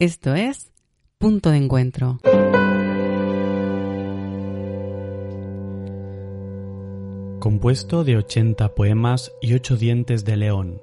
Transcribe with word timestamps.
Esto 0.00 0.36
es 0.36 0.70
Punto 1.18 1.50
de 1.50 1.56
Encuentro. 1.56 2.20
Compuesto 7.40 8.04
de 8.04 8.16
80 8.16 8.76
poemas 8.76 9.32
y 9.42 9.54
8 9.54 9.76
dientes 9.76 10.24
de 10.24 10.36
león. 10.36 10.80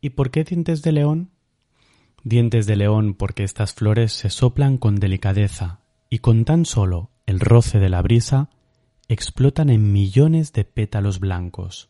¿Y 0.00 0.10
por 0.10 0.32
qué 0.32 0.42
dientes 0.42 0.82
de 0.82 0.90
león? 0.90 1.30
Dientes 2.24 2.66
de 2.66 2.74
león 2.74 3.14
porque 3.14 3.44
estas 3.44 3.72
flores 3.72 4.14
se 4.14 4.30
soplan 4.30 4.78
con 4.78 4.96
delicadeza 4.96 5.78
y 6.10 6.18
con 6.18 6.44
tan 6.44 6.64
solo 6.64 7.12
el 7.24 7.38
roce 7.38 7.78
de 7.78 7.88
la 7.88 8.02
brisa 8.02 8.50
explotan 9.06 9.70
en 9.70 9.92
millones 9.92 10.52
de 10.52 10.64
pétalos 10.64 11.20
blancos. 11.20 11.88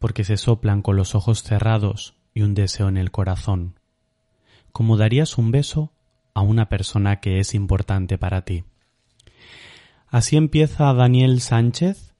Porque 0.00 0.24
se 0.24 0.36
soplan 0.36 0.82
con 0.82 0.96
los 0.96 1.14
ojos 1.14 1.44
cerrados 1.44 2.16
y 2.34 2.42
un 2.42 2.54
deseo 2.54 2.88
en 2.88 2.96
el 2.96 3.12
corazón 3.12 3.78
como 4.72 4.96
darías 4.96 5.38
un 5.38 5.50
beso 5.50 5.92
a 6.34 6.42
una 6.42 6.68
persona 6.68 7.20
que 7.20 7.38
es 7.40 7.54
importante 7.54 8.18
para 8.18 8.44
ti. 8.44 8.64
Así 10.08 10.36
empieza 10.36 10.92
Daniel 10.92 11.40
Sánchez, 11.40 12.14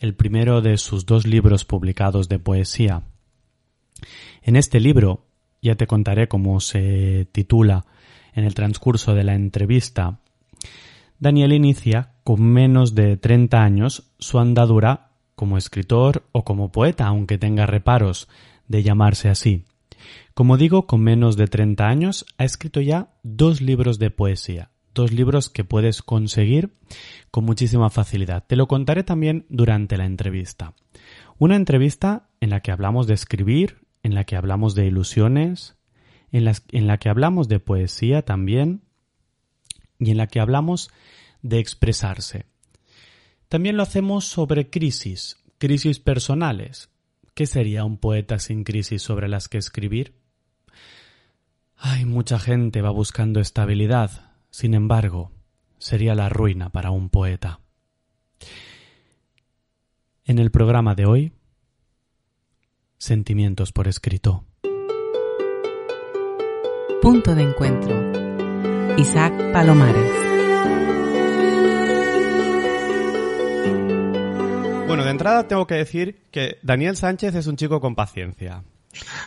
el 0.00 0.14
primero 0.14 0.60
de 0.60 0.78
sus 0.78 1.06
dos 1.06 1.26
libros 1.26 1.64
publicados 1.64 2.28
de 2.28 2.38
poesía. 2.38 3.02
En 4.42 4.56
este 4.56 4.80
libro, 4.80 5.26
ya 5.60 5.76
te 5.76 5.86
contaré 5.86 6.28
cómo 6.28 6.60
se 6.60 7.28
titula 7.32 7.86
en 8.34 8.44
el 8.44 8.54
transcurso 8.54 9.14
de 9.14 9.24
la 9.24 9.34
entrevista, 9.34 10.20
Daniel 11.22 11.52
inicia 11.52 12.14
con 12.24 12.42
menos 12.42 12.96
de 12.96 13.16
30 13.16 13.62
años 13.62 14.10
su 14.18 14.40
andadura 14.40 15.10
como 15.36 15.56
escritor 15.56 16.24
o 16.32 16.44
como 16.44 16.72
poeta, 16.72 17.06
aunque 17.06 17.38
tenga 17.38 17.64
reparos 17.64 18.28
de 18.66 18.82
llamarse 18.82 19.28
así. 19.28 19.64
Como 20.34 20.56
digo, 20.56 20.86
con 20.86 21.02
menos 21.02 21.36
de 21.36 21.46
30 21.46 21.86
años 21.86 22.26
ha 22.38 22.44
escrito 22.44 22.80
ya 22.80 23.14
dos 23.22 23.60
libros 23.60 23.98
de 23.98 24.10
poesía, 24.10 24.70
dos 24.94 25.12
libros 25.12 25.50
que 25.50 25.64
puedes 25.64 26.02
conseguir 26.02 26.74
con 27.30 27.44
muchísima 27.44 27.90
facilidad. 27.90 28.44
Te 28.46 28.56
lo 28.56 28.68
contaré 28.68 29.04
también 29.04 29.46
durante 29.48 29.96
la 29.96 30.06
entrevista. 30.06 30.74
Una 31.38 31.56
entrevista 31.56 32.28
en 32.40 32.50
la 32.50 32.60
que 32.60 32.72
hablamos 32.72 33.06
de 33.06 33.14
escribir, 33.14 33.86
en 34.02 34.14
la 34.14 34.24
que 34.24 34.36
hablamos 34.36 34.74
de 34.74 34.86
ilusiones, 34.86 35.76
en, 36.30 36.50
en 36.70 36.86
la 36.86 36.98
que 36.98 37.08
hablamos 37.08 37.48
de 37.48 37.60
poesía 37.60 38.22
también 38.22 38.82
y 39.98 40.10
en 40.10 40.16
la 40.16 40.26
que 40.26 40.40
hablamos 40.40 40.90
de 41.42 41.58
expresarse. 41.58 42.46
También 43.48 43.76
lo 43.76 43.82
hacemos 43.82 44.24
sobre 44.24 44.70
crisis, 44.70 45.36
crisis 45.58 45.98
personales. 45.98 46.91
¿Qué 47.34 47.46
sería 47.46 47.84
un 47.84 47.98
poeta 47.98 48.38
sin 48.38 48.64
crisis 48.64 49.02
sobre 49.02 49.28
las 49.28 49.48
que 49.48 49.58
escribir? 49.58 50.14
Hay 51.76 52.04
mucha 52.04 52.38
gente 52.38 52.82
va 52.82 52.90
buscando 52.90 53.40
estabilidad, 53.40 54.32
sin 54.50 54.74
embargo, 54.74 55.32
sería 55.78 56.14
la 56.14 56.28
ruina 56.28 56.70
para 56.70 56.90
un 56.90 57.08
poeta. 57.08 57.60
En 60.24 60.38
el 60.38 60.50
programa 60.50 60.94
de 60.94 61.06
hoy, 61.06 61.32
Sentimientos 63.02 63.72
por 63.72 63.88
escrito. 63.88 64.44
Punto 67.02 67.34
de 67.34 67.42
encuentro. 67.42 67.96
Isaac 68.96 69.52
Palomares. 69.52 70.21
Bueno, 74.92 75.04
de 75.04 75.10
entrada 75.10 75.48
tengo 75.48 75.66
que 75.66 75.74
decir 75.74 76.22
que 76.30 76.58
Daniel 76.62 76.96
Sánchez 76.96 77.34
es 77.34 77.46
un 77.46 77.56
chico 77.56 77.80
con 77.80 77.94
paciencia. 77.94 78.62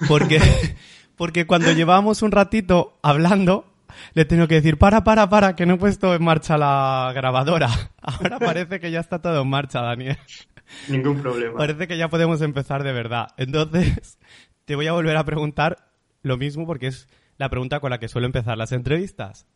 Porque 0.08 0.40
porque 1.18 1.48
cuando 1.48 1.72
llevamos 1.72 2.22
un 2.22 2.31
ratito 2.31 3.00
hablando, 3.02 3.74
le 4.14 4.22
he 4.22 4.25
tenido 4.25 4.48
que 4.48 4.56
decir, 4.56 4.78
para, 4.78 5.04
para, 5.04 5.28
para, 5.28 5.56
que 5.56 5.66
no 5.66 5.74
he 5.74 5.78
puesto 5.78 6.14
en 6.14 6.24
marcha 6.24 6.58
la 6.59 7.12
grabadora. 7.16 7.70
Ahora 8.02 8.38
parece 8.38 8.80
que 8.80 8.92
ya 8.92 9.00
está 9.00 9.24
todo 9.24 9.42
en 9.42 9.50
marcha, 9.50 9.81
Daniel. 9.81 10.20
Ningún 10.88 11.20
problema. 11.20 11.58
Parece 11.58 11.88
que 11.88 11.98
ya 11.98 12.09
podemos 12.09 12.44
empezar 12.44 12.84
de 12.84 12.94
verdad. 12.94 13.30
Entonces, 13.38 14.20
te 14.66 14.75
voy 14.75 14.86
a 14.86 14.94
volver 14.94 15.18
a 15.18 15.25
preguntar 15.25 15.90
lo 16.22 16.38
mismo 16.38 16.68
porque 16.68 16.88
es 16.88 17.08
la 17.38 17.50
pregunta 17.50 17.80
con 17.80 17.90
la 17.90 18.00
que 18.00 18.08
suelo 18.08 18.28
empezar 18.28 18.56
las 18.56 18.72
entrevistas. 18.72 19.48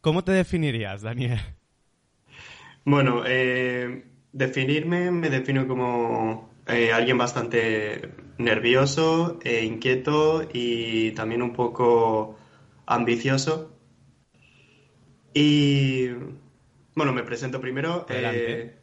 ¿Cómo 0.00 0.22
te 0.22 0.30
definirías, 0.30 1.02
Daniel? 1.02 1.40
Bueno, 2.84 3.22
eh, 3.26 4.04
definirme 4.32 5.10
me 5.10 5.30
defino 5.30 5.68
como 5.68 6.50
eh, 6.66 6.92
alguien 6.92 7.18
bastante 7.18 8.10
nervioso, 8.38 9.38
e 9.44 9.64
inquieto 9.64 10.48
y 10.52 11.12
también 11.12 11.42
un 11.42 11.52
poco 11.52 12.36
ambicioso. 12.86 13.76
Y 15.34 16.08
bueno, 16.94 17.12
me 17.12 17.22
presento 17.22 17.60
primero. 17.60 18.06
Eh, 18.08 18.78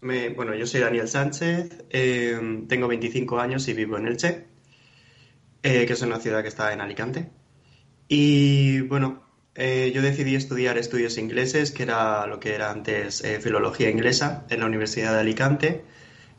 bueno, 0.00 0.54
yo 0.54 0.66
soy 0.66 0.80
Daniel 0.80 1.08
Sánchez, 1.08 1.84
eh, 1.90 2.64
tengo 2.68 2.86
25 2.86 3.40
años 3.40 3.66
y 3.68 3.74
vivo 3.74 3.96
en 3.98 4.06
Elche, 4.06 4.46
que 5.60 5.84
es 5.84 6.02
una 6.02 6.20
ciudad 6.20 6.42
que 6.42 6.48
está 6.48 6.72
en 6.72 6.80
Alicante. 6.80 7.30
Y 8.06 8.80
bueno, 8.82 9.27
yo 9.56 10.02
decidí 10.02 10.36
estudiar 10.36 10.78
estudios 10.78 11.18
ingleses, 11.18 11.72
que 11.72 11.82
era 11.82 12.26
lo 12.26 12.38
que 12.38 12.54
era 12.54 12.70
antes 12.70 13.22
filología 13.40 13.90
inglesa, 13.90 14.44
en 14.50 14.60
la 14.60 14.66
Universidad 14.66 15.14
de 15.14 15.20
Alicante. 15.20 15.84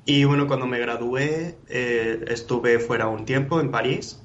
Y 0.10 0.24
bueno, 0.24 0.48
cuando 0.48 0.66
me 0.66 0.80
gradué 0.80 1.56
eh, 1.68 2.26
estuve 2.30 2.80
fuera 2.80 3.08
un 3.08 3.26
tiempo 3.26 3.60
en 3.60 3.70
París 3.70 4.20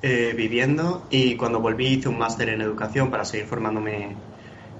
eh, 0.00 0.32
viviendo 0.34 1.06
y 1.10 1.36
cuando 1.36 1.60
volví 1.60 1.86
hice 1.88 2.08
un 2.08 2.16
máster 2.16 2.48
en 2.48 2.62
educación 2.62 3.10
para 3.10 3.26
seguir 3.26 3.46
formándome 3.46 4.16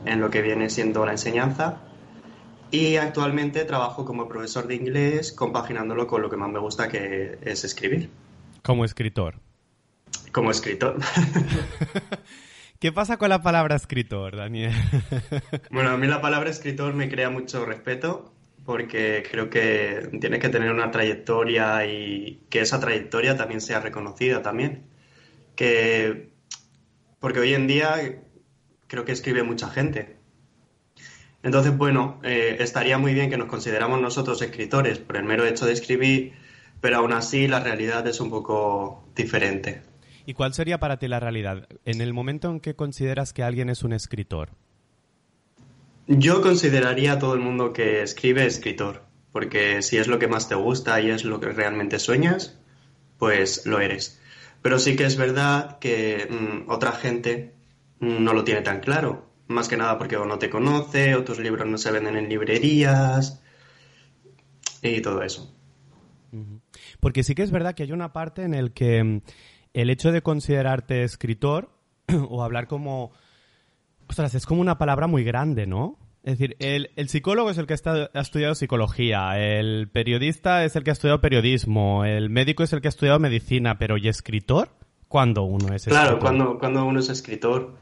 en 0.06 0.20
lo 0.20 0.30
que 0.30 0.40
viene 0.40 0.70
siendo 0.70 1.04
la 1.04 1.12
enseñanza. 1.12 1.82
Y 2.70 2.96
actualmente 2.96 3.64
trabajo 3.66 4.06
como 4.06 4.26
profesor 4.26 4.66
de 4.66 4.76
inglés 4.76 5.32
compaginándolo 5.32 6.06
con 6.06 6.22
lo 6.22 6.30
que 6.30 6.38
más 6.38 6.50
me 6.50 6.60
gusta 6.60 6.88
que 6.88 7.38
es 7.42 7.64
escribir. 7.64 8.08
Como 8.62 8.86
escritor. 8.86 9.34
Como 10.32 10.50
escritor. 10.50 10.96
¿Qué 12.80 12.92
pasa 12.92 13.18
con 13.18 13.28
la 13.28 13.42
palabra 13.42 13.76
escritor, 13.76 14.36
Daniel? 14.36 14.72
bueno, 15.70 15.90
a 15.90 15.98
mí 15.98 16.06
la 16.06 16.22
palabra 16.22 16.48
escritor 16.48 16.94
me 16.94 17.10
crea 17.10 17.28
mucho 17.28 17.66
respeto 17.66 18.32
porque 18.64 19.22
creo 19.30 19.50
que 19.50 20.08
tiene 20.18 20.38
que 20.38 20.48
tener 20.48 20.72
una 20.72 20.90
trayectoria 20.90 21.84
y 21.84 22.46
que 22.48 22.60
esa 22.60 22.80
trayectoria 22.80 23.36
también 23.36 23.60
sea 23.60 23.80
reconocida 23.80 24.40
también. 24.40 24.86
Que, 25.56 26.30
porque 27.18 27.40
hoy 27.40 27.52
en 27.52 27.66
día 27.66 28.22
creo 28.86 29.04
que 29.04 29.12
escribe 29.12 29.42
mucha 29.42 29.68
gente. 29.68 30.16
Entonces, 31.42 31.76
bueno, 31.76 32.18
eh, 32.22 32.56
estaría 32.60 32.96
muy 32.96 33.12
bien 33.12 33.28
que 33.28 33.36
nos 33.36 33.48
consideramos 33.48 34.00
nosotros 34.00 34.40
escritores 34.40 34.98
por 35.00 35.18
el 35.18 35.24
mero 35.24 35.44
hecho 35.44 35.66
de 35.66 35.74
escribir, 35.74 36.32
pero 36.80 36.96
aún 36.96 37.12
así 37.12 37.46
la 37.46 37.60
realidad 37.60 38.06
es 38.06 38.20
un 38.20 38.30
poco 38.30 39.04
diferente. 39.14 39.89
¿Y 40.30 40.34
cuál 40.34 40.54
sería 40.54 40.78
para 40.78 40.96
ti 40.96 41.08
la 41.08 41.18
realidad? 41.18 41.66
En 41.84 42.00
el 42.00 42.14
momento 42.14 42.52
en 42.52 42.60
que 42.60 42.76
consideras 42.76 43.32
que 43.32 43.42
alguien 43.42 43.68
es 43.68 43.82
un 43.82 43.92
escritor, 43.92 44.50
yo 46.06 46.40
consideraría 46.40 47.14
a 47.14 47.18
todo 47.18 47.34
el 47.34 47.40
mundo 47.40 47.72
que 47.72 48.02
escribe 48.02 48.46
escritor, 48.46 49.02
porque 49.32 49.82
si 49.82 49.96
es 49.96 50.06
lo 50.06 50.20
que 50.20 50.28
más 50.28 50.48
te 50.48 50.54
gusta 50.54 51.00
y 51.00 51.10
es 51.10 51.24
lo 51.24 51.40
que 51.40 51.48
realmente 51.48 51.98
sueñas, 51.98 52.56
pues 53.18 53.66
lo 53.66 53.80
eres. 53.80 54.20
Pero 54.62 54.78
sí 54.78 54.94
que 54.94 55.04
es 55.04 55.16
verdad 55.16 55.80
que 55.80 56.28
mm, 56.30 56.70
otra 56.70 56.92
gente 56.92 57.52
no 57.98 58.32
lo 58.32 58.44
tiene 58.44 58.62
tan 58.62 58.78
claro, 58.78 59.26
más 59.48 59.66
que 59.66 59.76
nada 59.76 59.98
porque 59.98 60.16
o 60.16 60.26
no 60.26 60.38
te 60.38 60.48
conoce, 60.48 61.16
o 61.16 61.24
tus 61.24 61.40
libros 61.40 61.66
no 61.66 61.76
se 61.76 61.90
venden 61.90 62.16
en 62.16 62.28
librerías 62.28 63.42
y 64.80 65.00
todo 65.00 65.24
eso. 65.24 65.52
Porque 67.00 67.24
sí 67.24 67.34
que 67.34 67.42
es 67.42 67.50
verdad 67.50 67.74
que 67.74 67.82
hay 67.82 67.90
una 67.90 68.12
parte 68.12 68.44
en 68.44 68.54
el 68.54 68.72
que 68.72 69.02
mm, 69.02 69.20
el 69.74 69.90
hecho 69.90 70.12
de 70.12 70.22
considerarte 70.22 71.04
escritor 71.04 71.70
o 72.28 72.42
hablar 72.42 72.66
como 72.66 73.12
Ostras, 74.08 74.34
es 74.34 74.44
como 74.44 74.60
una 74.60 74.76
palabra 74.76 75.06
muy 75.06 75.22
grande, 75.22 75.68
¿no? 75.68 75.96
Es 76.24 76.36
decir, 76.36 76.56
el, 76.58 76.90
psicólogo 77.08 77.48
es 77.50 77.58
el 77.58 77.66
que 77.66 77.74
ha 77.74 78.20
estudiado 78.20 78.56
psicología, 78.56 79.38
el 79.38 79.88
periodista 79.88 80.64
es 80.64 80.74
el 80.74 80.82
que 80.82 80.90
ha 80.90 80.92
estudiado 80.92 81.20
periodismo, 81.20 82.04
el 82.04 82.28
médico 82.28 82.64
es 82.64 82.72
el 82.72 82.80
que 82.80 82.88
ha 82.88 82.90
estudiado 82.90 83.20
medicina, 83.20 83.78
pero 83.78 83.96
¿y 83.96 84.08
escritor? 84.08 84.70
cuando 85.10 85.42
uno 85.42 85.74
es 85.74 85.88
escritor. 85.88 86.02
Claro, 86.02 86.18
cuando, 86.20 86.58
cuando 86.58 86.84
uno 86.84 87.00
es 87.00 87.08
escritor. 87.08 87.74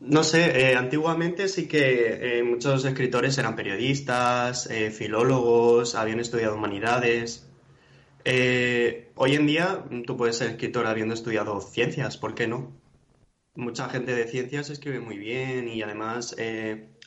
No 0.00 0.24
sé, 0.24 0.70
eh, 0.70 0.76
antiguamente 0.76 1.46
sí 1.46 1.68
que 1.68 2.38
eh, 2.38 2.42
muchos 2.42 2.84
escritores 2.84 3.38
eran 3.38 3.54
periodistas, 3.54 4.68
eh, 4.68 4.90
filólogos, 4.90 5.94
habían 5.94 6.18
estudiado 6.18 6.56
humanidades. 6.56 7.48
Hoy 8.24 9.34
en 9.34 9.46
día 9.46 9.84
tú 10.06 10.16
puedes 10.16 10.36
ser 10.38 10.50
escritor 10.50 10.86
habiendo 10.86 11.14
estudiado 11.14 11.60
ciencias, 11.60 12.16
¿por 12.16 12.34
qué 12.34 12.46
no? 12.46 12.72
Mucha 13.54 13.88
gente 13.88 14.14
de 14.14 14.26
ciencias 14.26 14.70
escribe 14.70 15.00
muy 15.00 15.18
bien 15.18 15.68
y 15.68 15.82
además 15.82 16.36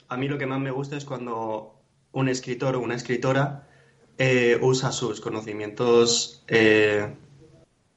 a 0.07 0.17
mí 0.17 0.27
lo 0.27 0.37
que 0.37 0.45
más 0.45 0.59
me 0.59 0.71
gusta 0.71 0.97
es 0.97 1.05
cuando 1.05 1.81
un 2.11 2.29
escritor 2.29 2.75
o 2.75 2.79
una 2.79 2.95
escritora 2.95 3.67
usa 4.61 4.91
sus 4.91 5.21
conocimientos 5.21 6.43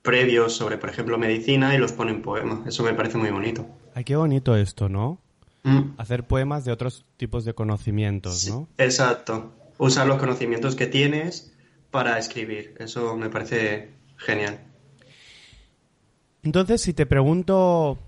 previos 0.02 0.54
sobre, 0.54 0.78
por 0.78 0.88
ejemplo, 0.88 1.18
medicina 1.18 1.74
y 1.74 1.78
los 1.78 1.92
pone 1.92 2.12
en 2.12 2.22
poemas. 2.22 2.66
Eso 2.66 2.82
me 2.82 2.94
parece 2.94 3.18
muy 3.18 3.30
bonito. 3.30 3.66
Ay, 3.94 4.04
qué 4.04 4.16
bonito 4.16 4.56
esto, 4.56 4.88
¿no? 4.88 5.20
Mm. 5.64 5.96
Hacer 5.98 6.26
poemas 6.26 6.64
de 6.64 6.72
otros 6.72 7.04
tipos 7.16 7.44
de 7.44 7.52
conocimientos, 7.52 8.48
¿no? 8.48 8.68
exacto. 8.78 9.52
Usar 9.76 10.06
los 10.06 10.18
conocimientos 10.18 10.76
que 10.76 10.86
tienes 10.86 11.52
para 11.90 12.18
escribir. 12.18 12.74
Eso 12.78 13.16
me 13.16 13.30
parece 13.30 13.90
genial. 14.16 14.60
Entonces, 16.42 16.80
si 16.80 16.92
te 16.92 17.06
pregunto 17.06 17.98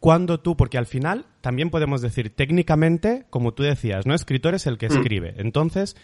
cuándo 0.00 0.40
tú, 0.40 0.56
porque 0.56 0.78
al 0.78 0.86
final 0.86 1.26
también 1.40 1.70
podemos 1.70 2.00
decir 2.00 2.34
técnicamente, 2.34 3.26
como 3.30 3.54
tú 3.54 3.62
decías, 3.62 4.06
¿no? 4.06 4.14
Escritor 4.14 4.54
es 4.54 4.66
el 4.66 4.78
que 4.78 4.88
mm. 4.88 4.92
escribe. 4.92 5.34
Entonces, 5.38 5.96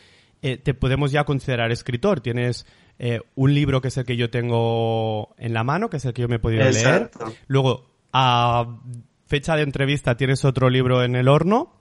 eh, 0.43 0.57
te 0.57 0.75
podemos 0.75 1.13
ya 1.13 1.25
considerar 1.25 1.71
escritor. 1.71 2.21
Tienes 2.21 2.67
eh, 2.99 3.21
un 3.35 3.55
libro 3.55 3.81
que 3.81 3.89
es 3.89 3.97
el 3.97 4.05
que 4.05 4.17
yo 4.17 4.31
tengo 4.31 5.35
en 5.39 5.55
la 5.55 5.65
mano, 5.65 5.89
que 5.89 5.99
es 5.99 6.05
el 6.05 6.13
que 6.13 6.23
yo 6.23 6.29
me 6.29 6.37
he 6.37 6.41
podido 6.41 6.69
leer. 6.69 7.11
Luego, 7.47 7.91
a 8.13 8.81
fecha 9.27 9.57
de 9.57 9.63
entrevista 9.63 10.17
tienes 10.17 10.45
otro 10.45 10.69
libro 10.69 11.03
en 11.03 11.17
el 11.17 11.29
horno. 11.29 11.73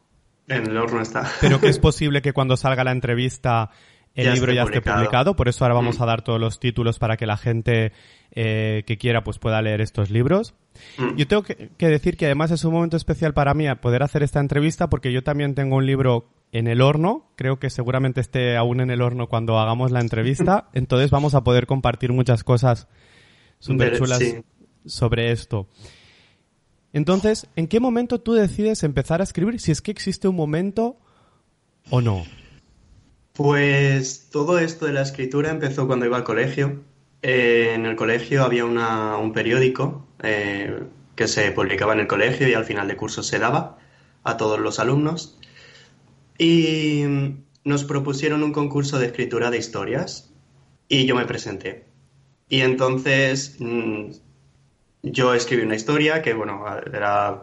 En 0.48 0.68
el 0.68 0.78
horno 0.78 1.02
está. 1.02 1.30
Pero 1.42 1.60
que 1.60 1.70
es 1.70 1.80
posible 1.90 2.22
que 2.22 2.34
cuando 2.34 2.56
salga 2.56 2.84
la 2.84 2.92
entrevista 2.92 3.72
el 4.16 4.34
libro 4.34 4.52
ya 4.54 4.64
esté 4.64 4.82
publicado. 4.82 5.36
Por 5.36 5.48
eso 5.48 5.64
ahora 5.64 5.76
vamos 5.76 6.00
mm. 6.00 6.04
a 6.04 6.06
dar 6.06 6.22
todos 6.22 6.40
los 6.40 6.60
títulos 6.60 7.00
para 7.00 7.18
que 7.18 7.26
la 7.26 7.38
gente 7.38 7.94
eh, 8.32 8.84
que 8.86 8.98
quiera 8.98 9.24
pues 9.24 9.40
pueda 9.40 9.62
leer 9.62 9.82
estos 9.82 10.10
libros. 10.10 10.54
Mm. 10.98 11.16
Yo 11.16 11.28
tengo 11.28 11.44
que, 11.44 11.70
decir 11.78 12.18
que 12.18 12.26
además 12.26 12.52
es 12.52 12.64
un 12.64 12.74
momento 12.74 12.98
especial 12.98 13.34
para 13.34 13.54
mí 13.54 13.66
poder 13.76 14.04
hacer 14.04 14.24
esta 14.24 14.40
entrevista 14.40 14.90
porque 14.90 15.12
yo 15.12 15.24
también 15.24 15.56
tengo 15.56 15.78
un 15.78 15.86
libro 15.86 16.30
en 16.52 16.68
el 16.68 16.82
horno. 16.82 17.32
Creo 17.36 17.60
que 17.60 17.70
seguramente 17.70 18.22
esté 18.22 18.58
aún 18.58 18.82
en 18.82 18.92
el 18.92 19.02
horno 19.02 19.28
cuando 19.28 19.60
hagamos 19.60 19.92
la 19.92 20.02
entrevista. 20.02 20.70
Entonces 20.74 21.10
vamos 21.10 21.36
a 21.36 21.44
poder 21.44 21.66
compartir 21.66 22.12
muchas 22.12 22.44
cosas 22.44 22.88
súper 23.60 23.98
chulas 23.98 24.22
sobre 24.86 25.32
esto. 25.32 25.68
Entonces, 26.94 27.48
¿en 27.56 27.68
qué 27.68 27.80
momento 27.80 28.20
tú 28.20 28.34
decides 28.34 28.84
empezar 28.84 29.22
a 29.22 29.24
escribir? 29.24 29.62
Si 29.62 29.72
es 29.72 29.82
que 29.82 29.92
existe 29.92 30.28
un 30.28 30.36
momento 30.36 30.98
o 31.90 32.02
no. 32.02 32.26
Pues 33.42 34.30
todo 34.30 34.60
esto 34.60 34.86
de 34.86 34.94
la 34.94 35.02
escritura 35.02 35.50
empezó 35.50 35.88
cuando 35.88 36.06
iba 36.06 36.16
al 36.16 36.24
colegio. 36.24 36.84
Eh, 37.24 37.72
en 37.74 37.88
el 37.88 37.96
colegio 37.96 38.44
había 38.44 38.66
un 38.66 39.34
periódico 39.34 40.06
eh, 40.22 40.84
que 41.16 41.28
se 41.28 41.52
publicaba 41.52 41.94
en 41.94 42.02
el 42.02 42.08
colegio 42.08 42.48
y 42.48 42.54
al 42.54 42.66
final 42.66 42.88
de 42.88 42.96
curso 42.96 43.24
se 43.24 43.40
daba 43.40 43.80
a 44.24 44.38
todos 44.38 44.60
los 44.60 44.78
alumnos. 44.78 45.40
Y 46.38 47.04
nos 47.64 47.84
propusieron 47.84 48.44
un 48.44 48.54
concurso 48.54 49.00
de 49.00 49.08
escritura 49.08 49.50
de 49.50 49.58
historias 49.58 50.32
y 50.88 51.08
yo 51.08 51.16
me 51.16 51.26
presenté. 51.26 51.86
Y 52.48 52.62
entonces 52.62 53.56
mm, 53.58 54.12
yo 55.02 55.34
escribí 55.34 55.64
una 55.64 55.76
historia 55.76 56.22
que, 56.22 56.36
bueno, 56.36 56.64
era 56.94 57.42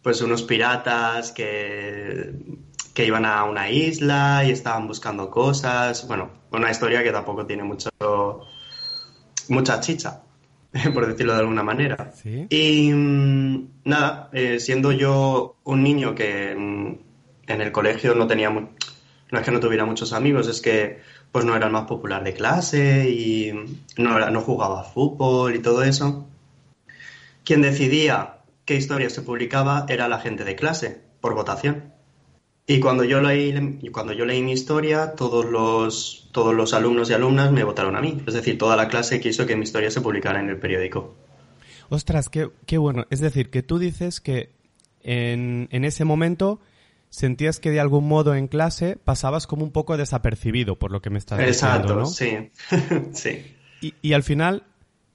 pues 0.00 0.22
unos 0.22 0.44
piratas 0.44 1.32
que, 1.32 2.34
que 2.94 3.04
iban 3.04 3.26
a 3.26 3.44
una 3.44 3.68
isla 3.68 4.44
y 4.46 4.52
estaban 4.52 4.86
buscando 4.86 5.28
cosas. 5.30 6.06
Bueno, 6.06 6.30
una 6.52 6.70
historia 6.70 7.02
que 7.02 7.10
tampoco 7.10 7.44
tiene 7.44 7.64
mucho, 7.64 7.90
mucha 9.48 9.80
chicha, 9.80 10.22
por 10.94 11.06
decirlo 11.06 11.34
de 11.34 11.40
alguna 11.40 11.64
manera. 11.64 12.12
Y 12.48 12.92
mm, 12.92 13.68
nada, 13.84 14.30
eh, 14.32 14.60
siendo 14.60 14.92
yo 14.92 15.56
un 15.64 15.82
niño 15.82 16.14
que 16.14 16.52
en 16.52 17.60
el 17.60 17.72
colegio 17.72 18.14
no 18.14 18.28
tenía, 18.28 18.48
no 18.50 18.68
es 19.32 19.42
que 19.42 19.50
no 19.50 19.60
tuviera 19.60 19.84
muchos 19.84 20.12
amigos, 20.12 20.46
es 20.46 20.62
que 20.62 21.00
pues 21.32 21.44
no 21.44 21.56
era 21.56 21.66
el 21.66 21.72
más 21.72 21.86
popular 21.86 22.22
de 22.22 22.32
clase 22.32 23.10
y 23.10 23.52
no, 23.96 24.30
no 24.30 24.40
jugaba 24.40 24.84
fútbol 24.84 25.56
y 25.56 25.58
todo 25.58 25.82
eso. 25.82 26.28
Quien 27.44 27.60
decidía 27.60 28.36
qué 28.64 28.76
historia 28.76 29.10
se 29.10 29.22
publicaba 29.22 29.84
era 29.88 30.08
la 30.08 30.20
gente 30.20 30.44
de 30.44 30.54
clase, 30.54 31.02
por 31.20 31.34
votación. 31.34 31.93
Y 32.66 32.80
cuando 32.80 33.04
yo 33.04 33.20
leí, 33.20 33.90
cuando 33.92 34.14
yo 34.14 34.24
leí 34.24 34.42
mi 34.42 34.52
historia, 34.52 35.14
todos 35.14 35.44
los, 35.44 36.28
todos 36.32 36.54
los 36.54 36.72
alumnos 36.72 37.10
y 37.10 37.12
alumnas 37.12 37.52
me 37.52 37.62
votaron 37.62 37.94
a 37.94 38.00
mí. 38.00 38.22
Es 38.26 38.32
decir, 38.32 38.56
toda 38.56 38.74
la 38.74 38.88
clase 38.88 39.20
quiso 39.20 39.46
que 39.46 39.54
mi 39.54 39.64
historia 39.64 39.90
se 39.90 40.00
publicara 40.00 40.40
en 40.40 40.48
el 40.48 40.58
periódico. 40.58 41.14
Ostras, 41.90 42.30
qué, 42.30 42.50
qué 42.64 42.78
bueno. 42.78 43.06
Es 43.10 43.20
decir, 43.20 43.50
que 43.50 43.62
tú 43.62 43.78
dices 43.78 44.20
que 44.22 44.50
en, 45.02 45.68
en, 45.72 45.84
ese 45.84 46.06
momento 46.06 46.58
sentías 47.10 47.60
que 47.60 47.70
de 47.70 47.80
algún 47.80 48.08
modo 48.08 48.34
en 48.34 48.48
clase 48.48 48.96
pasabas 48.96 49.46
como 49.46 49.62
un 49.62 49.70
poco 49.70 49.98
desapercibido 49.98 50.78
por 50.78 50.90
lo 50.90 51.02
que 51.02 51.10
me 51.10 51.18
estás 51.18 51.38
diciendo, 51.38 51.94
¿no? 51.94 52.06
sí. 52.06 52.50
sí. 53.12 53.56
Y, 53.82 53.94
y 54.00 54.14
al 54.14 54.22
final 54.22 54.62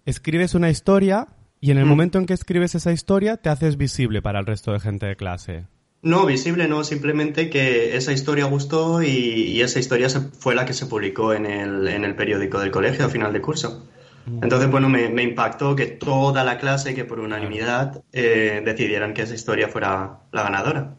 escribes 0.05 0.53
una 0.53 0.69
historia 0.69 1.29
y 1.59 1.71
en 1.71 1.79
el 1.79 1.85
mm. 1.85 1.89
momento 1.89 2.19
en 2.19 2.27
que 2.27 2.33
escribes 2.33 2.75
esa 2.75 2.91
historia, 2.91 3.37
te 3.37 3.49
haces 3.49 3.75
visible 3.75 4.21
para 4.21 4.39
el 4.39 4.45
resto 4.45 4.71
de 4.71 4.79
gente 4.79 5.07
de 5.07 5.15
clase. 5.15 5.65
No, 6.01 6.25
visible 6.25 6.67
no, 6.67 6.83
simplemente 6.83 7.49
que 7.49 7.97
esa 7.97 8.13
historia 8.13 8.45
gustó 8.45 9.03
y, 9.03 9.61
esa 9.61 9.79
historia 9.79 10.07
fue 10.09 10.55
la 10.55 10.65
que 10.65 10.73
se 10.73 10.85
publicó 10.85 11.33
en 11.33 11.45
el, 11.45 12.15
periódico 12.15 12.59
del 12.59 12.71
colegio 12.71 13.05
a 13.05 13.09
final 13.09 13.33
de 13.33 13.41
curso. 13.41 13.85
Mm. 14.25 14.43
Entonces, 14.43 14.71
bueno, 14.71 14.87
me, 14.87 15.21
impactó 15.21 15.75
que 15.75 15.87
toda 15.87 16.45
la 16.45 16.57
clase, 16.57 16.95
que 16.95 17.03
por 17.03 17.19
unanimidad, 17.19 18.01
eh, 18.13 18.61
decidieran 18.63 19.13
que 19.13 19.23
esa 19.23 19.35
historia 19.35 19.67
fuera 19.67 20.19
la 20.31 20.43
ganadora. 20.43 20.95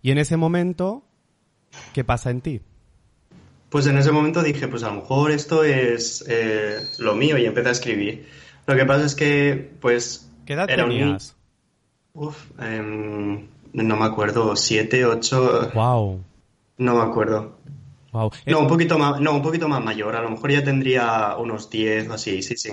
Y 0.00 0.12
en 0.12 0.18
ese 0.18 0.38
momento, 0.38 1.04
¿qué 1.92 2.04
pasa 2.04 2.30
en 2.30 2.40
ti? 2.40 2.62
Pues 3.68 3.86
en 3.86 3.98
ese 3.98 4.12
momento 4.12 4.42
dije, 4.42 4.66
pues 4.68 4.82
a 4.82 4.88
lo 4.88 5.02
mejor 5.02 5.30
esto 5.30 5.62
es 5.62 6.24
eh, 6.26 6.78
lo 6.98 7.14
mío 7.14 7.36
y 7.36 7.44
empecé 7.44 7.68
a 7.68 7.72
escribir. 7.72 8.26
Lo 8.66 8.74
que 8.76 8.86
pasa 8.86 9.04
es 9.04 9.14
que, 9.14 9.72
pues... 9.80 10.30
¿Qué 10.46 10.54
edad 10.54 10.66
tenías? 10.66 11.36
Uf, 12.14 12.50
em, 12.58 13.46
no 13.72 13.96
me 13.96 14.04
acuerdo, 14.04 14.56
siete, 14.56 15.04
ocho... 15.04 15.70
Wow. 15.74 16.24
No 16.78 16.94
me 16.94 17.02
acuerdo. 17.02 17.58
Wow. 18.12 18.30
No, 18.46 18.60
un 18.60 18.68
poquito 18.68 18.98
más, 18.98 19.20
no, 19.20 19.34
un 19.34 19.42
poquito 19.42 19.68
más 19.68 19.82
mayor. 19.82 20.16
A 20.16 20.22
lo 20.22 20.30
mejor 20.30 20.50
ya 20.50 20.64
tendría 20.64 21.36
unos 21.36 21.70
diez 21.70 22.08
o 22.08 22.14
así, 22.14 22.42
sí, 22.42 22.56
sí. 22.56 22.70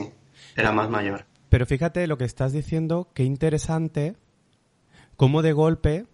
Era 0.55 0.71
más 0.71 0.89
mayor. 0.89 1.25
Pero 1.49 1.65
fíjate 1.65 2.07
lo 2.07 2.17
que 2.17 2.25
estás 2.25 2.53
diciendo, 2.53 3.09
qué 3.13 3.23
interesante, 3.23 4.15
cómo 5.15 5.41
de 5.41 5.53
golpe, 5.53 6.05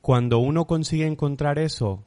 cuando 0.00 0.38
uno 0.38 0.66
consigue 0.66 1.06
encontrar 1.06 1.58
eso 1.58 2.04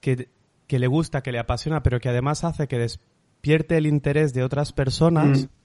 que, 0.00 0.28
que 0.66 0.78
le 0.78 0.86
gusta, 0.86 1.22
que 1.22 1.32
le 1.32 1.38
apasiona, 1.38 1.82
pero 1.82 2.00
que 2.00 2.08
además 2.08 2.44
hace 2.44 2.68
que 2.68 2.78
despierte 2.78 3.76
el 3.76 3.86
interés 3.86 4.32
de 4.34 4.44
otras 4.44 4.72
personas, 4.72 5.42
mm 5.42 5.64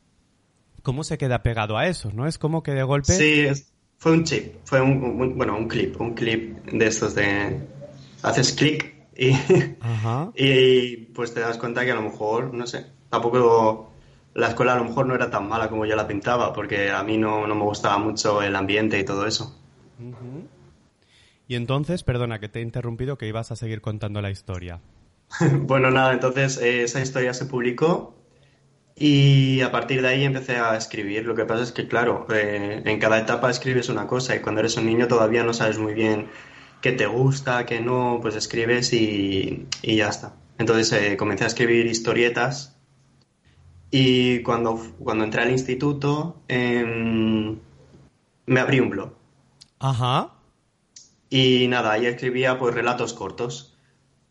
cómo 0.82 1.04
se 1.04 1.18
queda 1.18 1.44
pegado 1.44 1.78
a 1.78 1.88
eso, 1.88 2.12
¿no? 2.14 2.28
Es 2.28 2.38
como 2.38 2.64
que 2.64 2.72
de 2.72 2.84
golpe... 2.84 3.14
Sí, 3.14 3.48
fue 4.00 4.14
un 4.14 4.24
chip, 4.24 4.56
fue 4.64 4.82
un, 4.82 5.38
bueno, 5.38 5.56
un 5.56 5.68
clip, 5.68 6.00
un 6.00 6.14
clip 6.14 6.66
de 6.66 6.88
estos 6.88 7.14
de... 7.16 7.60
Haces 8.22 8.54
clic 8.54 8.96
y, 9.16 9.32
y 10.36 10.98
pues 11.14 11.34
te 11.34 11.42
das 11.42 11.58
cuenta 11.58 11.86
que 11.86 11.92
a 11.92 11.96
lo 11.96 12.02
mejor, 12.02 12.54
no 12.54 12.68
sé, 12.68 12.86
tampoco 13.10 13.92
la 14.34 14.48
escuela 14.48 14.74
a 14.74 14.78
lo 14.78 14.86
mejor 14.86 15.06
no 15.06 15.16
era 15.16 15.30
tan 15.30 15.48
mala 15.48 15.70
como 15.70 15.86
yo 15.86 15.96
la 15.96 16.08
pintaba, 16.08 16.54
porque 16.54 16.92
a 16.92 17.04
mí 17.04 17.18
no, 17.18 17.46
me 17.48 17.64
gustaba 17.64 17.98
mucho 17.98 18.42
el 18.42 18.56
ambiente 18.56 19.00
y 19.00 19.06
todo 19.06 19.26
eso. 19.26 19.58
Y 21.48 21.56
entonces, 21.56 22.04
perdona 22.04 22.40
que 22.40 22.48
te 22.48 22.60
he 22.60 22.62
interrumpido, 22.62 23.18
que 23.18 23.28
ibas 23.28 23.52
a 23.52 23.56
seguir 23.56 23.82
contando 23.82 24.22
la 24.22 24.32
historia. 24.32 24.80
bueno, 25.62 25.92
nada, 25.92 26.14
entonces 26.14 26.58
eh, 26.58 26.84
esa 26.84 27.02
historia 27.02 27.34
se 27.34 27.46
publicó 27.46 28.16
y 29.02 29.62
a 29.62 29.72
partir 29.72 30.02
de 30.02 30.10
ahí 30.10 30.26
empecé 30.26 30.58
a 30.58 30.76
escribir. 30.76 31.26
Lo 31.26 31.34
que 31.34 31.46
pasa 31.46 31.64
es 31.64 31.72
que, 31.72 31.88
claro, 31.88 32.28
eh, 32.34 32.82
en 32.84 33.00
cada 33.00 33.18
etapa 33.18 33.50
escribes 33.50 33.88
una 33.88 34.06
cosa 34.08 34.36
y 34.36 34.42
cuando 34.42 34.60
eres 34.60 34.76
un 34.76 34.86
niño 34.86 35.08
todavía 35.08 35.44
no 35.44 35.54
sabes 35.54 35.80
muy 35.80 35.94
bien 35.94 36.28
qué 36.82 36.92
te 36.92 37.08
gusta, 37.08 37.66
qué 37.66 37.80
no, 37.80 38.20
pues 38.22 38.36
escribes 38.36 38.92
y, 38.92 39.68
ya 39.82 40.10
está. 40.10 40.36
Entonces 40.58 40.92
eh, 40.92 41.16
comencé 41.16 41.46
a 41.46 41.48
escribir 41.48 41.86
historietas 41.86 42.78
y 43.90 44.44
cuando, 44.44 44.76
cuando 45.00 45.24
entré 45.24 45.44
al 45.44 45.52
instituto 45.52 46.42
em, 46.50 47.58
me 48.48 48.60
abrí 48.60 48.82
un 48.82 48.90
blog. 48.90 49.14
Ajá. 49.80 50.34
Y 51.30 51.70
nada, 51.70 51.94
ahí 51.94 52.06
escribía 52.06 52.60
pues 52.60 52.76
relatos 52.76 53.14
cortos, 53.14 53.78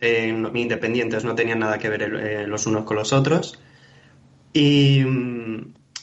eh, 0.01 0.29
independientes, 0.53 1.25
no 1.25 1.35
tenían 1.35 1.61
nada 1.61 1.79
que 1.79 1.89
ver 1.89 2.47
los 2.47 2.67
unos 2.67 2.85
con 2.85 2.99
los 2.99 3.15
otros. 3.15 3.59
Y 4.53 5.05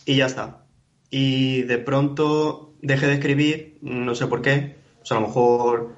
y 0.06 0.18
ya 0.18 0.28
está. 0.28 0.66
Y 1.10 1.64
de 1.64 1.80
pronto 1.80 2.74
dejé 2.82 3.08
de 3.08 3.14
escribir, 3.14 3.78
no 3.82 4.16
sé 4.16 4.28
por 4.28 4.42
qué, 4.42 4.78
o 5.02 5.06
sea, 5.06 5.18
a 5.18 5.20
lo 5.20 5.28
mejor 5.28 5.96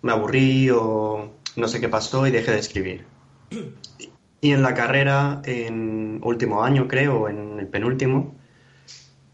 me 0.00 0.12
aburrí 0.12 0.70
o 0.70 1.34
no 1.56 1.68
sé 1.68 1.80
qué 1.80 1.88
pasó 1.88 2.26
y 2.26 2.30
dejé 2.30 2.52
de 2.52 2.58
escribir. 2.58 3.04
Y 4.40 4.52
en 4.52 4.62
la 4.62 4.74
carrera, 4.74 5.42
en 5.44 6.20
último 6.22 6.64
año 6.64 6.88
creo, 6.88 7.28
en 7.28 7.58
el 7.60 7.68
penúltimo, 7.68 8.34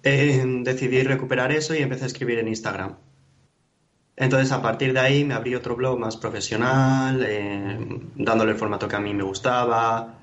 eh, 0.02 0.44
decidí 0.62 1.02
recuperar 1.02 1.52
eso 1.52 1.74
y 1.74 1.78
empecé 1.78 2.04
a 2.04 2.08
escribir 2.08 2.38
en 2.38 2.48
Instagram. 2.48 2.96
Entonces, 4.16 4.50
a 4.50 4.60
partir 4.60 4.92
de 4.92 5.00
ahí 5.00 5.24
me 5.24 5.34
abrí 5.34 5.54
otro 5.54 5.76
blog 5.76 5.98
más 5.98 6.16
profesional, 6.16 7.24
eh, 7.24 7.78
dándole 8.16 8.52
el 8.52 8.58
formato 8.58 8.88
que 8.88 8.96
a 8.96 9.00
mí 9.00 9.14
me 9.14 9.22
gustaba, 9.22 10.17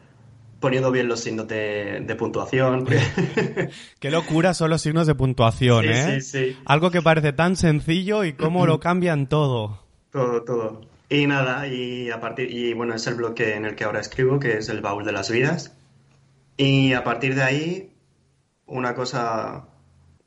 poniendo 0.65 0.91
bien 0.91 1.07
los 1.07 1.19
signos 1.19 1.47
de, 1.47 2.15
puntuación. 2.17 2.87
Qué 3.99 4.09
locura 4.09 4.55
son 4.55 4.71
los 4.71 4.81
signos 4.81 5.05
de 5.05 5.13
puntuación, 5.13 5.85
¿eh? 5.85 6.21
Sí, 6.21 6.53
sí. 6.53 6.57
Algo 6.65 6.89
que 6.89 7.03
parece 7.03 7.33
tan 7.33 7.55
sencillo 7.55 8.23
y 8.23 8.33
cómo 8.33 8.65
lo 8.65 8.79
cambian 8.79 9.29
todo. 9.29 9.83
Todo, 10.09 10.41
todo. 10.41 10.81
Y 11.07 11.27
nada, 11.27 11.67
y 11.67 12.09
a 12.09 12.19
partir, 12.19 12.49
y 12.49 12.73
bueno, 12.73 12.95
es 12.95 13.05
el 13.05 13.13
blog 13.13 13.39
en 13.41 13.65
el 13.65 13.75
que 13.75 13.83
ahora 13.83 13.99
escribo, 13.99 14.39
que 14.39 14.57
es 14.57 14.69
el 14.69 14.81
baúl 14.81 15.05
de 15.05 15.11
las 15.11 15.29
vidas. 15.29 15.77
Y 16.57 16.93
a 16.93 17.03
partir 17.03 17.35
de 17.35 17.43
ahí, 17.43 17.93
una 18.65 18.95
cosa 18.95 19.67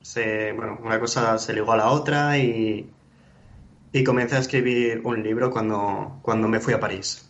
se, 0.00 0.52
bueno, 0.52 0.78
una 0.84 1.00
cosa 1.00 1.36
se 1.38 1.52
ligó 1.52 1.72
a 1.72 1.78
la 1.78 1.90
otra 1.90 2.38
y 2.38 2.88
y 3.92 4.04
comencé 4.04 4.36
a 4.36 4.38
escribir 4.38 5.00
un 5.04 5.20
libro 5.20 5.50
cuando, 5.50 6.20
cuando 6.22 6.46
me 6.46 6.60
fui 6.60 6.74
a 6.74 6.78
París. 6.78 7.28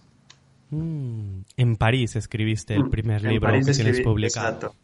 Mm, 0.71 1.38
en 1.59 1.77
París 1.77 2.17
escribiste 2.17 2.75
el 2.75 2.85
mm, 2.85 2.91
primer 2.91 3.23
libro 3.23 3.53
que 3.53 3.73
tienes 3.73 4.01
publicado. 4.01 4.49
Exacto. 4.49 4.75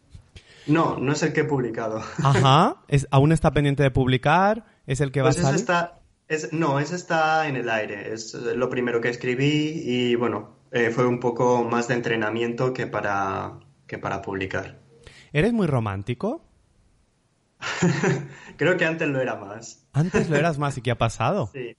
No, 0.67 0.97
no 0.97 1.13
es 1.13 1.23
el 1.23 1.31
que 1.31 1.41
he 1.41 1.45
publicado. 1.45 2.03
Ajá, 2.23 2.77
¿Es, 2.87 3.07
¿aún 3.11 3.31
está 3.31 3.51
pendiente 3.51 3.81
de 3.81 3.91
publicar? 3.91 4.65
¿Es 4.85 4.99
el 5.01 5.11
que 5.11 5.21
va 5.21 5.29
a 5.29 5.31
pues 5.31 5.41
salir? 5.41 5.59
Está, 5.59 6.01
es, 6.27 6.51
no, 6.53 6.79
ese 6.79 6.95
está 6.95 7.47
en 7.47 7.55
el 7.55 7.69
aire. 7.69 8.13
Es 8.13 8.33
lo 8.33 8.69
primero 8.69 8.99
que 8.99 9.09
escribí 9.09 9.81
y 9.85 10.15
bueno, 10.15 10.57
eh, 10.71 10.89
fue 10.89 11.07
un 11.07 11.19
poco 11.19 11.63
más 11.63 11.87
de 11.87 11.93
entrenamiento 11.93 12.73
que 12.73 12.87
para, 12.87 13.59
que 13.87 13.97
para 13.97 14.21
publicar. 14.21 14.79
¿Eres 15.31 15.53
muy 15.53 15.67
romántico? 15.67 16.43
Creo 18.57 18.75
que 18.75 18.85
antes 18.85 19.07
lo 19.07 19.21
era 19.21 19.35
más. 19.35 19.87
Antes 19.93 20.29
lo 20.29 20.35
eras 20.35 20.59
más, 20.59 20.77
¿y 20.77 20.81
qué 20.81 20.91
ha 20.91 20.97
pasado? 20.97 21.49
Sí. 21.53 21.77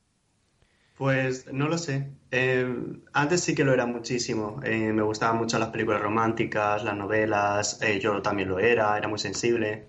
Pues 0.96 1.52
no 1.52 1.68
lo 1.68 1.76
sé. 1.76 2.10
Eh, 2.30 2.66
antes 3.12 3.42
sí 3.42 3.54
que 3.54 3.64
lo 3.64 3.74
era 3.74 3.84
muchísimo. 3.86 4.60
Eh, 4.64 4.92
me 4.92 5.02
gustaban 5.02 5.36
mucho 5.36 5.58
las 5.58 5.68
películas 5.68 6.00
románticas, 6.00 6.82
las 6.84 6.96
novelas. 6.96 7.80
Eh, 7.82 8.00
yo 8.00 8.22
también 8.22 8.48
lo 8.48 8.58
era, 8.58 8.96
era 8.96 9.06
muy 9.06 9.18
sensible. 9.18 9.86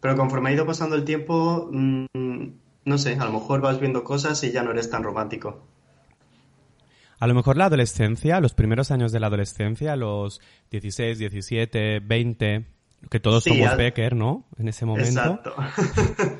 Pero 0.00 0.16
conforme 0.16 0.50
ha 0.50 0.52
ido 0.52 0.66
pasando 0.66 0.96
el 0.96 1.04
tiempo, 1.04 1.70
mm, 1.72 2.04
no 2.84 2.98
sé, 2.98 3.16
a 3.18 3.24
lo 3.24 3.32
mejor 3.32 3.62
vas 3.62 3.80
viendo 3.80 4.04
cosas 4.04 4.42
y 4.44 4.52
ya 4.52 4.62
no 4.62 4.72
eres 4.72 4.90
tan 4.90 5.02
romántico. 5.02 5.66
A 7.18 7.26
lo 7.26 7.34
mejor 7.34 7.56
la 7.56 7.66
adolescencia, 7.66 8.38
los 8.40 8.52
primeros 8.52 8.90
años 8.90 9.12
de 9.12 9.20
la 9.20 9.28
adolescencia, 9.28 9.96
los 9.96 10.42
16, 10.70 11.18
17, 11.18 12.00
20, 12.00 12.66
que 13.08 13.20
todos 13.20 13.44
somos 13.44 13.76
Becker, 13.78 14.14
¿no? 14.14 14.44
En 14.58 14.68
ese 14.68 14.84
momento. 14.84 15.20
Exacto. 15.20 15.54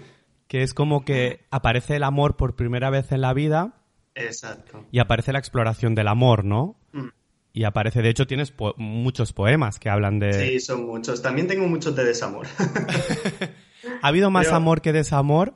que 0.49 0.63
es 0.63 0.75
como 0.75 1.07
que 1.07 1.47
aparece 1.51 1.97
el 1.97 2.03
amor 2.03 2.37
por 2.37 2.55
primera 2.55 2.91
vez 2.91 3.13
en 3.13 3.23
la 3.23 3.33
vida. 3.33 3.84
Exacto. 4.15 4.85
Y 4.91 4.99
aparece 4.99 5.33
la 5.33 5.39
exploración 5.39 5.95
del 5.95 6.09
amor, 6.09 6.45
¿no? 6.45 6.77
Mm. 6.93 7.09
Y 7.53 7.65
aparece, 7.65 8.03
de 8.03 8.09
hecho, 8.09 8.27
tienes 8.27 8.53
muchos 8.77 9.33
poemas 9.33 9.79
que 9.79 9.89
hablan 9.89 10.19
de... 10.19 10.33
Sí, 10.33 10.61
son 10.61 10.87
muchos. 10.87 11.23
También 11.23 11.47
tengo 11.47 11.69
muchos 11.69 11.95
de 11.95 12.05
desamor. 12.05 12.47
¿Ha 14.03 14.09
habido 14.09 14.31
más 14.31 14.49
amor 14.49 14.81
que 14.83 14.93
desamor, 14.93 15.55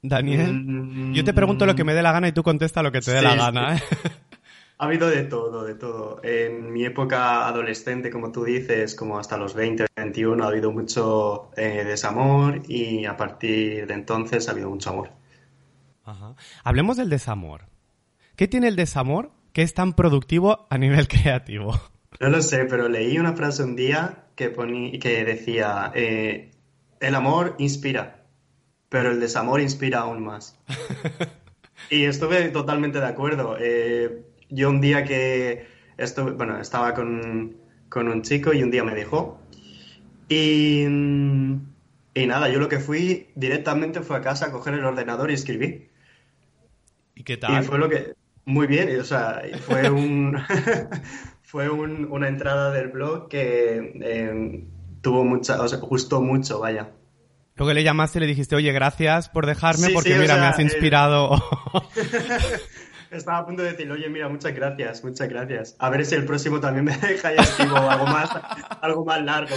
Daniel? 0.00 0.52
Mm, 0.52 1.12
Yo 1.12 1.24
te 1.24 1.34
pregunto 1.34 1.66
lo 1.66 1.74
que 1.74 1.82
me 1.82 1.92
dé 1.94 2.02
la 2.02 2.12
gana 2.12 2.28
y 2.28 2.32
tú 2.32 2.44
contesta 2.44 2.84
lo 2.84 2.92
que 2.92 3.00
te 3.00 3.10
dé 3.10 3.22
la 3.22 3.34
gana. 3.34 3.76
¿eh? 3.76 3.82
Ha 4.76 4.86
habido 4.86 5.08
de 5.08 5.22
todo, 5.22 5.62
de 5.62 5.76
todo. 5.76 6.20
En 6.24 6.72
mi 6.72 6.84
época 6.84 7.46
adolescente, 7.46 8.10
como 8.10 8.32
tú 8.32 8.42
dices, 8.44 8.96
como 8.96 9.20
hasta 9.20 9.36
los 9.36 9.54
20, 9.54 9.86
21, 9.94 10.42
ha 10.42 10.48
habido 10.48 10.72
mucho 10.72 11.50
eh, 11.56 11.84
desamor 11.84 12.60
y 12.68 13.04
a 13.06 13.16
partir 13.16 13.86
de 13.86 13.94
entonces 13.94 14.48
ha 14.48 14.50
habido 14.50 14.68
mucho 14.70 14.90
amor. 14.90 15.10
Hablemos 16.64 16.96
del 16.96 17.08
desamor. 17.08 17.66
¿Qué 18.36 18.48
tiene 18.48 18.68
el 18.68 18.76
desamor 18.76 19.30
que 19.52 19.62
es 19.62 19.74
tan 19.74 19.92
productivo 19.92 20.66
a 20.70 20.78
nivel 20.78 21.08
creativo? 21.08 21.80
No 22.20 22.28
lo 22.28 22.42
sé, 22.42 22.64
pero 22.64 22.88
leí 22.88 23.18
una 23.18 23.34
frase 23.34 23.62
un 23.62 23.76
día 23.76 24.24
que, 24.36 24.52
que 25.00 25.24
decía, 25.24 25.92
eh, 25.94 26.50
el 27.00 27.14
amor 27.14 27.54
inspira, 27.58 28.24
pero 28.88 29.10
el 29.10 29.20
desamor 29.20 29.60
inspira 29.60 30.00
aún 30.00 30.24
más. 30.24 30.58
y 31.90 32.04
estuve 32.04 32.48
totalmente 32.48 32.98
de 32.98 33.06
acuerdo. 33.06 33.56
Eh, 33.60 34.24
yo 34.48 34.70
un 34.70 34.80
día 34.80 35.04
que 35.04 35.66
estuve, 35.96 36.32
bueno, 36.32 36.60
estaba 36.60 36.94
con, 36.94 37.56
un 37.96 38.22
chico 38.22 38.52
y 38.52 38.62
un 38.62 38.70
día 38.70 38.84
me 38.84 38.94
dejó. 38.94 39.40
Y, 40.28 40.84
y 40.84 42.26
nada, 42.26 42.48
yo 42.48 42.58
lo 42.58 42.68
que 42.68 42.80
fui 42.80 43.28
directamente 43.34 44.00
fue 44.00 44.16
a 44.16 44.20
casa 44.20 44.46
a 44.46 44.52
coger 44.52 44.74
el 44.74 44.84
ordenador 44.84 45.30
y 45.30 45.34
escribí. 45.34 45.88
¿Y 47.14 47.22
qué 47.22 47.36
tal? 47.36 47.62
Y 47.62 47.66
fue 47.66 47.78
lo 47.78 47.88
que... 47.88 48.14
Muy 48.46 48.66
bien, 48.66 49.00
o 49.00 49.04
sea, 49.04 49.42
fue 49.60 49.90
un... 49.90 50.38
fue 51.42 51.70
una 51.70 52.28
entrada 52.28 52.72
del 52.72 52.88
blog 52.88 53.28
que 53.28 53.92
em, 54.00 54.68
tuvo 55.00 55.24
mucha... 55.24 55.60
O 55.60 55.68
sea, 55.68 55.78
gustó 55.78 56.20
mucho, 56.20 56.60
vaya. 56.60 56.90
Luego 57.56 57.72
le 57.72 57.84
llamaste 57.84 58.18
y 58.18 58.20
le 58.20 58.26
dijiste, 58.26 58.56
oye, 58.56 58.72
gracias 58.72 59.28
por 59.28 59.46
dejarme 59.46 59.90
porque 59.90 60.18
mira, 60.18 60.36
me 60.36 60.46
has 60.46 60.58
inspirado. 60.58 61.30
Estaba 63.10 63.38
a 63.38 63.46
punto 63.46 63.62
de 63.62 63.70
decir, 63.70 63.90
oye, 63.92 64.08
mira, 64.08 64.28
muchas 64.28 64.52
gracias, 64.52 65.04
muchas 65.04 65.28
gracias. 65.28 65.76
A 65.78 65.88
ver 65.88 66.04
si 66.04 66.16
el 66.16 66.24
próximo 66.24 66.58
también 66.58 66.84
me 66.84 66.96
deja 66.96 67.32
y 67.32 67.36
escribo 67.36 67.76
algo 67.76 68.06
más, 68.06 68.28
algo 68.80 69.04
más 69.04 69.22
largo. 69.22 69.54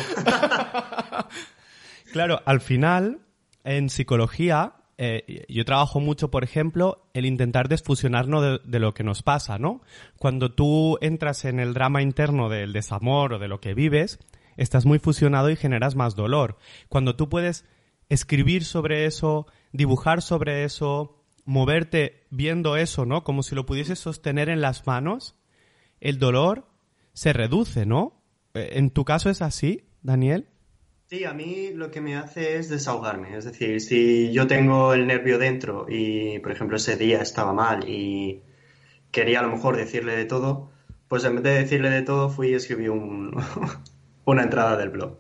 claro, 2.12 2.42
al 2.46 2.62
final, 2.62 3.20
en 3.64 3.90
psicología, 3.90 4.74
eh, 4.98 5.46
yo 5.48 5.64
trabajo 5.64 6.00
mucho, 6.00 6.32
por 6.32 6.44
ejemplo, 6.44 7.08
el 7.14 7.26
intentar 7.26 7.70
desfusionarnos 7.70 8.62
de, 8.66 8.80
lo 8.80 8.94
que 8.94 9.04
nos 9.04 9.22
pasa, 9.22 9.60
¿no? 9.60 9.82
Cuando 10.18 10.54
tú 10.54 10.98
entras 11.02 11.46
en 11.46 11.60
el 11.60 11.74
drama 11.76 12.02
interno 12.02 12.50
del 12.50 12.74
desamor 12.74 13.34
o 13.34 13.40
de 13.40 13.48
lo 13.48 13.60
que 13.60 13.76
vives, 13.76 14.20
estás 14.56 14.86
muy 14.88 14.98
fusionado 14.98 15.52
y 15.52 15.56
generas 15.56 15.96
más 15.96 16.16
dolor. 16.16 16.58
Cuando 16.90 17.16
tú 17.16 17.30
puedes 17.30 17.66
escribir 18.10 18.66
sobre 18.66 19.06
eso, 19.06 19.46
dibujar 19.72 20.24
sobre 20.24 20.64
eso, 20.64 21.24
moverte 21.46 22.26
viendo 22.32 22.76
eso, 22.76 23.06
¿no? 23.06 23.24
Como 23.24 23.44
si 23.44 23.54
lo 23.54 23.68
pudieses 23.68 24.00
sostener 24.00 24.50
en 24.50 24.62
las 24.62 24.88
manos, 24.88 25.36
el 26.00 26.18
dolor 26.18 26.68
se 27.14 27.34
reduce, 27.34 27.86
¿no? 27.86 28.24
Eh, 28.56 28.72
¿En 28.74 28.90
tu 28.90 29.06
caso 29.06 29.30
es 29.30 29.44
así, 29.44 29.88
Daniel? 30.02 30.50
Sí, 31.10 31.24
a 31.24 31.34
mí 31.34 31.72
lo 31.74 31.90
que 31.90 32.02
me 32.02 32.18
hace 32.18 32.58
es 32.58 32.70
desahogarme. 32.70 33.38
Es 33.38 33.46
decir, 33.46 33.80
si 33.80 34.32
yo 34.34 34.46
tengo 34.46 34.94
el 34.94 35.08
nervio 35.08 35.38
dentro 35.38 35.86
y, 35.90 36.40
por 36.40 36.52
ejemplo, 36.52 36.76
ese 36.78 36.98
día 36.98 37.22
estaba 37.22 37.54
mal 37.54 37.88
y 37.88 38.44
quería 39.12 39.40
a 39.40 39.44
lo 39.44 39.50
mejor 39.50 39.78
decirle 39.78 40.18
de 40.18 40.26
todo, 40.26 40.72
pues 41.08 41.24
en 41.24 41.36
vez 41.36 41.44
de 41.46 41.52
decirle 41.52 41.90
de 41.90 42.02
todo 42.02 42.30
fui 42.30 42.50
y 42.50 42.56
escribí 42.56 42.90
un, 42.90 43.32
una 44.26 44.44
entrada 44.44 44.76
del 44.78 44.90
blog 44.90 45.20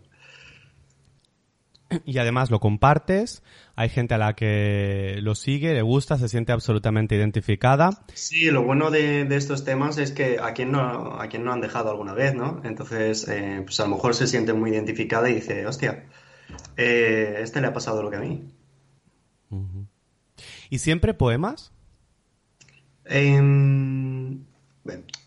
y 2.05 2.17
además 2.17 2.49
lo 2.51 2.59
compartes, 2.59 3.43
hay 3.75 3.89
gente 3.89 4.13
a 4.13 4.17
la 4.17 4.35
que 4.35 5.19
lo 5.21 5.35
sigue, 5.35 5.73
le 5.73 5.81
gusta, 5.81 6.17
se 6.17 6.29
siente 6.29 6.51
absolutamente 6.51 7.15
identificada. 7.15 8.03
Sí, 8.13 8.45
lo 8.51 8.63
bueno 8.63 8.91
de, 8.91 9.27
estos 9.35 9.63
temas 9.63 9.97
es 9.97 10.11
que 10.11 10.39
a 10.39 10.53
quien 10.53 10.71
no, 10.71 11.19
a 11.19 11.27
quien 11.27 11.43
no 11.43 11.53
han 11.53 11.61
dejado 11.61 11.91
alguna 11.91 12.13
vez, 12.13 12.35
¿no? 12.35 12.61
Entonces, 12.63 13.27
eh, 13.27 13.61
pues 13.63 13.79
a 13.79 13.83
lo 13.83 13.95
mejor 13.95 14.15
se 14.15 14.27
siente 14.27 14.53
muy 14.53 14.71
identificada 14.71 15.29
y 15.29 15.35
dice, 15.35 15.65
hostia, 15.65 16.05
eh, 16.75 17.39
este 17.41 17.61
le 17.61 17.67
ha 17.67 17.73
pasado 17.73 18.01
lo 18.03 18.09
que 18.09 18.17
a 18.17 18.21
mí. 18.21 18.51
¿Y 20.69 20.79
siempre 20.79 21.13
poemas? 21.13 21.71
Eh, 23.05 23.41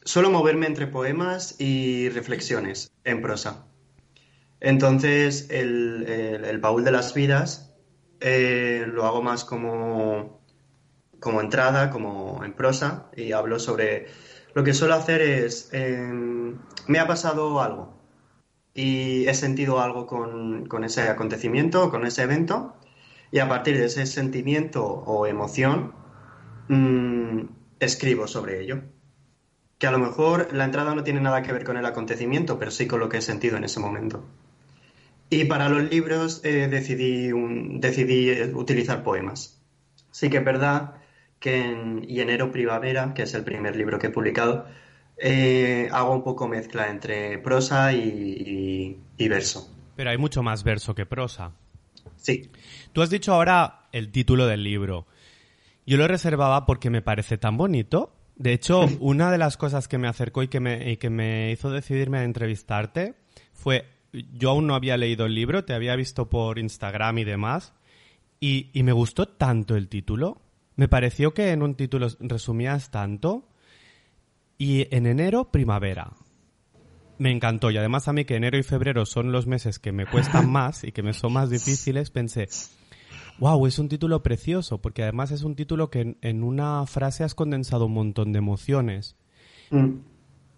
suelo 0.05 0.31
moverme 0.31 0.67
entre 0.67 0.87
poemas 0.87 1.57
y 1.59 2.09
reflexiones 2.11 2.93
en 3.05 3.23
prosa. 3.23 3.67
Entonces, 4.61 5.49
el, 5.51 6.59
baúl 6.61 6.85
de 6.85 6.93
las 6.93 7.15
vidas 7.15 7.75
eh, 8.21 8.85
lo 8.87 9.07
hago 9.07 9.23
más 9.23 9.45
como, 9.45 10.41
como 11.19 11.41
entrada, 11.41 11.91
como 11.91 12.45
en 12.45 12.53
prosa, 12.53 13.11
y 13.17 13.33
hablo 13.33 13.59
sobre... 13.59 14.09
Lo 14.53 14.65
que 14.65 14.75
suelo 14.75 14.95
hacer 14.95 15.23
es, 15.23 15.71
em, 15.73 16.59
me 16.89 16.99
ha 16.99 17.07
pasado 17.07 17.61
algo 17.61 17.95
y 18.75 19.27
he 19.29 19.35
sentido 19.35 19.81
algo 19.81 20.07
con, 20.07 20.85
ese 20.85 21.03
acontecimiento, 21.03 21.91
con 21.91 22.07
ese 22.07 22.23
evento, 22.23 22.77
y 23.31 23.39
a 23.39 23.49
partir 23.49 23.79
de 23.79 23.87
ese 23.87 24.07
sentimiento 24.07 24.85
o 24.85 25.27
emoción, 25.27 25.93
mm, 26.69 27.43
escribo 27.79 28.27
sobre 28.27 28.61
ello. 28.61 28.83
Que 29.79 29.87
a 29.87 29.93
lo 29.93 29.99
mejor 29.99 30.53
la 30.53 30.65
entrada 30.65 30.95
no 30.95 31.05
tiene 31.05 31.21
nada 31.21 31.43
que 31.43 31.53
ver 31.53 31.65
con 31.65 31.77
el 31.77 31.87
acontecimiento, 31.87 32.59
pero 32.59 32.71
sí 32.71 32.87
con 32.87 33.01
lo 33.01 33.09
que 33.09 33.19
he 33.19 33.23
sentido 33.23 33.57
en 33.57 33.65
ese 33.65 33.81
momento. 33.81 34.25
Y 35.31 35.45
para 35.45 35.69
los 35.69 35.89
libros 35.89 36.41
eh, 36.45 36.67
decidí, 36.69 37.31
decidí 37.79 38.31
eh, 38.31 38.53
utilizar 38.53 39.05
poemas. 39.05 39.63
Sí 40.11 40.29
que 40.29 40.39
es 40.39 40.45
verdad 40.45 40.95
que 41.39 41.65
en 41.65 42.05
y 42.07 42.21
enero 42.21 42.51
primavera, 42.51 43.15
que 43.15 43.23
es 43.23 43.35
el 43.35 43.45
primer 43.45 43.77
libro 43.77 44.01
que 44.01 44.09
he 44.09 44.11
publicado, 44.11 44.67
eh, 45.17 45.89
hago 45.93 46.13
un 46.13 46.25
poco 46.25 46.49
mezcla 46.49 46.89
entre 46.91 47.39
prosa 47.39 47.93
y, 47.93 48.99
verso. 49.19 49.73
Pero 49.95 50.11
hay 50.11 50.19
mucho 50.19 50.43
más 50.43 50.65
verso 50.65 50.95
que 50.97 51.07
prosa. 51.07 51.53
Sí. 52.17 52.51
Tú 52.93 53.01
has 53.01 53.11
dicho 53.11 53.33
ahora 53.33 53.89
el 53.93 54.11
título 54.11 54.47
del 54.47 54.65
libro. 54.65 55.07
Yo 55.87 55.97
lo 55.97 56.09
reservaba 56.09 56.67
porque 56.67 56.91
me 56.91 57.03
parece 57.03 57.39
tan 57.39 57.57
bonito. 57.57 58.13
De 58.35 58.53
hecho, 58.53 58.87
una 59.01 59.31
de 59.31 59.39
las 59.39 59.57
cosas 59.57 59.87
que 59.87 59.99
me 59.99 60.09
acercó 60.09 60.43
y 60.43 60.49
que 60.49 60.59
me, 60.59 60.91
y 60.91 60.97
que 60.97 61.11
me 61.11 61.53
hizo 61.53 61.71
decidirme 61.71 62.19
a 62.19 62.25
entrevistarte 62.25 63.15
fue, 63.53 63.87
yo 64.13 64.51
aún 64.51 64.67
no 64.67 64.75
había 64.75 64.97
leído 64.97 65.27
el 65.27 65.35
libro, 65.35 65.65
te 65.65 65.75
había 65.75 65.97
visto 65.97 66.29
por 66.29 66.59
Instagram 66.59 67.19
y 67.19 67.25
demás, 67.25 67.75
y, 68.41 68.71
y 68.73 68.83
me 68.83 68.93
gustó 68.93 69.27
tanto 69.27 69.77
el 69.77 69.89
título 69.89 70.41
me 70.81 70.89
pareció 70.89 71.35
que 71.35 71.51
en 71.51 71.63
un 71.63 71.75
título 71.75 72.09
resumías 72.21 72.91
tanto. 72.91 73.47
Y 74.57 74.87
en 74.97 75.05
enero, 75.05 75.51
primavera. 75.51 76.13
Me 77.19 77.31
encantó. 77.31 77.71
Y 77.71 77.77
además 77.77 78.09
a 78.09 78.15
mí 78.15 78.25
que 78.25 78.37
enero 78.37 78.57
y 78.57 78.63
febrero 78.63 79.05
son 79.05 79.31
los 79.31 79.47
meses 79.47 79.79
que 79.79 79.93
me 79.93 80.07
cuestan 80.07 80.51
más 80.51 80.83
y 80.85 80.93
que 80.93 81.03
me 81.03 81.13
son 81.13 81.35
más 81.35 81.51
difíciles, 81.51 82.11
pensé, 82.11 82.49
wow, 83.39 83.67
es 83.67 83.79
un 83.79 83.91
título 83.91 84.23
precioso, 84.23 84.81
porque 84.81 85.03
además 85.03 85.33
es 85.33 85.43
un 85.43 85.55
título 85.55 85.91
que 85.91 86.17
en, 86.19 86.43
una 86.43 86.87
frase 86.87 87.25
has 87.25 87.35
condensado 87.35 87.85
un 87.85 87.93
montón 87.93 88.33
de 88.33 88.39
emociones. 88.39 89.17
Mm. 89.69 89.97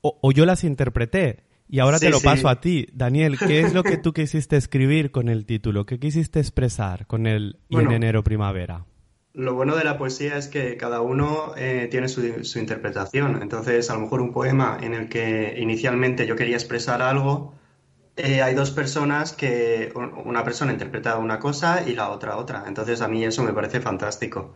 O, 0.02 0.30
yo 0.30 0.46
las 0.46 0.62
interpreté. 0.62 1.42
Y 1.72 1.80
ahora 1.80 1.98
te 1.98 2.10
lo 2.10 2.20
paso 2.20 2.50
a 2.50 2.60
ti, 2.60 2.86
Daniel. 2.92 3.38
¿Qué 3.38 3.60
es 3.60 3.72
lo 3.72 3.82
que 3.82 3.96
tú 3.96 4.12
quisiste 4.12 4.58
escribir 4.58 5.10
con 5.10 5.30
el 5.30 5.46
título? 5.46 5.86
¿Qué 5.86 5.98
quisiste 5.98 6.38
expresar 6.38 7.06
con 7.06 7.26
el 7.26 7.60
y 7.70 7.78
en 7.78 7.90
enero 7.90 8.22
primavera? 8.22 8.84
Lo 9.32 9.54
bueno 9.54 9.74
de 9.74 9.82
la 9.82 9.96
poesía 9.96 10.36
es 10.36 10.48
que 10.48 10.76
cada 10.76 11.00
uno 11.00 11.54
eh, 11.56 11.88
tiene 11.90 12.08
su, 12.08 12.58
interpretación. 12.58 13.40
Entonces, 13.40 13.88
a 13.88 13.94
lo 13.94 14.00
mejor 14.00 14.20
un 14.20 14.34
poema 14.34 14.76
en 14.82 14.92
el 14.92 15.08
que 15.08 15.54
inicialmente 15.56 16.26
yo 16.26 16.36
quería 16.36 16.56
expresar 16.56 17.00
algo, 17.00 17.54
eh, 18.16 18.42
hay 18.42 18.54
dos 18.54 18.70
personas 18.70 19.32
que 19.32 19.94
una 20.26 20.44
persona 20.44 20.72
interpreta 20.74 21.16
una 21.16 21.38
cosa 21.38 21.88
y 21.88 21.94
la 21.94 22.10
otra 22.10 22.36
otra. 22.36 22.64
Entonces, 22.66 23.00
a 23.00 23.08
mí 23.08 23.24
eso 23.24 23.42
me 23.44 23.54
parece 23.54 23.80
fantástico. 23.80 24.54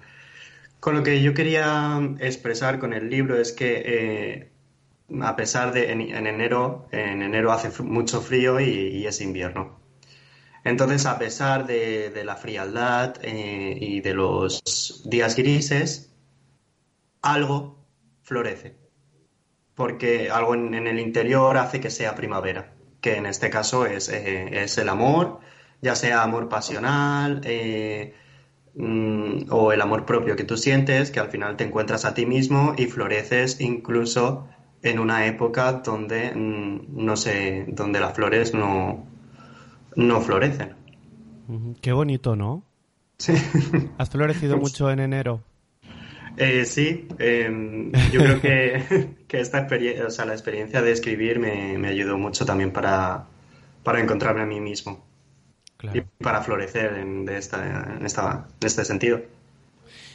Con 0.80 0.94
lo 0.94 1.02
que 1.02 1.22
yo 1.22 1.32
quería 1.32 1.98
expresar 2.20 2.78
con 2.78 2.92
el 2.92 3.08
libro 3.08 3.40
es 3.40 3.52
que 3.52 3.82
eh, 3.86 4.55
a 5.22 5.36
pesar 5.36 5.72
de 5.72 5.92
en, 5.92 6.00
enero, 6.26 6.88
en 6.92 7.22
enero 7.22 7.52
hace 7.52 7.82
mucho 7.82 8.20
frío 8.20 8.60
y 8.60 9.06
es 9.06 9.20
invierno. 9.20 9.86
Entonces, 10.66 11.06
a 11.06 11.16
pesar 11.16 11.64
de, 11.68 12.22
la 12.24 12.34
frialdad 12.34 13.14
eh, 13.22 13.78
y 13.80 14.00
de 14.00 14.14
los 14.14 15.04
días 15.08 15.36
grises, 15.36 16.12
algo 17.22 17.86
florece, 18.24 18.76
porque 19.76 20.28
algo 20.28 20.56
en, 20.56 20.74
el 20.74 20.98
interior 20.98 21.56
hace 21.56 21.78
que 21.78 21.88
sea 21.90 22.16
primavera, 22.16 22.74
que 23.00 23.14
en 23.14 23.26
este 23.26 23.48
caso 23.48 23.86
es, 23.86 24.08
eh, 24.08 24.66
el 24.76 24.88
amor, 24.88 25.38
ya 25.82 25.94
sea 25.94 26.24
amor 26.24 26.48
pasional 26.48 27.42
eh, 27.44 28.14
mm, 28.74 29.44
o 29.50 29.70
el 29.72 29.80
amor 29.80 30.04
propio 30.04 30.34
que 30.34 30.42
tú 30.42 30.56
sientes, 30.56 31.12
que 31.12 31.20
al 31.20 31.28
final 31.30 31.56
te 31.56 31.62
encuentras 31.62 32.04
a 32.04 32.12
ti 32.14 32.26
mismo 32.26 32.74
y 32.76 32.86
floreces 32.86 33.60
incluso 33.60 34.48
en 34.90 34.98
una 34.98 35.26
época 35.26 35.72
donde, 35.72 36.32
mm, 36.34 37.04
no 37.04 37.16
sé, 37.16 37.64
donde 37.68 38.00
las 38.00 38.14
flores 38.14 38.54
no, 38.54 39.06
no 39.96 40.20
florecen. 40.20 40.74
Qué 41.80 41.92
bonito, 41.92 42.36
¿no? 42.36 42.64
Sí. 43.18 43.32
¿Has 43.98 44.10
florecido 44.10 44.56
mucho 44.56 44.90
en 44.90 45.00
enero? 45.00 45.42
Eh, 46.36 46.66
sí, 46.66 47.08
em, 47.18 47.92
yo 48.12 48.20
creo 48.20 48.40
que, 48.40 49.16
esta 49.38 49.60
experiencia, 49.60 50.06
o 50.06 50.10
sea, 50.10 50.26
la 50.26 50.32
experiencia 50.32 50.82
de 50.82 50.92
escribir 50.92 51.38
me, 51.38 51.88
ayudó 51.88 52.18
mucho 52.18 52.44
también 52.44 52.72
para, 52.72 53.26
encontrarme 53.94 54.42
a 54.42 54.46
mí 54.46 54.60
mismo 54.60 55.06
y 55.94 56.00
para 56.22 56.42
florecer 56.42 56.94
en, 56.94 57.24
de 57.24 57.38
esta, 57.38 57.96
en, 57.96 58.04
esta, 58.04 58.48
en 58.60 58.66
este 58.66 58.84
sentido. 58.84 59.20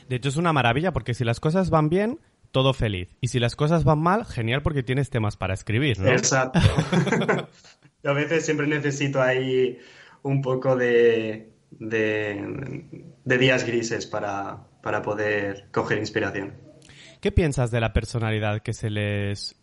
De 0.09 0.17
hecho, 0.17 0.29
es 0.29 0.37
una 0.37 0.53
maravilla 0.53 0.91
porque 0.91 1.13
si 1.13 1.23
las 1.23 1.39
cosas 1.39 1.69
van 1.69 1.89
bien, 1.89 2.19
todo 2.51 2.73
feliz. 2.73 3.09
Y 3.21 3.27
si 3.29 3.39
las 3.39 3.55
cosas 3.55 3.83
van 3.83 3.99
mal, 3.99 4.25
genial 4.25 4.61
porque 4.61 4.83
tienes 4.83 5.09
temas 5.09 5.37
para 5.37 5.53
escribir, 5.53 5.99
¿no? 5.99 6.09
Exacto. 6.09 6.59
a 8.03 8.13
veces 8.13 8.45
siempre 8.45 8.67
necesito 8.67 9.21
ahí 9.21 9.77
un 10.23 10.41
poco 10.41 10.75
de, 10.75 11.51
de, 11.71 12.85
días 13.25 13.65
grises 13.65 14.05
para, 14.05 14.67
para 14.81 15.01
poder 15.01 15.67
coger 15.71 15.97
inspiración. 15.97 16.53
¿Qué 17.19 17.31
piensas 17.31 17.71
de 17.71 17.79
la 17.79 17.93
personalidad 17.93 18.61
que 18.61 18.73
se 18.73 18.89
les 18.89 19.55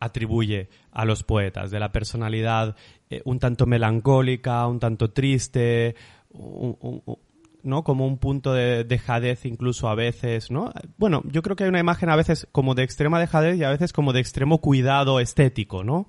atribuye 0.00 0.68
a 0.92 1.04
los 1.04 1.22
poetas? 1.22 1.70
De 1.70 1.78
la 1.78 1.92
personalidad 1.92 2.76
eh, 3.08 3.22
un 3.24 3.38
tanto 3.38 3.66
melancólica, 3.66 4.66
un 4.66 4.80
tanto 4.80 5.12
triste, 5.12 5.94
¿no? 7.64 7.84
Como 7.84 8.06
un 8.06 8.18
punto 8.18 8.52
de 8.52 8.84
dejadez 8.84 9.44
incluso 9.44 9.88
a 9.88 9.94
veces, 9.94 10.50
¿no? 10.50 10.72
Bueno, 10.96 11.22
yo 11.24 11.42
creo 11.42 11.56
que 11.56 11.64
hay 11.64 11.70
una 11.70 11.80
imagen 11.80 12.08
a 12.10 12.16
veces 12.16 12.46
como 12.52 12.74
de 12.74 12.82
extrema 12.84 13.18
dejadez 13.18 13.56
y 13.56 13.64
a 13.64 13.70
veces 13.70 13.92
como 13.92 14.12
de 14.12 14.20
extremo 14.20 14.60
cuidado 14.60 15.20
estético, 15.20 15.84
¿no? 15.84 16.08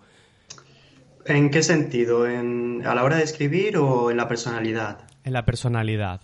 ¿En 1.26 1.50
qué 1.50 1.64
sentido? 1.64 2.28
¿En, 2.28 2.84
¿A 2.86 2.94
la 2.94 3.04
hora 3.04 3.18
de 3.18 3.24
escribir 3.24 3.78
o 3.78 4.12
en 4.12 4.18
la 4.18 4.28
personalidad? 4.28 5.08
En 5.24 5.34
la 5.34 5.44
personalidad. 5.44 6.22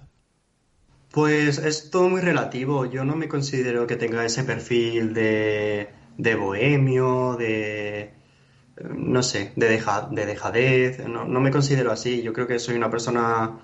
Pues 1.12 1.58
es 1.58 1.90
todo 1.90 2.08
muy 2.08 2.22
relativo. 2.22 2.86
Yo 2.86 3.04
no 3.04 3.16
me 3.16 3.28
considero 3.28 3.88
que 3.88 3.96
tenga 3.96 4.24
ese 4.24 4.44
perfil 4.44 5.14
de, 5.14 5.90
de 6.18 6.36
bohemio, 6.36 7.36
de, 7.36 8.14
no 8.96 9.24
sé, 9.24 9.52
de, 9.56 9.68
de 10.12 10.26
dejadez. 10.26 11.00
No, 11.08 11.26
me 11.26 11.52
considero 11.52 11.92
así. 11.92 12.22
Yo 12.22 12.32
creo 12.32 12.48
que 12.48 12.60
soy 12.60 12.76
una 12.76 12.90
persona 12.90 13.60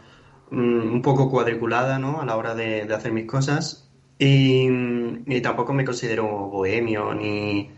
un 0.52 1.02
poco 1.02 1.30
cuadriculada, 1.30 2.00
¿no? 2.00 2.22
A 2.22 2.26
la 2.26 2.36
hora 2.36 2.56
de, 2.56 2.82
hacer 2.94 3.12
mis 3.12 3.26
cosas. 3.26 3.90
Y, 4.20 4.68
y, 5.28 5.42
tampoco 5.42 5.74
me 5.74 5.86
considero 5.86 6.26
bohemio 6.26 7.14
ni, 7.14 7.70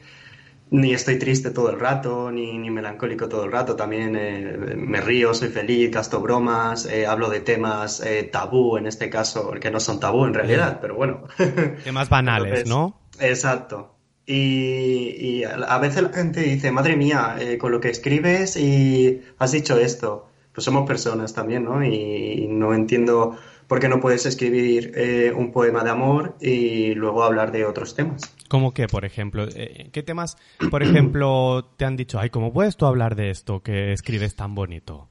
ni 0.71 0.93
estoy 0.93 1.17
triste 1.17 1.49
todo 1.51 1.71
el 1.71 1.79
rato, 1.79 2.31
ni, 2.31 2.57
ni 2.57 2.69
melancólico 2.69 3.27
todo 3.27 3.45
el 3.45 3.51
rato. 3.51 3.75
También 3.75 4.15
eh, 4.15 4.75
me 4.75 5.01
río, 5.01 5.33
soy 5.33 5.49
feliz, 5.49 5.91
gasto 5.91 6.21
bromas, 6.21 6.85
eh, 6.85 7.07
hablo 7.07 7.29
de 7.29 7.39
temas 7.39 8.01
eh, 8.01 8.23
tabú 8.23 8.77
en 8.77 8.85
este 8.85 9.09
caso, 9.09 9.51
que 9.59 9.71
no 9.71 9.79
son 9.79 9.99
tabú 9.99 10.25
en 10.25 10.33
realidad, 10.33 10.79
pero 10.81 10.95
bueno. 10.95 11.23
Temas 11.83 12.09
banales, 12.09 12.67
¿no? 12.67 12.99
Exacto. 13.19 13.95
Y, 14.25 15.43
a 15.43 15.79
veces 15.79 16.03
la 16.03 16.09
gente 16.09 16.41
dice, 16.41 16.71
madre 16.71 16.95
mía, 16.95 17.37
con 17.59 17.71
lo 17.71 17.79
que 17.79 17.89
escribes 17.89 18.57
y 18.57 19.23
has 19.39 19.51
dicho 19.51 19.79
esto. 19.79 20.28
Pues 20.59 20.65
somos 20.65 20.85
personas 20.85 21.33
también, 21.33 21.63
¿no? 21.63 21.81
y 21.81 22.45
no 22.49 22.73
entiendo 22.73 23.37
por 23.65 23.79
qué 23.79 23.87
no 23.87 24.01
puedes 24.01 24.25
escribir 24.25 24.91
un 25.37 25.53
poema 25.53 25.85
de 25.85 25.89
amor 25.89 26.35
y 26.41 26.93
luego 26.95 27.23
hablar 27.23 27.53
de 27.53 27.63
otros 27.63 27.95
temas. 27.95 28.23
¿Cómo 28.49 28.73
que, 28.73 28.87
por 28.87 29.05
ejemplo? 29.05 29.47
Eh, 29.55 29.89
¿Qué 29.93 30.03
temas, 30.03 30.35
por 30.69 30.83
ejemplo, 30.83 31.63
te 31.77 31.85
han 31.85 31.95
dicho, 31.95 32.19
ay, 32.19 32.29
¿cómo 32.29 32.51
puedes 32.51 32.75
tú 32.75 32.87
hablar 32.87 33.15
de 33.15 33.29
esto 33.29 33.63
que 33.63 33.93
escribes 33.93 34.35
tan 34.35 34.53
bonito? 34.53 35.07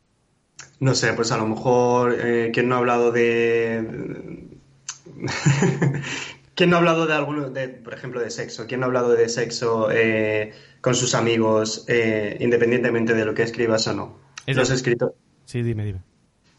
No 0.81 0.95
sé, 0.95 1.15
pues 1.15 1.33
a 1.33 1.39
lo 1.39 1.47
mejor, 1.47 2.15
eh, 2.21 2.51
¿quién 2.53 2.69
no 2.69 2.75
ha 2.75 2.79
hablado 2.79 3.11
de... 3.11 4.51
¿Quién 6.55 6.69
no 6.69 6.77
ha 6.77 6.81
hablado 6.81 7.07
de 7.07 7.15
alguno, 7.15 7.49
de, 7.49 7.69
por 7.71 7.95
ejemplo, 7.95 8.21
de 8.21 8.31
sexo? 8.31 8.67
¿Quién 8.67 8.81
no 8.81 8.85
ha 8.85 8.89
hablado 8.89 9.13
de 9.13 9.31
sexo 9.31 9.91
eh, 9.91 10.53
con 10.83 10.95
sus 10.95 11.15
amigos, 11.15 11.87
independientemente 12.39 13.15
de 13.15 13.25
lo 13.25 13.33
que 13.33 13.45
escribas 13.45 13.87
o 13.87 13.95
no? 13.95 14.19
Los 14.47 14.71
escritores. 14.71 15.28
Sí, 15.49 15.63
dime, 15.63 15.87
dime. 15.87 16.01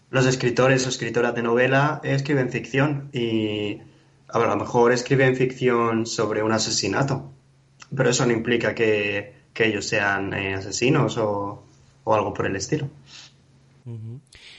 Los 0.10 0.26
escritores 0.26 0.84
o 0.88 0.90
escritoras 0.90 1.36
de 1.36 1.44
novela 1.44 2.02
escriben 2.04 2.50
ficción 2.50 3.12
y 3.14 3.78
a 4.28 4.40
lo 4.40 4.56
mejor 4.56 4.92
escriben 4.92 5.36
ficción 5.36 6.08
sobre 6.08 6.42
un 6.42 6.52
asesinato, 6.52 7.32
pero 7.96 8.10
eso 8.10 8.26
no 8.26 8.34
implica 8.34 8.74
que, 8.74 9.38
ellos 9.54 9.86
sean 9.86 10.34
eh, 10.34 10.56
asesinos 10.56 11.18
o, 11.18 11.66
algo 12.06 12.34
por 12.34 12.48
el 12.48 12.56
estilo. 12.56 12.90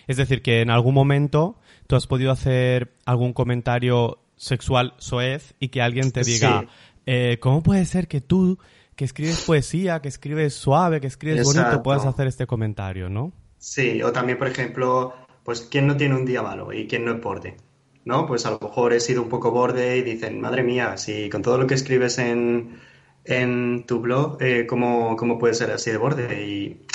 Es 0.07 0.17
decir, 0.17 0.43
que 0.43 0.61
en 0.61 0.71
algún 0.71 0.95
momento 0.95 1.57
tú 1.89 1.97
has 1.97 2.07
podido 2.07 2.31
hacer 2.31 2.93
algún 3.07 3.33
comentario 3.33 4.21
sexual 4.37 4.95
soez 4.99 5.55
y 5.59 5.71
que 5.71 5.83
alguien 5.83 6.13
te 6.13 6.23
diga, 6.23 6.69
eh, 7.07 7.39
¿cómo 7.41 7.65
puede 7.65 7.85
ser 7.87 8.07
que 8.07 8.21
tú, 8.21 8.59
que 8.95 9.07
escribes 9.07 9.41
poesía, 9.41 10.01
que 10.01 10.09
escribes 10.09 10.55
suave, 10.55 11.01
que 11.01 11.09
escribes 11.09 11.43
bonito, 11.43 11.83
puedas 11.83 12.07
hacer 12.07 12.29
este 12.29 12.47
comentario, 12.47 13.09
¿no? 13.09 13.33
Sí, 13.61 14.03
o 14.03 14.11
también, 14.11 14.39
por 14.39 14.49
ejemplo, 14.49 15.15
pues, 15.45 15.61
¿quién 15.71 15.87
no 15.87 15.97
tiene 15.97 16.17
un 16.17 16.27
día 16.27 16.43
malo 16.43 16.73
y 16.73 16.89
quién 16.89 17.05
no 17.05 17.13
es 17.13 17.21
borde? 17.21 17.57
¿no? 18.05 18.27
Pues 18.27 18.47
a 18.47 18.51
lo 18.51 18.59
mejor 18.61 18.93
he 18.93 19.01
sido 19.01 19.23
un 19.23 19.29
poco 19.29 19.51
borde 19.51 19.99
y 19.99 20.03
dicen, 20.03 20.41
madre 20.41 20.63
mía, 20.63 20.97
si 20.97 21.29
con 21.31 21.43
todo 21.43 21.59
lo 21.59 21.67
que 21.67 21.75
escribes 21.75 22.19
en, 22.19 22.81
en 23.25 23.85
tu 23.87 24.01
blog, 24.01 24.43
eh, 24.43 24.67
¿cómo, 24.67 25.17
¿cómo, 25.17 25.39
puede 25.39 25.55
ser 25.55 25.71
así 25.71 25.91
de 25.91 25.97
borde? 25.99 26.47
Y 26.47 26.87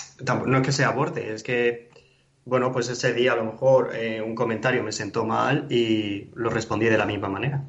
no 0.45 0.57
es 0.57 0.63
que 0.63 0.71
sea 0.71 0.91
borde, 0.91 1.33
es 1.33 1.43
que 1.43 1.89
bueno, 2.45 2.71
pues 2.71 2.89
ese 2.89 3.13
día 3.13 3.33
a 3.33 3.35
lo 3.35 3.45
mejor 3.45 3.95
eh, 3.95 4.21
un 4.21 4.35
comentario 4.35 4.83
me 4.83 4.91
sentó 4.91 5.25
mal 5.25 5.65
y 5.71 6.29
lo 6.35 6.49
respondí 6.51 6.85
de 6.85 6.97
la 6.97 7.05
misma 7.05 7.27
manera. 7.27 7.63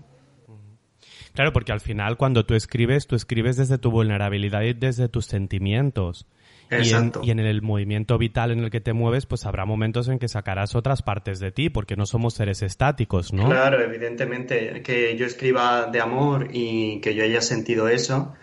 Claro, 1.32 1.52
porque 1.52 1.72
al 1.72 1.80
final 1.80 2.16
cuando 2.16 2.44
tú 2.44 2.54
escribes, 2.54 3.06
tú 3.06 3.16
escribes 3.16 3.56
desde 3.56 3.78
tu 3.78 3.90
vulnerabilidad 3.90 4.62
y 4.62 4.74
desde 4.74 5.09
tus 5.09 5.26
sentimientos. 5.26 6.26
Exacto. 6.70 7.20
Y 7.22 7.31
en, 7.31 7.38
el 7.38 7.62
movimiento 7.62 8.18
vital 8.18 8.50
en 8.50 8.61
el 8.61 8.70
que 8.70 8.81
te 8.81 8.92
mueves, 8.92 9.26
pues 9.26 9.46
habrá 9.46 9.64
momentos 9.64 10.09
en 10.09 10.18
que 10.18 10.29
sacarás 10.29 10.74
otras 10.74 11.02
partes 11.02 11.38
de 11.38 11.52
ti, 11.52 11.70
porque 11.70 11.96
no 11.96 12.07
somos 12.07 12.35
seres 12.35 12.62
estáticos, 12.62 13.33
¿no? 13.33 13.46
Claro, 13.46 13.81
evidentemente, 13.81 14.83
que 14.83 15.16
yo 15.16 15.26
escriba 15.26 15.87
de 15.87 16.00
amor 16.00 16.48
y 16.52 17.00
que 17.00 17.14
yo 17.14 17.24
haya 17.24 17.40
sentido 17.40 17.88
eso, 17.88 18.35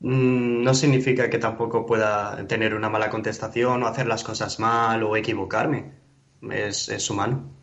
mm, 0.00 0.62
no 0.62 0.74
significa 0.74 1.30
que 1.30 1.38
tampoco 1.38 1.86
pueda 1.86 2.46
tener 2.46 2.74
una 2.74 2.88
mala 2.88 3.10
contestación 3.10 3.82
o 3.82 3.86
hacer 3.86 4.06
las 4.06 4.24
cosas 4.24 4.58
mal 4.60 5.02
o 5.02 5.16
equivocarme. 5.16 5.92
Es, 6.50 6.88
es 6.88 7.10
humano. 7.10 7.59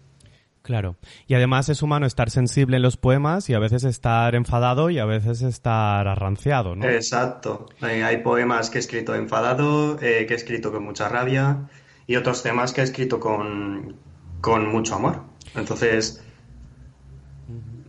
Claro. 0.67 0.97
Y 1.27 1.33
además 1.33 1.69
es 1.69 1.81
humano 1.81 2.05
estar 2.05 2.29
sensible 2.29 2.75
en 2.75 2.81
los 2.83 2.97
poemas 2.97 3.49
y 3.49 3.53
a 3.53 3.59
veces 3.59 3.85
estar 3.85 4.35
enfadado 4.35 4.89
y 4.89 4.99
a 4.99 5.05
veces 5.05 5.41
estar 5.41 6.05
arranciado, 6.05 6.75
¿no? 6.75 6.85
Exacto. 6.85 7.67
Eh, 7.81 8.03
hay 8.03 8.17
poemas 8.17 8.69
que 8.69 8.77
he 8.77 8.81
escrito 8.81 9.15
enfadado, 9.15 9.97
eh, 10.01 10.25
que 10.27 10.33
he 10.33 10.35
escrito 10.35 10.73
con 10.73 10.83
mucha 10.83 11.07
rabia 11.07 11.69
y 12.05 12.17
otros 12.17 12.43
temas 12.43 12.73
que 12.73 12.81
he 12.81 12.83
escrito 12.83 13.17
con, 13.17 13.95
con 14.41 14.69
mucho 14.69 14.95
amor. 14.95 15.21
Entonces... 15.55 16.21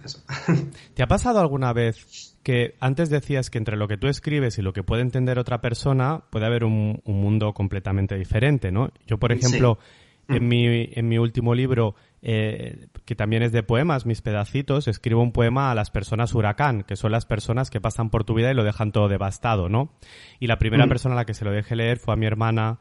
Eso. 0.04 0.22
¿Te 0.94 1.02
ha 1.02 1.08
pasado 1.08 1.40
alguna 1.40 1.72
vez 1.72 2.36
que 2.44 2.76
antes 2.78 3.10
decías 3.10 3.50
que 3.50 3.58
entre 3.58 3.76
lo 3.76 3.88
que 3.88 3.96
tú 3.96 4.06
escribes 4.06 4.56
y 4.58 4.62
lo 4.62 4.72
que 4.72 4.84
puede 4.84 5.02
entender 5.02 5.40
otra 5.40 5.60
persona 5.60 6.22
puede 6.30 6.46
haber 6.46 6.62
un, 6.62 7.00
un 7.04 7.20
mundo 7.20 7.54
completamente 7.54 8.14
diferente, 8.14 8.70
¿no? 8.70 8.90
Yo, 9.04 9.18
por 9.18 9.32
ejemplo, 9.32 9.80
Sí. 9.80 10.36
en, 10.36 10.46
mi, 10.46 10.90
en 10.92 11.08
mi 11.08 11.16
último 11.16 11.54
libro 11.54 11.94
eh, 12.22 12.88
que 13.04 13.14
también 13.14 13.42
es 13.42 13.52
de 13.52 13.62
poemas, 13.62 14.06
mis 14.06 14.22
pedacitos, 14.22 14.88
escribo 14.88 15.22
un 15.22 15.32
poema 15.32 15.70
a 15.70 15.74
las 15.74 15.90
personas 15.90 16.34
huracán, 16.34 16.82
que 16.82 16.96
son 16.96 17.12
las 17.12 17.26
personas 17.26 17.70
que 17.70 17.80
pasan 17.80 18.10
por 18.10 18.24
tu 18.24 18.34
vida 18.34 18.50
y 18.50 18.54
lo 18.54 18.64
dejan 18.64 18.92
todo 18.92 19.08
devastado, 19.08 19.68
¿no? 19.68 19.92
Y 20.40 20.46
la 20.46 20.58
primera 20.58 20.86
Mm. 20.86 20.88
persona 20.88 21.14
a 21.14 21.16
la 21.16 21.24
que 21.24 21.34
se 21.34 21.44
lo 21.44 21.52
dejé 21.52 21.76
leer 21.76 21.98
fue 21.98 22.14
a 22.14 22.16
mi 22.16 22.26
hermana 22.26 22.78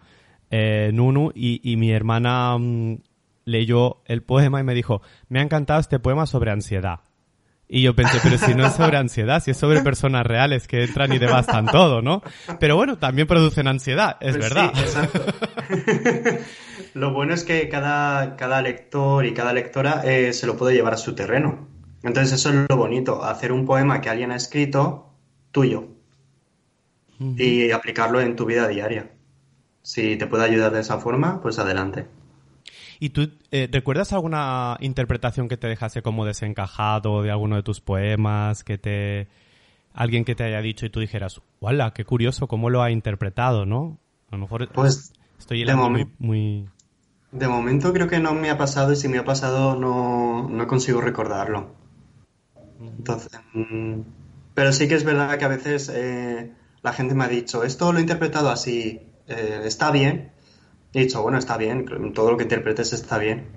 eh, 0.50 0.91
Nunu 0.93 1.32
y, 1.36 1.60
y 1.63 1.76
mi 1.78 1.91
hermana 1.91 2.58
mm, 2.58 2.97
leyó 3.45 4.02
el 4.06 4.23
poema 4.23 4.60
y 4.60 4.63
me 4.63 4.73
dijo, 4.73 5.02
me 5.30 5.39
ha 5.39 5.43
encantado 5.43 5.80
este 5.80 6.00
poema 6.00 6.26
sobre 6.26 6.52
ansiedad. 6.52 7.00
Y 7.69 7.82
yo 7.82 7.93
pensé, 7.95 8.19
pero 8.23 8.38
si 8.38 8.56
no 8.56 8.65
es 8.65 8.73
sobre 8.75 8.95
ansiedad, 8.97 9.43
si 9.43 9.51
es 9.51 9.58
sobre 9.58 9.82
personas 9.82 10.25
reales 10.25 10.67
que 10.67 10.84
entran 10.84 11.12
y 11.12 11.19
devastan 11.19 11.65
todo, 11.65 12.01
¿no? 12.01 12.21
Pero 12.60 12.77
bueno, 12.77 12.97
también 12.97 13.27
producen 13.27 13.67
ansiedad, 13.67 14.15
es 14.21 14.38
Pues 14.38 14.53
verdad. 14.53 14.71
sí, 14.73 14.82
exacto. 14.82 15.25
Lo 16.93 17.13
bueno 17.13 17.34
es 17.34 17.43
que 17.43 17.67
cada, 17.67 18.38
cada 18.38 18.62
lector 18.62 19.25
y 19.25 19.34
cada 19.34 19.51
lectora 19.53 20.01
eh, 20.06 20.32
se 20.34 20.47
lo 20.47 20.56
puede 20.56 20.75
llevar 20.75 20.93
a 20.93 20.97
su 20.97 21.13
terreno. 21.13 21.67
Entonces 22.03 22.34
eso 22.39 22.49
es 22.49 22.65
lo 22.69 22.77
bonito, 22.77 23.23
hacer 23.23 23.51
un 23.51 23.65
poema 23.65 23.99
que 24.01 24.10
alguien 24.10 24.32
ha 24.32 24.36
escrito 24.36 25.12
tuyo 25.51 25.89
y 27.36 27.71
aplicarlo 27.71 28.21
en 28.21 28.36
tu 28.36 28.45
vida 28.45 28.67
diaria. 28.67 29.12
Si 29.82 30.17
te 30.17 30.27
puede 30.27 30.45
ayudar 30.45 30.71
de 30.71 30.82
esa 30.82 30.99
forma, 30.99 31.41
pues 31.41 31.60
adelante. 31.60 32.08
¿Y 32.99 33.10
tú 33.10 33.29
eh, 33.51 33.69
recuerdas 33.71 34.13
alguna 34.13 34.77
interpretación 34.79 35.47
que 35.47 35.57
te 35.57 35.67
dejase 35.67 36.01
como 36.01 36.25
desencajado 36.25 37.21
de 37.21 37.31
alguno 37.31 37.55
de 37.55 37.63
tus 37.63 37.79
poemas? 37.81 38.63
Que 38.63 38.77
te. 38.77 39.27
Alguien 39.93 40.25
que 40.25 40.36
te 40.36 40.43
haya 40.43 40.62
dicho 40.62 40.86
y 40.86 40.89
tú 40.89 40.99
dijeras, 40.99 41.41
¡Wala! 41.60 41.91
¡Qué 41.93 42.05
curioso 42.05 42.47
cómo 42.47 42.69
lo 42.69 42.83
ha 42.83 42.91
interpretado, 42.91 43.65
¿no? 43.65 43.97
A 44.31 44.36
lo 44.36 44.41
mejor 44.41 44.69
Pues 44.71 45.13
estoy 45.39 45.63
de 45.63 45.75
muy, 45.75 46.07
muy. 46.19 46.69
de 47.31 47.47
momento 47.47 47.93
creo 47.93 48.07
que 48.07 48.19
no 48.19 48.33
me 48.33 48.49
ha 48.49 48.57
pasado 48.57 48.91
y 48.93 48.95
si 48.95 49.07
me 49.07 49.17
ha 49.17 49.25
pasado 49.25 49.75
no, 49.75 50.47
no 50.49 50.67
consigo 50.67 51.01
recordarlo. 51.01 51.75
Entonces, 52.79 53.31
mm, 53.53 54.01
pero 54.53 54.71
sí 54.71 54.88
que 54.88 54.95
es 54.95 55.03
verdad 55.03 55.38
que 55.38 55.45
a 55.45 55.49
veces 55.49 55.91
eh, 55.93 56.51
la 56.83 56.93
gente 56.93 57.15
me 57.15 57.23
ha 57.25 57.27
dicho, 57.27 57.63
esto 57.63 57.91
lo 57.91 57.97
he 57.99 58.01
interpretado 58.01 58.49
así, 58.49 59.01
eh, 59.27 59.62
está 59.65 59.91
bien. 59.91 60.31
He 60.93 61.02
dicho, 61.02 61.21
bueno, 61.21 61.38
está 61.38 61.58
bien, 61.58 61.86
todo 62.13 62.32
lo 62.32 62.38
que 62.38 62.43
interpretes 62.43 62.93
está 62.93 63.17
bien. 63.17 63.47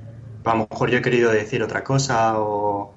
A 0.44 0.54
lo 0.54 0.66
mejor 0.70 0.90
yo 0.90 0.98
he 0.98 1.02
querido 1.02 1.30
decir 1.30 1.62
otra 1.62 1.84
cosa 1.84 2.40
o, 2.40 2.94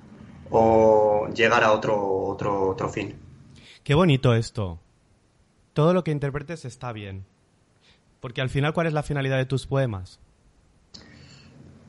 o 0.50 1.28
llegar 1.34 1.64
a 1.64 1.72
otro, 1.72 1.96
otro, 2.26 2.70
otro 2.70 2.90
fin. 2.90 3.16
Qué 3.84 3.94
bonito 3.94 4.34
esto. 4.34 4.80
Todo 5.74 5.94
lo 5.94 6.04
que 6.04 6.12
interpretes 6.12 6.66
está 6.66 6.94
bien. 6.94 7.26
Porque 8.20 8.42
al 8.42 8.50
final, 8.50 8.74
¿cuál 8.74 8.88
es 8.88 8.94
la 8.94 9.04
finalidad 9.04 9.38
de 9.38 9.46
tus 9.46 9.68
poemas? 9.68 10.20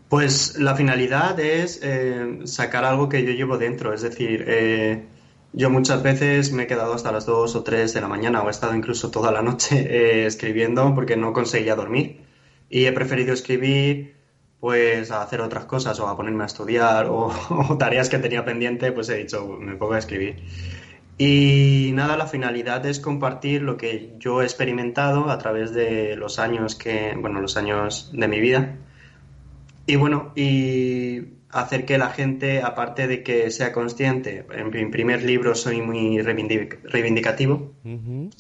Pues 0.09 0.59
la 0.59 0.75
finalidad 0.75 1.39
es 1.39 1.81
eh, 1.83 2.41
sacar 2.45 2.85
algo 2.85 3.09
que 3.09 3.25
yo 3.25 3.33
llevo 3.33 3.59
dentro, 3.59 3.95
es 3.95 4.03
decir, 4.03 4.45
eh, 4.47 5.07
yo 5.53 5.71
muchas 5.71 6.03
veces 6.03 6.53
me 6.53 6.65
he 6.65 6.67
quedado 6.67 6.95
hasta 6.95 7.13
las 7.13 7.27
2 7.27 7.55
o 7.55 7.63
3 7.63 7.95
de 7.95 8.01
la 8.01 8.09
mañana 8.09 8.43
o 8.43 8.49
he 8.49 8.51
estado 8.51 8.75
incluso 8.75 9.11
toda 9.11 9.31
la 9.31 9.43
noche 9.43 9.77
eh, 9.89 10.27
escribiendo 10.27 10.95
porque 10.95 11.17
no 11.17 11.33
conseguía 11.33 11.77
dormir 11.77 12.24
y 12.75 12.87
he 12.87 12.93
preferido 12.93 13.33
escribir 13.33 14.17
pues 14.59 15.13
a 15.13 15.23
hacer 15.23 15.41
otras 15.41 15.65
cosas 15.67 16.01
o 16.01 16.09
a 16.09 16.17
ponerme 16.17 16.43
a 16.43 16.47
estudiar 16.47 17.07
o, 17.07 17.31
o 17.71 17.79
tareas 17.79 18.09
que 18.09 18.19
tenía 18.19 18.45
pendiente, 18.45 18.91
pues 18.91 19.09
he 19.11 19.17
dicho, 19.17 19.47
me 19.47 19.77
pongo 19.77 19.93
a 19.93 19.99
escribir. 19.99 20.43
Y 21.17 21.93
nada, 21.95 22.17
la 22.17 22.27
finalidad 22.27 22.85
es 22.85 22.99
compartir 22.99 23.63
lo 23.63 23.77
que 23.77 24.15
yo 24.19 24.43
he 24.43 24.45
experimentado 24.45 25.31
a 25.31 25.39
través 25.39 25.73
de 25.73 26.17
los 26.17 26.41
años 26.41 26.75
que, 26.75 27.15
bueno, 27.17 27.41
los 27.41 27.57
años 27.57 28.11
de 28.13 28.27
mi 28.27 28.41
vida. 28.41 28.77
Y 29.87 29.95
bueno, 29.95 30.33
y 30.35 31.21
hacer 31.51 31.85
que 31.85 31.97
la 31.97 32.09
gente, 32.11 32.61
aparte 32.63 33.07
de 33.07 33.23
que 33.23 33.53
sea 33.53 33.71
consciente, 33.71 34.47
en 34.51 34.71
mi 34.71 34.87
primer 34.87 35.23
libro 35.23 35.55
soy 35.55 35.81
muy 35.81 36.19
reivindic- 36.19 36.81
reivindicativo, 36.83 37.75
Ujú. 37.85 38.31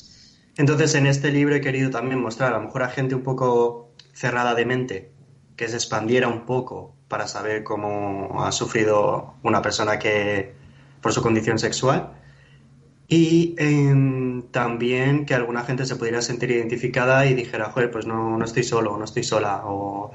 entonces 0.56 0.96
en 0.96 1.06
este 1.06 1.30
libro 1.30 1.54
he 1.54 1.60
querido 1.60 1.90
también 1.90 2.20
mostrar 2.20 2.52
a 2.52 2.56
lo 2.58 2.64
mejor 2.64 2.82
a 2.82 2.88
gente 2.88 3.14
un 3.14 3.22
poco 3.22 3.93
cerrada 4.14 4.54
de 4.54 4.66
mente, 4.66 5.12
que 5.56 5.68
se 5.68 5.76
expandiera 5.76 6.28
un 6.28 6.46
poco 6.46 6.94
para 7.08 7.28
saber 7.28 7.64
cómo 7.64 8.44
ha 8.44 8.52
sufrido 8.52 9.34
una 9.42 9.62
persona 9.62 9.98
que 9.98 10.54
por 11.02 11.12
su 11.12 11.22
condición 11.22 11.58
sexual. 11.58 12.14
Y 13.08 13.54
em, 13.58 14.42
también 14.50 15.26
que 15.26 15.34
alguna 15.34 15.62
gente 15.64 15.84
se 15.86 15.96
pudiera 15.96 16.22
sentir 16.22 16.50
identificada 16.50 17.26
y 17.26 17.34
dijera, 17.34 17.70
joder, 17.70 17.90
pues 17.90 18.06
no, 18.06 18.38
no 18.38 18.44
estoy 18.44 18.62
solo, 18.64 18.96
no 18.98 19.04
estoy 19.04 19.22
sola, 19.24 19.62
o, 19.66 20.10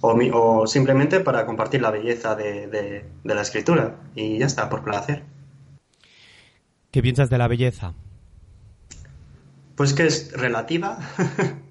o, 0.00 0.14
mi- 0.16 0.30
o 0.32 0.66
simplemente 0.66 1.20
para 1.20 1.44
compartir 1.46 1.82
la 1.82 1.90
belleza 1.90 2.34
de, 2.36 2.66
de- 2.68 3.04
de 3.24 3.34
la 3.34 3.42
escritura. 3.42 3.96
Y 4.14 4.38
ya 4.38 4.46
está, 4.46 4.68
por 4.70 4.82
placer. 4.84 5.24
¿Qué 6.92 7.02
piensas 7.02 7.30
de 7.30 7.38
la 7.38 7.48
belleza? 7.48 7.94
Pues 9.76 9.94
que 9.94 10.06
es 10.06 10.32
relativa, 10.32 10.98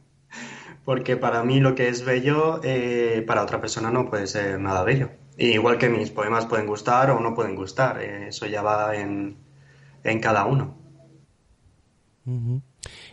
porque 0.89 1.17
para 1.17 1.43
mí 1.43 1.59
lo 1.59 1.75
que 1.75 1.87
es 1.87 2.03
bello, 2.03 2.61
eh, 2.63 3.23
para 3.27 3.43
otra 3.43 3.61
persona 3.61 3.91
no 3.91 4.09
puede 4.09 4.25
ser 4.25 4.59
nada 4.59 4.83
bello. 4.83 5.11
Y 5.37 5.49
igual 5.49 5.77
que 5.77 5.87
mis 5.87 6.09
poemas 6.09 6.47
pueden 6.47 6.65
gustar 6.65 7.11
o 7.11 7.19
no 7.19 7.35
pueden 7.35 7.55
gustar, 7.55 8.01
eh, 8.01 8.29
eso 8.29 8.47
ya 8.47 8.63
va 8.63 8.95
en, 8.95 9.37
en 10.03 10.19
cada 10.19 10.45
uno. 10.45 10.75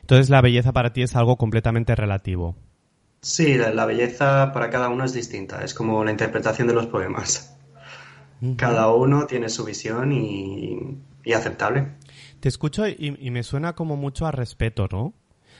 Entonces 0.01 0.31
la 0.31 0.41
belleza 0.41 0.73
para 0.73 0.95
ti 0.95 1.03
es 1.03 1.17
algo 1.17 1.37
completamente 1.37 1.95
relativo. 1.95 2.57
Sí, 3.21 3.59
la, 3.59 3.71
la 3.75 3.85
belleza 3.85 4.53
para 4.55 4.71
cada 4.71 4.89
uno 4.89 5.05
es 5.05 5.12
distinta, 5.12 5.62
es 5.62 5.75
como 5.75 6.03
la 6.03 6.12
interpretación 6.12 6.69
de 6.69 6.73
los 6.73 6.87
poemas. 6.87 7.59
Cada 8.57 8.91
uno 8.91 9.27
tiene 9.27 9.51
su 9.51 9.67
visión 9.67 10.12
y, 10.12 10.97
y 11.25 11.33
aceptable. 11.35 11.89
Te 12.41 12.49
escucho 12.49 12.89
y, 12.89 13.19
y 13.21 13.31
me 13.31 13.43
suena 13.43 13.75
como 13.75 13.99
mucho 13.99 14.25
a 14.25 14.33
respeto, 14.33 14.89
¿no? 14.91 15.12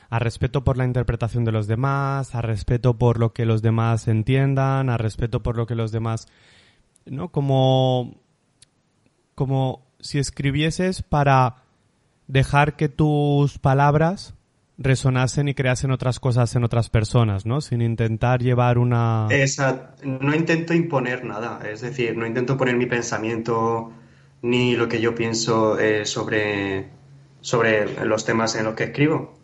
A 0.09 0.19
respeto 0.19 0.65
por 0.65 0.77
la 0.77 0.85
interpretación 0.85 1.45
de 1.45 1.53
los 1.53 1.67
demás, 1.67 2.35
a 2.35 2.43
respeto 2.43 2.99
por 2.99 3.19
lo 3.19 3.33
que 3.33 3.45
los 3.45 3.63
demás 3.63 4.09
entiendan, 4.09 4.89
a 4.89 4.99
respeto 4.99 5.43
por 5.43 5.57
lo 5.57 5.67
que 5.67 5.75
los 5.75 5.93
demás, 5.93 6.29
¿no? 7.05 7.31
Como, 7.31 8.21
como 9.35 9.87
si 10.01 10.19
escribieses 10.19 11.03
para 11.03 11.63
dejar 12.29 12.77
que 12.77 12.89
tus 12.89 13.59
palabras 13.59 14.35
resonasen 14.79 15.49
y 15.49 15.55
creasen 15.55 15.91
otras 15.91 16.21
cosas 16.21 16.55
en 16.55 16.65
otras 16.65 16.91
personas, 16.91 17.47
¿no? 17.47 17.61
Sin 17.61 17.81
intentar 17.81 18.43
llevar 18.43 18.79
una... 18.79 19.27
Esa, 19.31 19.95
no 20.03 20.35
intento 20.35 20.75
imponer 20.75 21.25
nada, 21.25 21.61
es 21.69 21.81
decir, 21.81 22.17
no 22.17 22.27
intento 22.27 22.57
poner 22.57 22.77
mi 22.77 22.87
pensamiento 22.87 23.93
ni 24.43 24.77
lo 24.77 24.89
que 24.89 25.01
yo 25.01 25.15
pienso 25.15 25.79
eh, 25.79 26.05
sobre, 26.05 26.91
sobre 27.41 28.05
los 28.05 28.25
temas 28.25 28.55
en 28.57 28.65
los 28.65 28.75
que 28.75 28.85
escribo. 28.85 29.36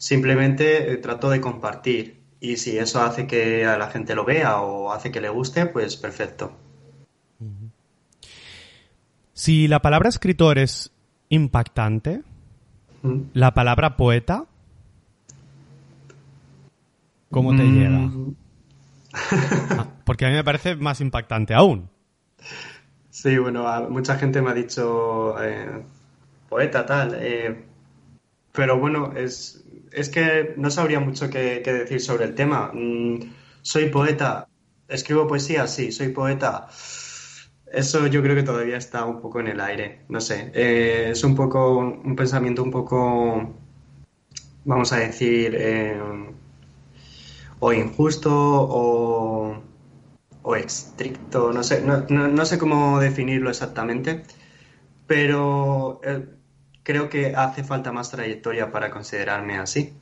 Simplemente 0.00 0.90
eh, 0.92 0.96
trato 0.96 1.28
de 1.28 1.42
compartir 1.42 2.22
y 2.40 2.56
si 2.56 2.78
eso 2.78 3.02
hace 3.02 3.26
que 3.26 3.66
a 3.66 3.76
la 3.76 3.88
gente 3.88 4.14
lo 4.14 4.24
vea 4.24 4.62
o 4.62 4.92
hace 4.92 5.10
que 5.12 5.20
le 5.20 5.28
guste, 5.28 5.66
pues 5.66 5.98
perfecto. 5.98 6.56
Si 9.34 9.68
la 9.68 9.80
palabra 9.82 10.08
escritor 10.08 10.58
es 10.58 10.90
impactante, 11.28 12.22
Mm. 13.02 13.20
la 13.34 13.52
palabra 13.52 13.96
poeta, 13.98 14.46
¿cómo 17.30 17.54
te 17.54 17.62
Mm, 17.62 17.74
llega? 17.74 18.10
Ah, 19.78 19.86
porque 20.04 20.24
a 20.24 20.28
mí 20.28 20.34
me 20.34 20.44
parece 20.44 20.76
más 20.76 21.00
impactante 21.02 21.52
aún. 21.54 21.90
Sí, 23.10 23.36
bueno, 23.38 23.64
mucha 23.90 24.16
gente 24.16 24.40
me 24.40 24.50
ha 24.50 24.54
dicho 24.54 25.42
eh, 25.42 25.82
poeta, 26.48 26.86
tal. 26.86 27.16
Eh, 27.18 27.64
pero 28.52 28.78
bueno, 28.78 29.12
es, 29.16 29.64
es 29.92 30.08
que 30.08 30.54
no 30.56 30.70
sabría 30.70 31.00
mucho 31.00 31.30
qué, 31.30 31.60
decir 31.60 32.00
sobre 32.00 32.24
el 32.24 32.34
tema. 32.34 32.70
Mm, 32.74 33.32
soy 33.62 33.88
poeta, 33.90 34.48
escribo 34.88 35.26
poesía, 35.26 35.66
sí, 35.66 35.92
soy 35.92 36.08
poeta. 36.08 36.68
Eso 37.72 38.06
yo 38.08 38.22
creo 38.22 38.34
que 38.34 38.42
todavía 38.42 38.76
está 38.76 39.04
un 39.04 39.20
poco 39.20 39.40
en 39.40 39.48
el 39.48 39.60
aire, 39.60 40.04
no 40.08 40.20
sé. 40.20 40.50
Eh, 40.54 41.10
es 41.12 41.24
un 41.24 41.34
poco 41.36 41.78
un 41.78 42.16
pensamiento 42.16 42.62
un 42.62 42.70
poco, 42.70 43.54
vamos 44.64 44.92
a 44.92 44.98
decir, 44.98 45.56
o 47.60 47.72
injusto 47.72 48.30
o 48.32 49.70
o 50.42 50.56
estricto, 50.56 51.52
no 51.52 51.62
sé, 51.62 51.82
no, 51.82 52.46
sé 52.46 52.58
cómo 52.58 52.98
definirlo 52.98 53.50
exactamente, 53.50 54.22
pero 55.06 56.00
eh, 56.04 56.26
creo 56.90 57.08
que 57.08 57.34
hace 57.36 57.62
falta 57.62 57.92
más 57.92 58.10
trayectoria 58.10 58.72
para 58.72 58.90
considerarme 58.90 59.56
así. 59.58 59.92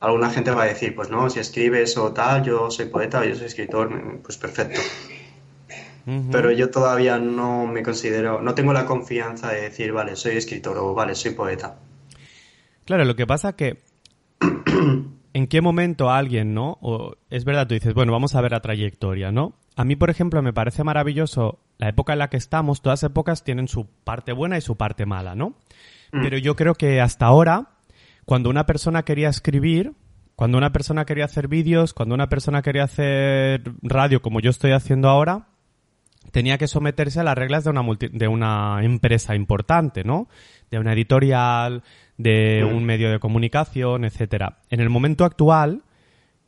Alguna 0.00 0.28
gente 0.28 0.50
va 0.50 0.64
a 0.64 0.66
decir, 0.66 0.92
pues 0.94 1.08
no, 1.08 1.30
si 1.30 1.38
escribes 1.38 1.96
o 1.96 2.12
tal, 2.12 2.42
yo 2.42 2.68
soy 2.68 2.86
poeta 2.86 3.20
o 3.20 3.24
yo 3.24 3.36
soy 3.36 3.46
escritor, 3.46 4.20
pues 4.22 4.36
perfecto. 4.36 4.80
Pero 6.30 6.52
yo 6.52 6.70
todavía 6.70 7.18
no 7.18 7.66
me 7.66 7.82
considero, 7.82 8.40
no 8.40 8.54
tengo 8.54 8.72
la 8.72 8.86
confianza 8.86 9.50
de 9.50 9.62
decir, 9.62 9.92
vale, 9.92 10.14
soy 10.14 10.36
escritor 10.36 10.76
o 10.78 10.94
vale, 10.94 11.14
soy 11.14 11.32
poeta. 11.32 11.78
Claro, 12.84 13.04
lo 13.04 13.16
que 13.16 13.26
pasa 13.26 13.54
que 13.54 13.82
en 15.32 15.46
qué 15.46 15.60
momento 15.60 16.10
alguien, 16.10 16.54
¿no? 16.54 16.78
O 16.80 17.14
es 17.30 17.44
verdad, 17.44 17.66
tú 17.66 17.74
dices, 17.74 17.94
bueno, 17.94 18.12
vamos 18.12 18.34
a 18.34 18.40
ver 18.40 18.52
la 18.52 18.60
trayectoria, 18.60 19.32
¿no? 19.32 19.54
A 19.76 19.84
mí, 19.84 19.96
por 19.96 20.10
ejemplo, 20.10 20.42
me 20.42 20.52
parece 20.52 20.84
maravilloso 20.84 21.58
la 21.78 21.88
época 21.88 22.12
en 22.12 22.20
la 22.20 22.30
que 22.30 22.36
estamos. 22.36 22.82
Todas 22.82 23.02
épocas 23.02 23.44
tienen 23.44 23.68
su 23.68 23.86
parte 23.86 24.32
buena 24.32 24.58
y 24.58 24.60
su 24.60 24.76
parte 24.76 25.06
mala, 25.06 25.34
¿no? 25.34 25.54
Mm. 26.16 26.22
Pero 26.22 26.38
yo 26.38 26.56
creo 26.56 26.74
que 26.74 27.00
hasta 27.00 27.26
ahora, 27.26 27.70
cuando 28.24 28.50
una 28.50 28.66
persona 28.66 29.04
quería 29.04 29.28
escribir, 29.28 29.92
cuando 30.34 30.58
una 30.58 30.72
persona 30.72 31.04
quería 31.04 31.24
hacer 31.24 31.48
vídeos, 31.48 31.94
cuando 31.94 32.14
una 32.14 32.28
persona 32.28 32.62
quería 32.62 32.84
hacer 32.84 33.62
radio 33.82 34.20
como 34.20 34.40
yo 34.40 34.50
estoy 34.50 34.72
haciendo 34.72 35.08
ahora, 35.08 35.46
tenía 36.32 36.58
que 36.58 36.68
someterse 36.68 37.20
a 37.20 37.24
las 37.24 37.36
reglas 37.36 37.64
de 37.64 37.70
una, 37.70 37.82
de 37.98 38.28
una 38.28 38.80
empresa 38.82 39.34
importante, 39.34 40.04
¿no? 40.04 40.28
De 40.70 40.78
una 40.78 40.92
editorial, 40.92 41.82
de 42.18 42.64
mm. 42.64 42.76
un 42.76 42.84
medio 42.84 43.10
de 43.10 43.18
comunicación, 43.18 44.04
etcétera. 44.04 44.58
En 44.70 44.80
el 44.80 44.90
momento 44.90 45.24
actual, 45.24 45.82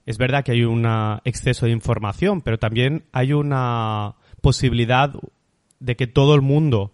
es 0.07 0.19
verdad 0.19 0.45
que 0.45 0.53
hay 0.53 0.65
un 0.65 0.87
exceso 1.25 1.67
de 1.67 1.73
información, 1.73 2.41
pero 2.41 2.59
también 2.59 3.05
hay 3.13 3.33
una 3.33 4.15
posibilidad 4.41 5.13
de 5.81 5.97
que 5.97 6.07
todo 6.07 6.35
el 6.35 6.43
mundo 6.43 6.93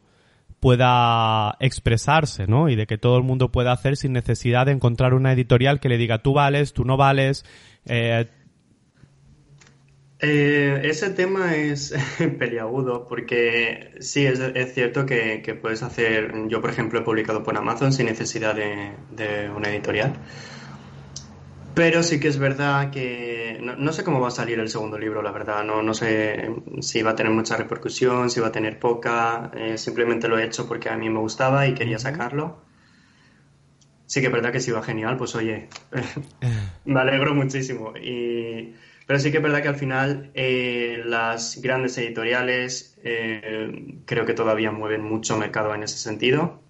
pueda 0.65 1.59
expresarse, 1.61 2.47
¿no? 2.47 2.71
Y 2.71 2.75
de 2.75 2.87
que 2.87 2.97
todo 2.97 3.19
el 3.19 3.23
mundo 3.23 3.53
pueda 3.53 3.71
hacer 3.71 3.99
sin 3.99 4.15
necesidad 4.15 4.65
de 4.65 4.73
encontrar 4.73 5.13
una 5.13 5.31
editorial 5.31 5.79
que 5.79 5.91
le 5.91 5.99
diga 5.99 6.23
tú 6.23 6.33
vales, 6.33 6.73
tú 6.73 6.87
no 6.87 6.97
vales. 6.97 7.45
Eh, 7.85 8.31
eh, 10.21 10.81
ese 10.85 11.11
tema 11.11 11.55
es 11.55 11.95
peliagudo 12.39 13.07
porque 13.07 13.91
sí, 14.01 14.25
es, 14.25 14.41
cierto 14.73 15.05
que, 15.05 15.59
puedes 15.61 15.83
hacer, 15.83 16.33
yo 16.49 16.63
por 16.63 16.71
ejemplo 16.71 17.01
he 17.01 17.03
publicado 17.03 17.43
por 17.43 17.55
Amazon 17.59 17.93
sin 17.93 18.07
necesidad 18.07 18.55
de 18.55 19.51
una 19.55 19.69
editorial. 19.69 20.15
Pero 21.75 22.03
sí 22.03 22.21
que 22.21 22.29
es 22.29 22.39
verdad 22.39 22.91
que 22.91 23.59
no, 23.61 23.93
sé 23.93 24.05
cómo 24.05 24.21
va 24.21 24.29
a 24.29 24.31
salir 24.31 24.59
el 24.61 24.69
segundo 24.69 24.99
libro, 24.99 25.23
la 25.23 25.33
verdad. 25.33 25.65
No, 25.65 25.83
no 25.83 25.95
sé 25.95 26.51
si 26.81 27.03
va 27.03 27.13
a 27.13 27.17
tener 27.17 27.33
mucha 27.33 27.57
repercusión, 27.57 28.31
si 28.31 28.41
va 28.41 28.49
a 28.49 28.53
tener 28.53 28.79
poca. 28.79 29.51
Eh, 29.57 29.77
simplemente 29.77 30.29
lo 30.29 30.39
he 30.39 30.45
hecho 30.45 30.69
porque 30.69 30.89
a 30.89 30.97
mí 30.97 31.11
me 31.11 31.19
gustaba 31.19 31.67
y 31.67 31.75
quería 31.75 31.99
sacarlo. 31.99 32.63
Sí 34.07 34.21
que 34.21 34.27
es 34.27 34.33
verdad 34.33 34.53
que 34.53 34.61
si 34.61 34.71
va 34.71 34.83
genial, 34.83 35.17
pues 35.17 35.35
oye, 35.35 35.69
me 36.85 37.01
alegro 37.01 37.35
muchísimo. 37.35 37.97
Y, 37.97 38.75
pero 39.07 39.19
sí 39.19 39.31
que 39.31 39.39
es 39.39 39.43
verdad 39.43 39.63
que 39.63 39.69
al 39.69 39.77
final 39.77 40.31
eh, 40.35 41.03
las 41.05 41.61
grandes 41.61 41.99
editoriales 41.99 42.99
eh, 43.03 43.99
creo 44.05 44.25
que 44.27 44.35
todavía 44.35 44.71
mueven 44.71 45.03
mucho 45.03 45.37
mercado 45.37 45.75
en 45.75 45.83
ese 45.83 45.99
sentido. 45.99 46.63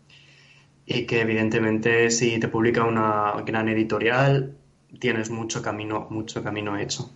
Y 0.87 1.07
que 1.07 1.21
evidentemente 1.21 2.11
si 2.11 2.39
te 2.39 2.49
publica 2.49 2.85
una 2.85 3.43
gran 3.45 3.69
editorial, 3.69 4.59
tienes 4.99 5.31
mucho 5.31 5.63
camino, 5.63 6.07
mucho 6.11 6.43
camino 6.43 6.79
hecho. 6.79 7.11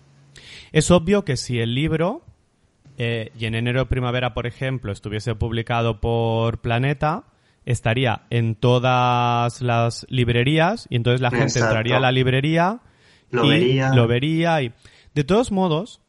Es 0.72 0.90
obvio 0.90 1.24
que 1.24 1.36
si 1.36 1.60
el 1.60 1.74
libro, 1.74 2.22
eh, 2.96 3.30
y 3.38 3.46
en 3.46 3.54
enero 3.54 3.88
primavera, 3.88 4.34
por 4.34 4.46
ejemplo, 4.46 4.92
estuviese 4.92 5.34
publicado 5.34 6.00
por 6.00 6.60
Planeta, 6.60 7.24
estaría 7.68 8.22
en 8.30 8.54
todas 8.54 9.60
las 9.60 10.06
librerías 10.08 10.86
y 10.88 10.96
entonces 10.96 11.20
la 11.20 11.30
gente 11.30 11.58
entraría 11.58 11.98
a 11.98 12.00
la 12.00 12.12
librería 12.12 12.80
lo 13.30 13.44
y 13.44 13.50
vería. 13.50 13.94
lo 13.94 14.06
vería 14.06 14.62
y 14.62 14.72
de 15.14 15.24
todos 15.24 15.52
modos 15.52 16.00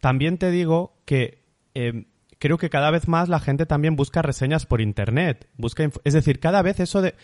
también 0.00 0.36
te 0.36 0.50
digo 0.50 0.94
que 1.06 1.42
eh, 1.74 2.04
creo 2.38 2.58
que 2.58 2.68
cada 2.68 2.90
vez 2.90 3.08
más 3.08 3.30
la 3.30 3.40
gente 3.40 3.64
también 3.64 3.96
busca 3.96 4.20
reseñas 4.20 4.66
por 4.66 4.82
internet 4.82 5.48
busca 5.56 5.90
es 6.04 6.12
decir 6.12 6.38
cada 6.38 6.60
vez 6.60 6.80
eso 6.80 7.00
de 7.00 7.14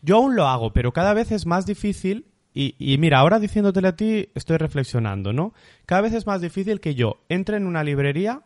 yo 0.00 0.16
aún 0.16 0.34
lo 0.34 0.48
hago 0.48 0.72
pero 0.72 0.94
cada 0.94 1.12
vez 1.12 1.30
es 1.30 1.44
más 1.44 1.66
difícil 1.66 2.31
y, 2.54 2.98
mira, 2.98 3.18
ahora 3.18 3.38
diciéndotele 3.38 3.88
a 3.88 3.96
ti, 3.96 4.28
estoy 4.34 4.58
reflexionando, 4.58 5.32
¿no? 5.32 5.54
Cada 5.86 6.02
vez 6.02 6.12
es 6.12 6.26
más 6.26 6.42
difícil 6.42 6.80
que 6.80 6.94
yo 6.94 7.24
entre 7.30 7.56
en 7.56 7.66
una 7.66 7.82
librería 7.82 8.42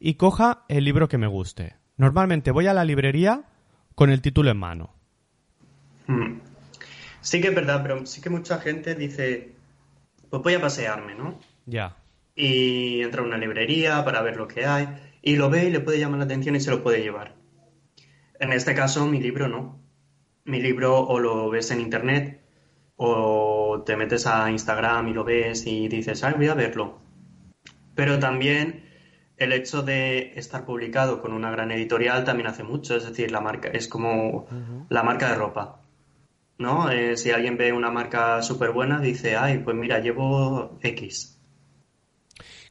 y 0.00 0.14
coja 0.14 0.64
el 0.68 0.84
libro 0.84 1.08
que 1.08 1.18
me 1.18 1.28
guste. 1.28 1.76
Normalmente 1.96 2.50
voy 2.50 2.66
a 2.66 2.74
la 2.74 2.84
librería 2.84 3.44
con 3.94 4.10
el 4.10 4.20
título 4.22 4.50
en 4.50 4.56
mano. 4.56 4.94
Hmm. 6.08 6.40
Sí 7.20 7.40
que 7.40 7.48
es 7.48 7.54
verdad, 7.54 7.80
pero 7.84 8.04
sí 8.06 8.20
que 8.20 8.30
mucha 8.30 8.58
gente 8.58 8.96
dice, 8.96 9.52
pues 10.28 10.42
voy 10.42 10.54
a 10.54 10.60
pasearme, 10.60 11.14
¿no? 11.14 11.38
Ya. 11.66 11.96
Y 12.34 13.02
entra 13.02 13.22
a 13.22 13.24
una 13.24 13.38
librería 13.38 14.04
para 14.04 14.22
ver 14.22 14.36
lo 14.36 14.48
que 14.48 14.66
hay 14.66 14.88
y 15.22 15.36
lo 15.36 15.48
ve 15.48 15.66
y 15.66 15.70
le 15.70 15.78
puede 15.78 16.00
llamar 16.00 16.18
la 16.18 16.24
atención 16.24 16.56
y 16.56 16.60
se 16.60 16.72
lo 16.72 16.82
puede 16.82 17.02
llevar. 17.02 17.36
En 18.40 18.52
este 18.52 18.74
caso, 18.74 19.06
mi 19.06 19.20
libro 19.20 19.46
no. 19.46 19.78
Mi 20.44 20.60
libro 20.60 20.98
o 20.98 21.20
lo 21.20 21.48
ves 21.50 21.70
en 21.70 21.80
internet 21.80 22.41
o 22.96 23.82
te 23.84 23.96
metes 23.96 24.26
a 24.26 24.50
Instagram 24.50 25.08
y 25.08 25.12
lo 25.12 25.24
ves 25.24 25.66
y 25.66 25.88
dices, 25.88 26.22
ay, 26.24 26.34
voy 26.36 26.48
a 26.48 26.54
verlo. 26.54 26.98
Pero 27.94 28.18
también 28.18 28.84
el 29.36 29.52
hecho 29.52 29.82
de 29.82 30.32
estar 30.36 30.64
publicado 30.64 31.20
con 31.20 31.32
una 31.32 31.50
gran 31.50 31.70
editorial 31.70 32.24
también 32.24 32.48
hace 32.48 32.62
mucho, 32.62 32.96
es 32.96 33.04
decir, 33.04 33.30
la 33.30 33.40
marca 33.40 33.68
es 33.68 33.88
como 33.88 34.46
la 34.88 35.02
marca 35.02 35.30
de 35.30 35.34
ropa. 35.36 35.80
¿No? 36.58 36.90
Eh, 36.90 37.16
si 37.16 37.30
alguien 37.32 37.56
ve 37.56 37.72
una 37.72 37.90
marca 37.90 38.40
súper 38.42 38.70
buena, 38.70 39.00
dice, 39.00 39.36
ay, 39.36 39.58
pues 39.58 39.74
mira, 39.74 39.98
llevo 39.98 40.78
X. 40.80 41.31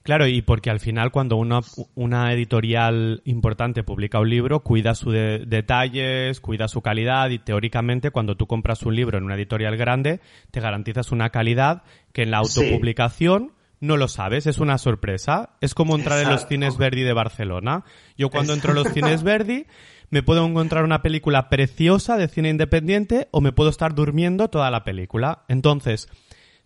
Claro, 0.03 0.25
y 0.27 0.41
porque 0.41 0.71
al 0.71 0.79
final 0.79 1.11
cuando 1.11 1.35
una, 1.35 1.61
una 1.93 2.33
editorial 2.33 3.21
importante 3.23 3.83
publica 3.83 4.19
un 4.19 4.29
libro, 4.29 4.61
cuida 4.61 4.95
sus 4.95 5.13
detalles, 5.13 6.39
cuida 6.41 6.67
su 6.67 6.81
calidad 6.81 7.29
y 7.29 7.37
teóricamente 7.37 8.09
cuando 8.09 8.35
tú 8.35 8.47
compras 8.47 8.81
un 8.83 8.95
libro 8.95 9.19
en 9.19 9.25
una 9.25 9.35
editorial 9.35 9.77
grande, 9.77 10.19
te 10.49 10.59
garantizas 10.59 11.11
una 11.11 11.29
calidad 11.29 11.83
que 12.13 12.23
en 12.23 12.31
la 12.31 12.37
autopublicación 12.37 13.53
no 13.79 13.97
lo 13.97 14.07
sabes, 14.07 14.47
es 14.47 14.59
una 14.59 14.77
sorpresa. 14.77 15.51
Es 15.59 15.73
como 15.73 15.95
entrar 15.95 16.19
en 16.19 16.29
los 16.29 16.47
cines 16.47 16.77
Verdi 16.77 17.01
de 17.01 17.13
Barcelona. 17.13 17.83
Yo 18.17 18.29
cuando 18.29 18.53
entro 18.53 18.71
en 18.71 18.75
los 18.75 18.87
cines 18.93 19.23
Verdi 19.23 19.65
me 20.11 20.23
puedo 20.23 20.45
encontrar 20.45 20.83
una 20.83 21.01
película 21.01 21.49
preciosa 21.49 22.17
de 22.17 22.27
cine 22.27 22.49
independiente 22.49 23.27
o 23.31 23.41
me 23.41 23.51
puedo 23.51 23.69
estar 23.69 23.95
durmiendo 23.95 24.49
toda 24.49 24.69
la 24.69 24.83
película. 24.83 25.43
Entonces, 25.47 26.09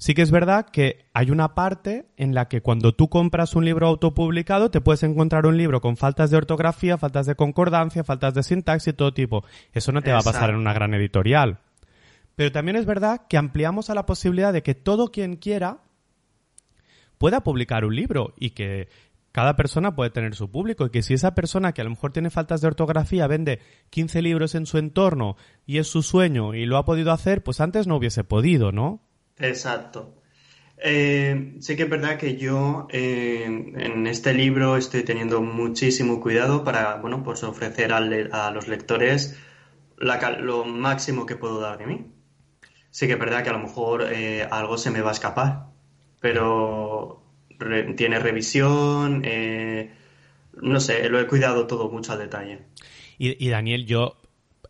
Sí 0.05 0.13
que 0.13 0.21
es 0.21 0.29
verdad 0.29 0.67
que 0.69 1.07
hay 1.13 1.31
una 1.31 1.55
parte 1.55 2.05
en 2.15 2.35
la 2.35 2.47
que 2.47 2.61
cuando 2.61 2.93
tú 2.93 3.09
compras 3.09 3.55
un 3.55 3.65
libro 3.65 3.87
autopublicado 3.87 4.69
te 4.69 4.79
puedes 4.79 5.01
encontrar 5.01 5.47
un 5.47 5.57
libro 5.57 5.81
con 5.81 5.97
faltas 5.97 6.29
de 6.29 6.37
ortografía, 6.37 6.99
faltas 6.99 7.25
de 7.25 7.33
concordancia, 7.33 8.03
faltas 8.03 8.35
de 8.35 8.43
sintaxis 8.43 8.93
y 8.93 8.95
todo 8.95 9.15
tipo. 9.15 9.43
Eso 9.73 9.91
no 9.91 10.03
te 10.03 10.11
va 10.11 10.19
a 10.19 10.21
pasar 10.21 10.51
en 10.51 10.57
una 10.57 10.73
gran 10.73 10.93
editorial. 10.93 11.57
Pero 12.35 12.51
también 12.51 12.75
es 12.75 12.85
verdad 12.85 13.21
que 13.27 13.37
ampliamos 13.37 13.89
a 13.89 13.95
la 13.95 14.05
posibilidad 14.05 14.53
de 14.53 14.61
que 14.61 14.75
todo 14.75 15.07
quien 15.07 15.37
quiera 15.37 15.79
pueda 17.17 17.41
publicar 17.41 17.83
un 17.83 17.95
libro 17.95 18.35
y 18.37 18.51
que 18.51 18.89
cada 19.31 19.55
persona 19.55 19.95
puede 19.95 20.11
tener 20.11 20.35
su 20.35 20.51
público 20.51 20.85
y 20.85 20.91
que 20.91 21.01
si 21.01 21.15
esa 21.15 21.33
persona 21.33 21.73
que 21.73 21.81
a 21.81 21.83
lo 21.83 21.89
mejor 21.89 22.11
tiene 22.11 22.29
faltas 22.29 22.61
de 22.61 22.67
ortografía 22.67 23.25
vende 23.25 23.59
15 23.89 24.21
libros 24.21 24.53
en 24.53 24.67
su 24.67 24.77
entorno 24.77 25.35
y 25.65 25.79
es 25.79 25.87
su 25.87 26.03
sueño 26.03 26.53
y 26.53 26.67
lo 26.67 26.77
ha 26.77 26.85
podido 26.85 27.11
hacer, 27.11 27.41
pues 27.41 27.59
antes 27.59 27.87
no 27.87 27.95
hubiese 27.95 28.23
podido, 28.23 28.71
¿no? 28.71 29.01
Exacto. 29.39 30.21
Eh, 30.77 31.55
sí 31.61 31.75
que 31.75 31.83
es 31.83 31.89
verdad 31.89 32.17
que 32.17 32.35
yo 32.35 32.87
eh, 32.91 33.45
en 33.45 34.07
este 34.07 34.33
libro 34.33 34.75
estoy 34.75 35.03
teniendo 35.03 35.41
muchísimo 35.41 36.19
cuidado 36.19 36.63
para, 36.63 36.97
bueno, 36.97 37.23
pues 37.23 37.43
ofrecer 37.43 37.93
a 37.93 38.51
los 38.51 38.67
lectores 38.67 39.39
lo 39.97 40.65
máximo 40.65 41.25
que 41.25 41.35
puedo 41.35 41.59
dar 41.59 41.77
de 41.77 41.87
mí. 41.87 42.05
Sí 42.91 43.07
que 43.07 43.13
es 43.13 43.19
verdad 43.19 43.43
que 43.43 43.49
a 43.49 43.53
lo 43.53 43.59
mejor 43.59 44.05
eh, 44.11 44.47
algo 44.49 44.77
se 44.77 44.91
me 44.91 45.01
va 45.01 45.09
a 45.09 45.13
escapar, 45.13 45.67
pero 46.19 47.23
tiene 47.95 48.19
revisión, 48.19 49.23
no 50.61 50.79
sé, 50.79 51.09
lo 51.09 51.19
he 51.19 51.27
cuidado 51.27 51.67
todo 51.67 51.89
mucho 51.89 52.11
al 52.13 52.19
detalle. 52.19 52.63
Y, 53.17 53.49
Daniel, 53.49 53.85
yo 53.85 54.17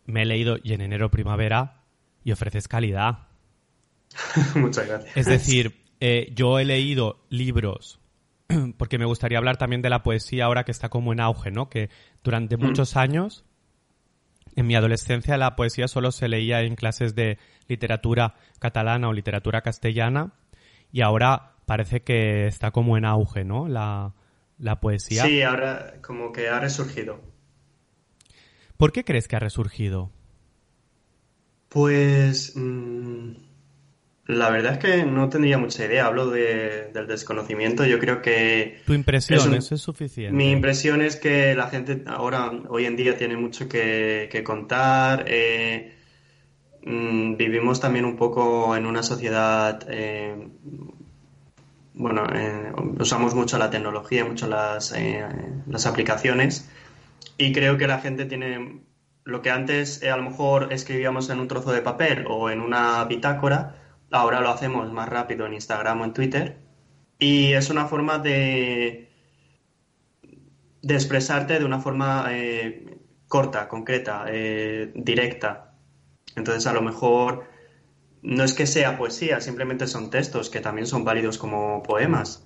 me 0.04 0.22
he 0.22 0.24
leído 0.24 0.56
y 0.62 0.72
en 0.72 0.80
enero 0.80 1.10
primavera 1.10 1.82
y 2.22 2.32
ofreces 2.32 2.68
calidad. 2.68 3.25
Muchas 4.54 4.86
gracias. 4.86 5.16
Es 5.16 5.26
decir, 5.26 5.84
eh, 6.00 6.32
yo 6.34 6.58
he 6.58 6.64
leído 6.64 7.24
libros 7.30 8.00
porque 8.78 8.98
me 8.98 9.04
gustaría 9.04 9.38
hablar 9.38 9.56
también 9.56 9.82
de 9.82 9.90
la 9.90 10.02
poesía 10.02 10.44
ahora 10.44 10.64
que 10.64 10.72
está 10.72 10.88
como 10.88 11.12
en 11.12 11.20
auge, 11.20 11.50
¿no? 11.50 11.68
Que 11.68 11.90
durante 12.22 12.56
mm. 12.56 12.60
muchos 12.60 12.96
años, 12.96 13.44
en 14.54 14.66
mi 14.66 14.76
adolescencia, 14.76 15.36
la 15.36 15.56
poesía 15.56 15.88
solo 15.88 16.12
se 16.12 16.28
leía 16.28 16.62
en 16.62 16.76
clases 16.76 17.14
de 17.14 17.38
literatura 17.68 18.34
catalana 18.58 19.08
o 19.08 19.12
literatura 19.12 19.62
castellana 19.62 20.32
y 20.92 21.00
ahora 21.00 21.56
parece 21.66 22.02
que 22.02 22.46
está 22.46 22.70
como 22.70 22.96
en 22.96 23.04
auge, 23.04 23.44
¿no? 23.44 23.68
La, 23.68 24.14
poesía. 24.80 25.24
Sí, 25.24 25.42
ahora 25.42 25.96
como 26.02 26.32
que 26.32 26.48
ha 26.48 26.60
resurgido. 26.60 27.20
¿Por 28.76 28.92
qué 28.92 29.04
crees 29.04 29.28
que 29.28 29.36
ha 29.36 29.40
resurgido? 29.40 30.10
Pues 31.68 32.52
mm, 32.56 33.32
la 34.26 34.50
verdad 34.50 34.72
es 34.72 34.78
que 34.78 35.04
no 35.04 35.28
tendría 35.28 35.58
mucha 35.58 35.84
idea. 35.84 36.06
Hablo 36.06 36.30
del 36.30 37.06
desconocimiento. 37.06 37.84
Yo 37.84 37.98
creo 37.98 38.22
que... 38.22 38.80
Tu 38.86 38.94
impresión, 38.94 39.54
es 39.54 39.64
eso 39.64 39.74
es 39.76 39.80
suficiente. 39.80 40.36
Mi 40.36 40.50
impresión 40.50 41.00
es 41.00 41.16
que 41.16 41.54
la 41.54 41.68
gente 41.68 42.02
ahora, 42.06 42.50
hoy 42.68 42.86
en 42.86 42.96
día, 42.96 43.16
tiene 43.16 43.36
mucho 43.36 43.68
que, 43.68 44.42
contar. 44.44 45.24
Eh, 45.28 45.94
mm, 46.84 47.36
vivimos 47.36 47.80
también 47.80 48.04
un 48.04 48.16
poco 48.16 48.76
en 48.76 48.86
una 48.86 49.02
sociedad 49.02 49.86
eh, 49.88 50.34
bueno, 51.96 52.26
eh, 52.34 52.72
usamos 53.00 53.34
mucho 53.34 53.56
la 53.56 53.70
tecnología, 53.70 54.22
mucho 54.24 54.46
las, 54.46 54.94
las 55.66 55.86
aplicaciones 55.86 56.68
y 57.38 57.52
creo 57.52 57.78
que 57.78 57.86
la 57.86 58.00
gente 58.00 58.26
tiene 58.26 58.82
lo 59.24 59.40
que 59.42 59.50
antes 59.50 60.02
a 60.02 60.16
lo 60.16 60.22
mejor 60.22 60.72
escribíamos 60.72 61.30
en 61.30 61.40
un 61.40 61.48
trozo 61.48 61.72
de 61.72 61.80
papel 61.80 62.26
o 62.28 62.50
en 62.50 62.60
una 62.60 63.02
bitácora, 63.04 63.85
ahora 64.10 64.40
lo 64.40 64.50
hacemos 64.50 64.92
más 64.92 65.08
rápido 65.08 65.46
en 65.46 65.54
Instagram 65.54 66.00
o 66.00 66.04
en 66.04 66.12
Twitter 66.12 66.58
y 67.18 67.52
es 67.52 67.70
una 67.70 67.86
forma 67.86 68.18
de, 68.18 69.10
de 70.82 70.94
expresarte 70.94 71.58
de 71.58 71.64
una 71.64 71.80
forma 71.80 72.28
corta, 73.28 73.68
concreta, 73.68 74.26
directa. 74.94 75.74
Entonces 76.36 76.66
a 76.66 76.72
lo 76.72 76.82
mejor 76.82 77.44
no 78.22 78.42
es 78.42 78.52
que 78.52 78.66
sea 78.66 78.98
poesía, 78.98 79.40
simplemente 79.40 79.86
son 79.86 80.10
textos 80.10 80.50
que 80.50 80.60
también 80.60 80.86
son 80.86 81.04
válidos 81.04 81.38
como 81.38 81.82
poemas. 81.84 82.44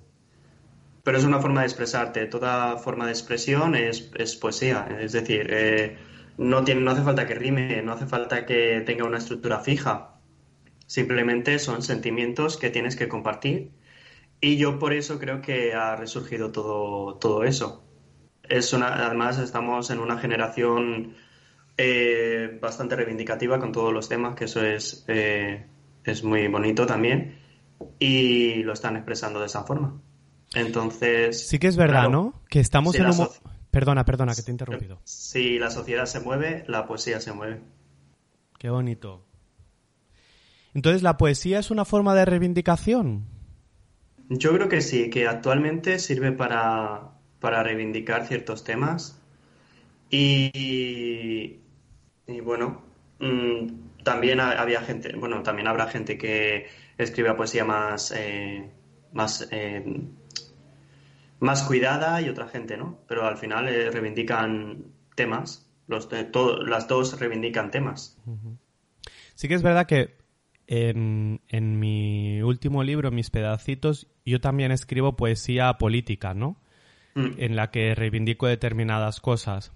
Pero 1.03 1.17
es 1.17 1.23
una 1.23 1.39
forma 1.39 1.61
de 1.61 1.67
expresarte. 1.67 2.27
Toda 2.27 2.77
forma 2.77 3.05
de 3.05 3.11
expresión 3.11 3.75
es, 3.75 4.01
poesía. 4.39 4.87
Es 4.99 5.11
decir, 5.13 5.47
eh, 5.49 5.97
no, 6.37 6.63
tiene, 6.63 6.81
no 6.81 6.91
hace 6.91 7.01
falta 7.01 7.25
que 7.25 7.33
rime, 7.33 7.81
no 7.81 7.93
hace 7.93 8.05
falta 8.05 8.45
que 8.45 8.83
tenga 8.85 9.05
una 9.05 9.17
estructura 9.17 9.59
fija. 9.59 10.10
Simplemente 10.91 11.57
son 11.57 11.83
sentimientos 11.83 12.57
que 12.57 12.69
tienes 12.69 12.97
que 12.97 13.07
compartir. 13.07 13.71
Y 14.41 14.57
yo 14.57 14.77
por 14.77 14.91
eso 14.91 15.19
creo 15.19 15.41
que 15.41 15.73
ha 15.73 15.95
resurgido 15.95 16.51
todo, 16.51 17.15
todo 17.15 17.45
eso. 17.45 17.85
Es 18.43 18.73
una, 18.73 19.05
además, 19.05 19.39
estamos 19.39 19.89
en 19.89 19.99
una 19.99 20.17
generación 20.17 21.15
eh, 21.77 22.59
bastante 22.61 22.97
reivindicativa 22.97 23.57
con 23.57 23.71
todos 23.71 23.93
los 23.93 24.09
temas, 24.09 24.35
que 24.35 24.43
eso 24.43 24.65
es, 24.65 25.05
eh, 25.07 25.65
es 26.03 26.25
muy 26.25 26.49
bonito 26.49 26.85
también, 26.85 27.39
y 27.97 28.55
lo 28.63 28.73
están 28.73 28.97
expresando 28.97 29.39
de 29.39 29.45
esa 29.45 29.63
forma. 29.63 29.97
Entonces... 30.53 31.47
Sí 31.47 31.57
que 31.57 31.67
es 31.67 31.77
verdad, 31.77 32.09
¿no? 32.09 32.33
Que 32.49 32.59
estamos 32.59 32.95
en 32.95 33.05
un... 33.05 33.29
Perdona, 33.71 34.03
perdona, 34.03 34.35
que 34.35 34.41
te 34.41 34.51
he 34.51 34.55
interrumpido. 34.55 34.99
Si 35.05 35.57
la 35.57 35.71
sociedad 35.71 36.05
se 36.05 36.19
mueve, 36.19 36.65
la 36.67 36.85
poesía 36.85 37.21
se 37.21 37.31
mueve. 37.31 37.61
Qué 38.57 38.69
bonito. 38.69 39.30
Entonces, 40.73 41.03
¿la 41.03 41.17
poesía 41.17 41.59
es 41.59 41.71
una 41.71 41.85
forma 41.85 42.15
de 42.15 42.25
reivindicación? 42.25 43.25
Yo 44.29 44.53
creo 44.53 44.69
que 44.69 44.81
sí, 44.81 45.09
que 45.09 45.27
actualmente 45.27 45.99
sirve 45.99 46.31
para, 46.31 47.11
para 47.39 47.63
reivindicar 47.63 48.25
ciertos 48.25 48.63
temas 48.63 49.21
y, 50.09 51.59
y 52.27 52.39
bueno, 52.39 52.81
mm, 53.19 54.03
también 54.03 54.39
había 54.39 54.81
gente, 54.81 55.15
bueno, 55.15 55.43
también 55.43 55.67
habrá 55.67 55.87
gente 55.87 56.17
que 56.17 56.67
escribe 56.97 57.33
poesía 57.33 57.65
más, 57.65 58.13
eh, 58.15 58.69
más, 59.11 59.47
eh, 59.51 59.83
más 61.39 61.63
cuidada 61.63 62.21
y 62.21 62.29
otra 62.29 62.47
gente, 62.47 62.77
¿no? 62.77 62.99
Pero 63.07 63.25
al 63.25 63.37
final 63.37 63.67
eh, 63.67 63.89
reivindican 63.91 64.85
temas, 65.15 65.69
los 65.87 66.07
las 66.65 66.87
dos 66.87 67.19
reivindican 67.19 67.71
temas. 67.71 68.17
Sí 69.35 69.47
que 69.47 69.55
es 69.55 69.63
verdad 69.63 69.87
que 69.87 70.20
en, 70.71 71.41
en, 71.49 71.79
mi 71.79 72.41
último 72.41 72.81
libro, 72.83 73.11
Mis 73.11 73.29
pedacitos, 73.29 74.07
yo 74.25 74.39
también 74.39 74.71
escribo 74.71 75.17
poesía 75.17 75.73
política, 75.77 76.33
¿no? 76.33 76.55
Mm. 77.13 77.31
En 77.37 77.55
la 77.57 77.71
que 77.71 77.93
reivindico 77.93 78.47
determinadas 78.47 79.19
cosas. 79.19 79.73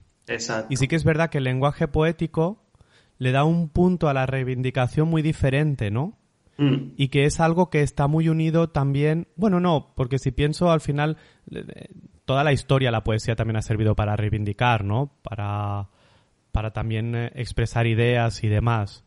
Y 0.69 0.77
sí 0.77 0.87
que 0.87 0.95
es 0.95 1.03
verdad 1.03 1.29
que 1.29 1.39
el 1.39 1.43
lenguaje 1.43 1.89
poético 1.89 2.63
le 3.17 3.33
da 3.33 3.43
un 3.43 3.67
punto 3.67 4.07
a 4.07 4.13
la 4.13 4.25
reivindicación 4.25 5.09
muy 5.09 5.21
diferente, 5.21 5.91
¿no? 5.91 6.17
Mm. 6.57 6.93
Y 6.95 7.09
que 7.09 7.25
es 7.25 7.41
algo 7.41 7.69
que 7.69 7.81
está 7.81 8.07
muy 8.07 8.29
unido 8.29 8.69
también. 8.69 9.27
Bueno, 9.35 9.59
no, 9.59 9.93
porque 9.97 10.17
si 10.17 10.31
pienso 10.31 10.71
al 10.71 10.79
final, 10.79 11.17
toda 12.23 12.45
la 12.45 12.53
historia, 12.53 12.89
la 12.89 13.03
poesía 13.03 13.35
también 13.35 13.57
ha 13.57 13.61
servido 13.61 13.95
para 13.97 14.15
reivindicar, 14.15 14.85
¿no? 14.85 15.11
Para, 15.23 15.89
para 16.53 16.71
también 16.71 17.15
eh, 17.15 17.31
expresar 17.35 17.85
ideas 17.85 18.45
y 18.45 18.47
demás. 18.47 19.04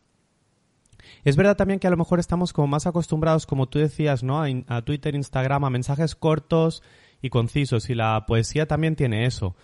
Es 1.23 1.35
verdad 1.35 1.57
también 1.57 1.79
que 1.79 1.87
a 1.87 1.91
lo 1.91 1.97
mejor 1.97 2.19
estamos 2.19 2.53
como 2.53 2.67
más 2.67 2.87
acostumbrados, 2.87 3.45
como 3.45 3.67
tú 3.67 3.79
decías, 3.79 4.23
¿no? 4.23 4.41
A, 4.41 4.47
a 4.67 4.81
Twitter, 4.83 5.15
Instagram, 5.15 5.63
a 5.63 5.69
mensajes 5.69 6.15
cortos 6.15 6.83
y 7.21 7.29
concisos. 7.29 7.89
Y 7.89 7.95
la 7.95 8.25
poesía 8.27 8.67
también 8.67 8.95
tiene 8.95 9.25
eso. 9.25 9.55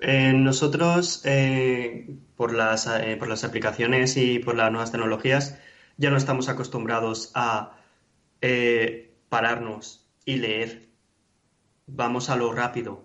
Eh, 0.00 0.32
nosotros, 0.32 1.22
eh, 1.24 2.16
por, 2.36 2.54
las, 2.54 2.86
eh, 2.86 3.16
por 3.18 3.28
las 3.28 3.44
aplicaciones 3.44 4.16
y 4.16 4.38
por 4.38 4.56
las 4.56 4.70
nuevas 4.70 4.92
tecnologías, 4.92 5.58
ya 5.96 6.10
no 6.10 6.16
estamos 6.16 6.48
acostumbrados 6.48 7.32
a 7.34 7.74
pararnos 9.28 10.08
y 10.24 10.36
leer. 10.36 10.88
Vamos 11.86 12.30
a 12.30 12.36
lo 12.36 12.52
rápido. 12.52 13.04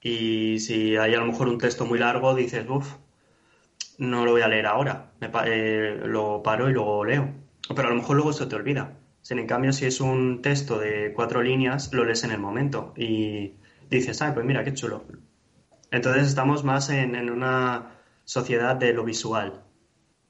Y 0.00 0.58
si 0.58 0.96
hay 0.96 1.14
a 1.14 1.18
lo 1.18 1.26
mejor 1.26 1.48
un 1.48 1.58
texto 1.58 1.86
muy 1.86 1.98
largo, 2.00 2.34
dices, 2.34 2.66
uff, 2.68 2.96
no 4.02 4.24
lo 4.24 4.32
voy 4.32 4.42
a 4.42 4.48
leer 4.48 4.66
ahora. 4.66 5.12
lo 5.20 6.42
paro 6.42 6.68
y 6.68 6.72
luego 6.72 7.04
leo. 7.04 7.28
Pero 7.74 7.88
a 7.88 7.90
lo 7.90 7.96
mejor 7.96 8.16
luego 8.16 8.32
se 8.32 8.46
te 8.46 8.56
olvida. 8.56 8.98
en 9.30 9.46
cambio, 9.46 9.72
si 9.72 9.86
es 9.86 10.00
un 10.00 10.42
texto 10.42 10.78
de 10.78 11.12
cuatro 11.14 11.42
líneas, 11.42 11.92
lo 11.92 12.04
lees 12.04 12.24
en 12.24 12.32
el 12.32 12.38
momento 12.38 12.92
y 12.96 13.54
dices, 13.88 14.20
ay, 14.22 14.32
pues 14.34 14.44
mira, 14.44 14.64
qué 14.64 14.74
chulo 14.74 15.04
entonces 15.92 16.26
estamos 16.26 16.64
más 16.64 16.88
en, 16.88 17.30
una 17.30 17.90
sociedad 18.24 18.74
de 18.74 18.94
lo 18.94 19.04
visual. 19.04 19.62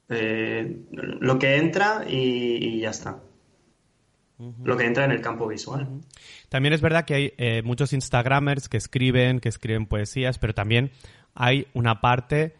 Eh, 0.08 0.84
lo 0.90 1.38
que 1.38 1.56
entra 1.56 2.04
y, 2.06 2.80
ya 2.80 2.90
está. 2.90 3.20
Lo 4.64 4.76
que 4.76 4.86
entra 4.86 5.04
en 5.04 5.12
el 5.12 5.20
campo 5.20 5.46
visual. 5.46 6.00
También 6.48 6.74
es 6.74 6.80
verdad 6.80 7.04
que 7.04 7.14
hay 7.14 7.32
eh, 7.38 7.62
muchos 7.62 7.92
Instagramers 7.92 8.68
que 8.68 8.76
escriben, 8.76 9.38
que 9.38 9.48
escriben 9.48 9.86
poesías, 9.86 10.38
pero 10.40 10.52
también 10.52 10.90
hay 11.34 11.68
una 11.74 12.00
parte 12.00 12.56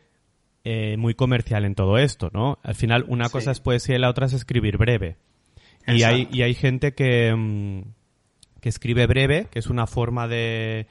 eh, 0.65 0.97
muy 0.97 1.15
comercial 1.15 1.65
en 1.65 1.75
todo 1.75 1.99
esto, 1.99 2.31
¿no? 2.33 2.59
Al 2.63 2.75
final, 2.75 3.05
una 3.09 3.29
cosa 3.29 3.51
es 3.51 3.61
poesía 3.61 3.97
y 3.97 3.99
la 3.99 4.11
otra 4.11 4.27
es 4.27 4.33
escribir 4.33 4.79
breve. 4.79 5.17
Y 5.87 6.05
hay, 6.05 6.29
y 6.31 6.43
hay 6.43 6.55
gente 6.55 6.95
que, 6.95 7.35
mm, 7.35 7.83
que 8.61 8.69
escribe 8.69 9.07
breve, 9.07 9.49
que 9.51 9.59
es 9.59 9.67
una 9.67 9.89
forma 9.89 10.29
de, 10.29 10.87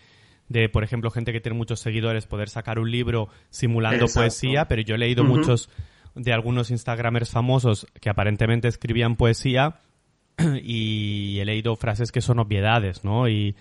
de, 0.50 0.68
por 0.68 0.84
ejemplo, 0.84 1.10
gente 1.10 1.32
que 1.32 1.40
tiene 1.40 1.58
muchos 1.58 1.80
seguidores, 1.80 2.28
poder 2.28 2.50
sacar 2.50 2.80
un 2.80 2.92
libro 2.92 3.30
simulando 3.50 4.08
poesía, 4.08 4.68
pero 4.68 4.82
yo 4.82 4.96
he 4.96 4.98
leído 4.98 5.24
muchos 5.24 5.70
de 6.16 6.34
algunos 6.34 6.70
Instagramers 6.72 7.30
famosos 7.32 7.88
que 8.02 8.10
aparentemente 8.10 8.68
escribían 8.68 9.16
poesía 9.16 9.80
y 10.62 11.40
he 11.40 11.46
leído 11.46 11.78
frases 11.78 12.12
que 12.12 12.20
son 12.20 12.40
obviedades, 12.40 13.06
¿no? 13.06 13.30
Y, 13.30 13.56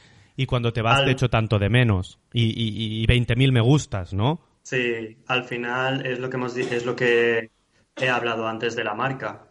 cuando 0.48 0.72
te 0.72 0.80
vas 0.80 1.04
te 1.04 1.10
echo 1.10 1.28
tanto 1.28 1.58
de 1.58 1.68
menos 1.68 2.18
y, 2.32 2.44
y, 2.46 3.02
y 3.02 3.06
20.000 3.06 3.52
me 3.52 3.60
gustas, 3.60 4.14
¿no? 4.14 4.40
Sí, 4.62 5.18
al 5.26 5.44
final 5.44 6.06
es 6.06 6.18
lo 6.18 6.30
que 6.30 6.36
hemos 6.36 6.56
es 6.56 6.84
lo 6.84 6.94
que 6.96 7.50
he 7.96 8.08
hablado 8.08 8.46
antes 8.46 8.76
de 8.76 8.84
la 8.84 8.94
marca. 8.94 9.46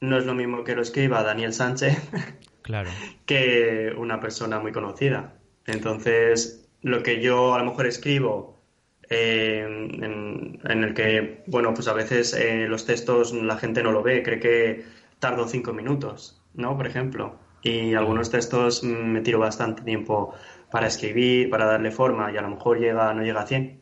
No 0.00 0.18
es 0.18 0.26
lo 0.26 0.34
mismo 0.34 0.64
que 0.64 0.74
lo 0.74 0.82
escriba 0.82 1.22
Daniel 1.22 1.52
Sánchez 1.52 1.96
claro. 2.62 2.90
que 3.24 3.92
una 3.96 4.20
persona 4.20 4.58
muy 4.58 4.72
conocida. 4.72 5.34
Entonces, 5.66 6.68
lo 6.82 7.02
que 7.02 7.20
yo 7.20 7.54
a 7.54 7.58
lo 7.58 7.66
mejor 7.66 7.86
escribo, 7.86 8.60
eh, 9.08 9.60
en, 9.60 10.84
el 10.84 10.94
que, 10.94 11.44
bueno, 11.46 11.74
pues 11.74 11.86
a 11.88 11.92
veces 11.92 12.34
eh, 12.34 12.66
los 12.66 12.86
textos 12.86 13.32
la 13.32 13.56
gente 13.56 13.82
no 13.82 13.92
lo 13.92 14.02
ve, 14.02 14.22
cree 14.22 14.40
que 14.40 14.84
tardo 15.18 15.46
cinco 15.46 15.72
minutos, 15.72 16.42
¿no? 16.54 16.76
Por 16.76 16.86
ejemplo. 16.86 17.38
Y 17.62 17.94
algunos 17.94 18.30
textos 18.30 18.82
me 18.82 19.20
tiro 19.20 19.38
bastante 19.38 19.82
tiempo 19.82 20.34
para 20.70 20.88
escribir, 20.88 21.48
para 21.48 21.66
darle 21.66 21.92
forma 21.92 22.32
y 22.32 22.36
a 22.36 22.42
lo 22.42 22.48
mejor 22.48 22.80
llega, 22.80 23.12
no 23.14 23.22
llega 23.22 23.42
a 23.42 23.46
100. 23.46 23.81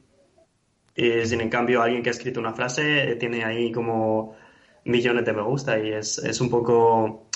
Y 0.95 1.25
sin 1.27 1.41
en 1.41 1.49
cambio 1.49 1.83
alguien 1.83 2.03
que 2.03 2.11
ha 2.11 2.13
escrito 2.13 2.41
una 2.41 2.53
frase 2.53 3.17
tiene 3.17 3.45
ahí 3.45 3.73
como 3.73 4.37
millones 4.85 5.25
de 5.25 5.33
me 5.33 5.43
gusta 5.43 5.79
y 5.79 5.93
es, 5.93 6.19
es 6.19 6.41
un 6.41 6.51
poco... 6.51 7.29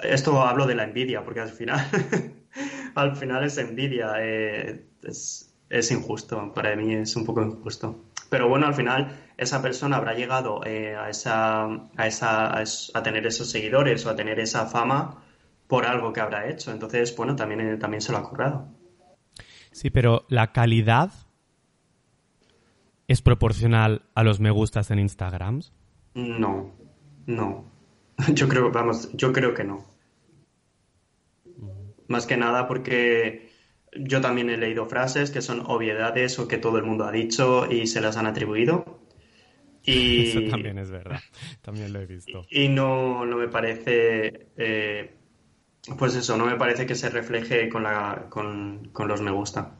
Esto 0.00 0.42
hablo 0.42 0.66
de 0.66 0.74
la 0.74 0.84
envidia, 0.84 1.24
porque 1.24 1.40
al 1.40 1.50
final, 1.50 1.80
al 2.94 3.16
final 3.16 3.44
es 3.44 3.58
envidia, 3.58 4.14
eh, 4.18 4.86
es, 5.02 5.54
es, 5.70 5.90
injusto, 5.90 6.52
para 6.52 6.74
mí 6.76 6.94
es 6.94 7.14
un 7.16 7.24
poco 7.24 7.42
injusto. 7.42 8.04
Pero 8.28 8.48
bueno, 8.48 8.66
al 8.66 8.74
final 8.74 9.16
esa 9.36 9.62
persona 9.62 9.96
habrá 9.96 10.14
llegado 10.14 10.60
eh, 10.64 10.96
a, 10.96 11.08
esa, 11.08 11.64
a, 11.96 12.06
esa, 12.06 12.58
a, 12.58 13.02
tener 13.02 13.26
esos 13.26 13.50
seguidores 13.50 14.04
o 14.06 14.10
a 14.10 14.16
tener 14.16 14.40
esa 14.40 14.66
fama 14.66 15.22
por 15.68 15.86
algo 15.86 16.12
que 16.12 16.20
habrá 16.20 16.48
hecho. 16.48 16.72
Entonces, 16.72 17.14
bueno, 17.16 17.36
también, 17.36 17.60
eh, 17.60 17.76
también 17.76 18.00
se 18.00 18.12
lo 18.12 18.18
ha 18.18 18.28
currado. 18.28 18.68
Sí, 19.70 19.90
pero 19.90 20.24
la 20.28 20.52
calidad 20.52 21.10
es 23.08 23.22
proporcional 23.22 24.02
a 24.14 24.22
los 24.22 24.40
me 24.40 24.50
gustas 24.50 24.90
en 24.90 24.98
Instagram. 24.98 25.62
No, 26.14 26.74
no. 27.26 27.72
Yo 28.34 28.48
creo, 28.48 28.70
vamos, 28.70 29.10
yo 29.14 29.32
creo 29.32 29.54
que 29.54 29.64
no. 29.64 29.84
Más 32.06 32.26
que 32.26 32.36
nada 32.36 32.68
porque 32.68 33.50
yo 33.96 34.20
también 34.20 34.50
he 34.50 34.56
leído 34.56 34.86
frases 34.86 35.30
que 35.30 35.40
son 35.40 35.62
obviedades 35.66 36.38
o 36.38 36.46
que 36.46 36.58
todo 36.58 36.78
el 36.78 36.84
mundo 36.84 37.04
ha 37.04 37.12
dicho 37.12 37.70
y 37.70 37.86
se 37.86 38.00
las 38.00 38.16
han 38.16 38.26
atribuido. 38.26 39.00
Y, 39.86 40.30
Eso 40.30 40.40
también 40.50 40.78
es 40.78 40.90
verdad, 40.90 41.20
también 41.60 41.92
lo 41.92 42.00
he 42.00 42.06
visto. 42.06 42.46
Y 42.48 42.68
no, 42.68 43.26
no 43.26 43.36
me 43.36 43.48
parece, 43.48 44.46
eh, 44.56 45.14
pues 45.98 46.14
eso, 46.14 46.38
no 46.38 46.46
me 46.46 46.56
parece 46.56 46.86
que 46.86 46.94
se 46.94 47.10
refleje 47.10 47.68
con, 47.68 47.82
la, 47.82 48.28
con, 48.30 48.88
con 48.94 49.08
los 49.08 49.20
me 49.20 49.30
gusta. 49.30 49.76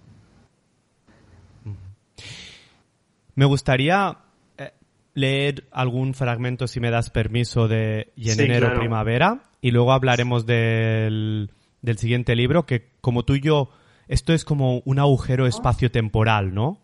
Me 3.35 3.45
gustaría 3.45 4.19
eh, 4.59 4.73
leer 5.15 5.65
algún 5.73 6.15
fragmento, 6.15 6.67
si 6.67 6.81
me 6.81 6.91
das 6.91 7.11
permiso, 7.11 7.69
de 7.69 8.13
Y 8.17 8.31
en 8.31 8.37
Sí, 8.37 8.43
enero 8.43 8.67
claro. 8.69 8.81
primavera 8.81 9.43
y 9.61 9.71
luego 9.71 9.93
hablaremos 9.93 10.47
del, 10.47 11.51
del 11.83 11.99
siguiente 11.99 12.37
libro, 12.37 12.67
que 12.67 12.91
como 13.01 13.25
tú 13.25 13.35
y 13.35 13.41
yo, 13.41 13.71
esto 14.09 14.33
es 14.33 14.45
como 14.45 14.83
un 14.85 14.99
agujero 14.99 15.47
espacio-temporal, 15.47 16.53
¿no? 16.55 16.79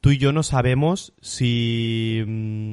Tú 0.00 0.10
y 0.10 0.18
yo 0.18 0.32
no 0.32 0.42
sabemos 0.42 1.12
si 1.20 2.22
mm, 2.26 2.72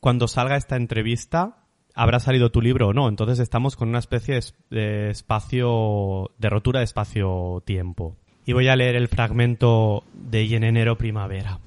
cuando 0.00 0.28
salga 0.28 0.56
esta 0.56 0.76
entrevista 0.76 1.56
habrá 1.94 2.20
salido 2.20 2.50
tu 2.50 2.62
libro 2.62 2.88
o 2.88 2.92
no. 2.92 3.08
Entonces 3.08 3.38
estamos 3.40 3.74
con 3.76 3.88
una 3.88 3.98
especie 3.98 4.34
de 4.34 4.38
es- 4.38 4.54
de 4.70 5.10
espacio, 5.10 6.30
de 6.38 6.48
rotura 6.48 6.78
de 6.80 6.84
espacio-tiempo. 6.84 8.16
Y 8.46 8.52
voy 8.54 8.68
a 8.68 8.76
leer 8.76 8.94
el 8.96 9.08
fragmento 9.08 10.04
de 10.14 10.44
Y 10.44 10.54
en 10.54 10.64
enero 10.64 10.96
primavera. 10.96 11.58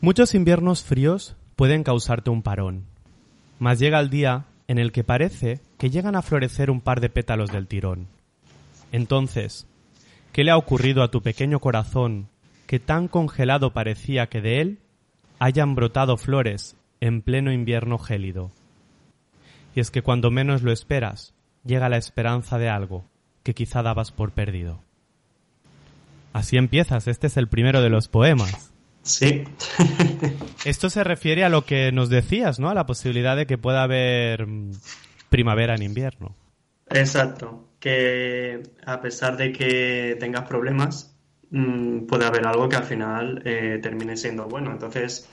Muchos 0.00 0.36
inviernos 0.36 0.84
fríos 0.84 1.34
pueden 1.56 1.82
causarte 1.82 2.30
un 2.30 2.42
parón, 2.42 2.84
mas 3.58 3.80
llega 3.80 3.98
el 3.98 4.10
día 4.10 4.44
en 4.68 4.78
el 4.78 4.92
que 4.92 5.02
parece 5.02 5.60
que 5.76 5.90
llegan 5.90 6.14
a 6.14 6.22
florecer 6.22 6.70
un 6.70 6.80
par 6.80 7.00
de 7.00 7.08
pétalos 7.08 7.50
del 7.50 7.66
tirón. 7.66 8.06
Entonces, 8.92 9.66
¿qué 10.32 10.44
le 10.44 10.52
ha 10.52 10.56
ocurrido 10.56 11.02
a 11.02 11.10
tu 11.10 11.20
pequeño 11.20 11.58
corazón 11.58 12.28
que 12.68 12.78
tan 12.78 13.08
congelado 13.08 13.72
parecía 13.72 14.28
que 14.28 14.40
de 14.40 14.60
él 14.60 14.78
hayan 15.40 15.74
brotado 15.74 16.16
flores 16.16 16.76
en 17.00 17.20
pleno 17.20 17.50
invierno 17.50 17.98
gélido? 17.98 18.52
Y 19.74 19.80
es 19.80 19.90
que 19.90 20.02
cuando 20.02 20.30
menos 20.30 20.62
lo 20.62 20.70
esperas, 20.70 21.34
llega 21.64 21.88
la 21.88 21.96
esperanza 21.96 22.56
de 22.56 22.68
algo 22.68 23.04
que 23.42 23.52
quizá 23.52 23.82
dabas 23.82 24.12
por 24.12 24.30
perdido. 24.30 24.80
Así 26.32 26.56
empiezas, 26.56 27.08
este 27.08 27.26
es 27.26 27.36
el 27.36 27.48
primero 27.48 27.82
de 27.82 27.90
los 27.90 28.06
poemas. 28.06 28.72
Sí. 29.02 29.44
Esto 30.64 30.90
se 30.90 31.04
refiere 31.04 31.44
a 31.44 31.48
lo 31.48 31.64
que 31.64 31.92
nos 31.92 32.10
decías, 32.10 32.58
¿no? 32.58 32.68
A 32.68 32.74
la 32.74 32.86
posibilidad 32.86 33.36
de 33.36 33.46
que 33.46 33.58
pueda 33.58 33.82
haber 33.82 34.46
mm, 34.46 34.72
primavera 35.30 35.74
en 35.74 35.82
invierno. 35.82 36.36
Exacto. 36.90 37.68
Que 37.80 38.62
a 38.84 39.00
pesar 39.00 39.36
de 39.36 39.52
que 39.52 40.16
tengas 40.18 40.48
problemas, 40.48 41.16
mm, 41.50 42.06
puede 42.06 42.26
haber 42.26 42.46
algo 42.46 42.68
que 42.68 42.76
al 42.76 42.84
final 42.84 43.42
eh, 43.44 43.78
termine 43.82 44.16
siendo 44.16 44.46
bueno. 44.46 44.72
Entonces, 44.72 45.28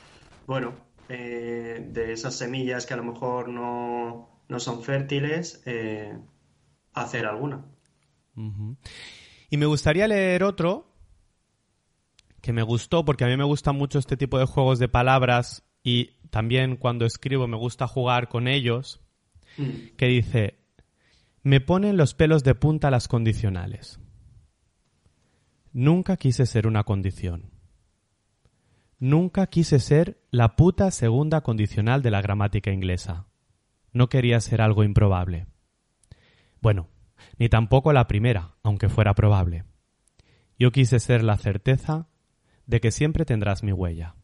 bueno, 0.48 0.74
eh, 1.10 1.86
de 1.90 2.14
esas 2.14 2.36
semillas 2.36 2.86
que 2.86 2.94
a 2.94 2.98
lo 2.98 3.04
mejor 3.04 3.50
no, 3.50 4.42
no 4.48 4.60
son 4.60 4.84
fértiles, 4.84 5.62
eh, 5.66 6.18
hacer 6.94 7.26
alguna. 7.26 7.66
Y 9.50 9.58
me 9.58 9.66
gustaría 9.66 10.08
leer 10.08 10.44
otro 10.44 10.95
que 12.46 12.54
me 12.54 12.62
gustó, 12.62 13.04
porque 13.04 13.24
a 13.24 13.28
mí 13.28 13.36
me 13.36 13.44
gustan 13.44 13.76
mucho 13.76 13.98
este 13.98 14.18
tipo 14.18 14.38
de 14.38 14.46
juegos 14.46 14.78
de 14.78 14.88
palabras 14.88 15.66
y 15.84 16.12
también 16.30 16.78
cuando 16.78 17.06
escribo 17.06 17.48
me 17.48 17.58
gusta 17.58 17.88
jugar 17.88 18.30
con 18.30 18.48
ellos, 18.48 19.02
Mm. 19.58 19.96
que 19.98 20.06
dice, 20.06 20.60
me 21.42 21.60
ponen 21.60 21.98
los 21.98 22.14
pelos 22.14 22.44
de 22.44 22.54
punta 22.54 22.92
las 22.92 23.08
condicionales. 23.08 24.00
Nunca 25.74 26.18
quise 26.18 26.46
ser 26.46 26.68
una 26.68 26.84
condición. 26.84 27.52
Nunca 29.00 29.48
quise 29.48 29.80
ser 29.80 30.22
la 30.30 30.56
puta 30.56 30.92
segunda 30.92 31.42
condicional 31.42 32.04
de 32.04 32.12
la 32.12 32.22
gramática 32.22 32.72
inglesa. 32.72 33.28
No 33.92 34.08
quería 34.08 34.40
ser 34.40 34.62
algo 34.62 34.84
improbable. 34.84 35.48
Bueno, 36.62 36.90
ni 37.40 37.50
tampoco 37.50 37.92
la 37.92 38.08
primera, 38.08 38.56
aunque 38.62 38.90
fuera 38.90 39.16
probable. 39.16 39.64
Yo 40.60 40.72
quise 40.72 41.00
ser 41.00 41.24
la 41.24 41.38
certeza 41.38 42.08
de 42.68 42.80
que 42.82 42.92
siempre 42.92 43.26
tendrás 43.26 43.64
mi 43.64 43.72
huella. 43.72 44.16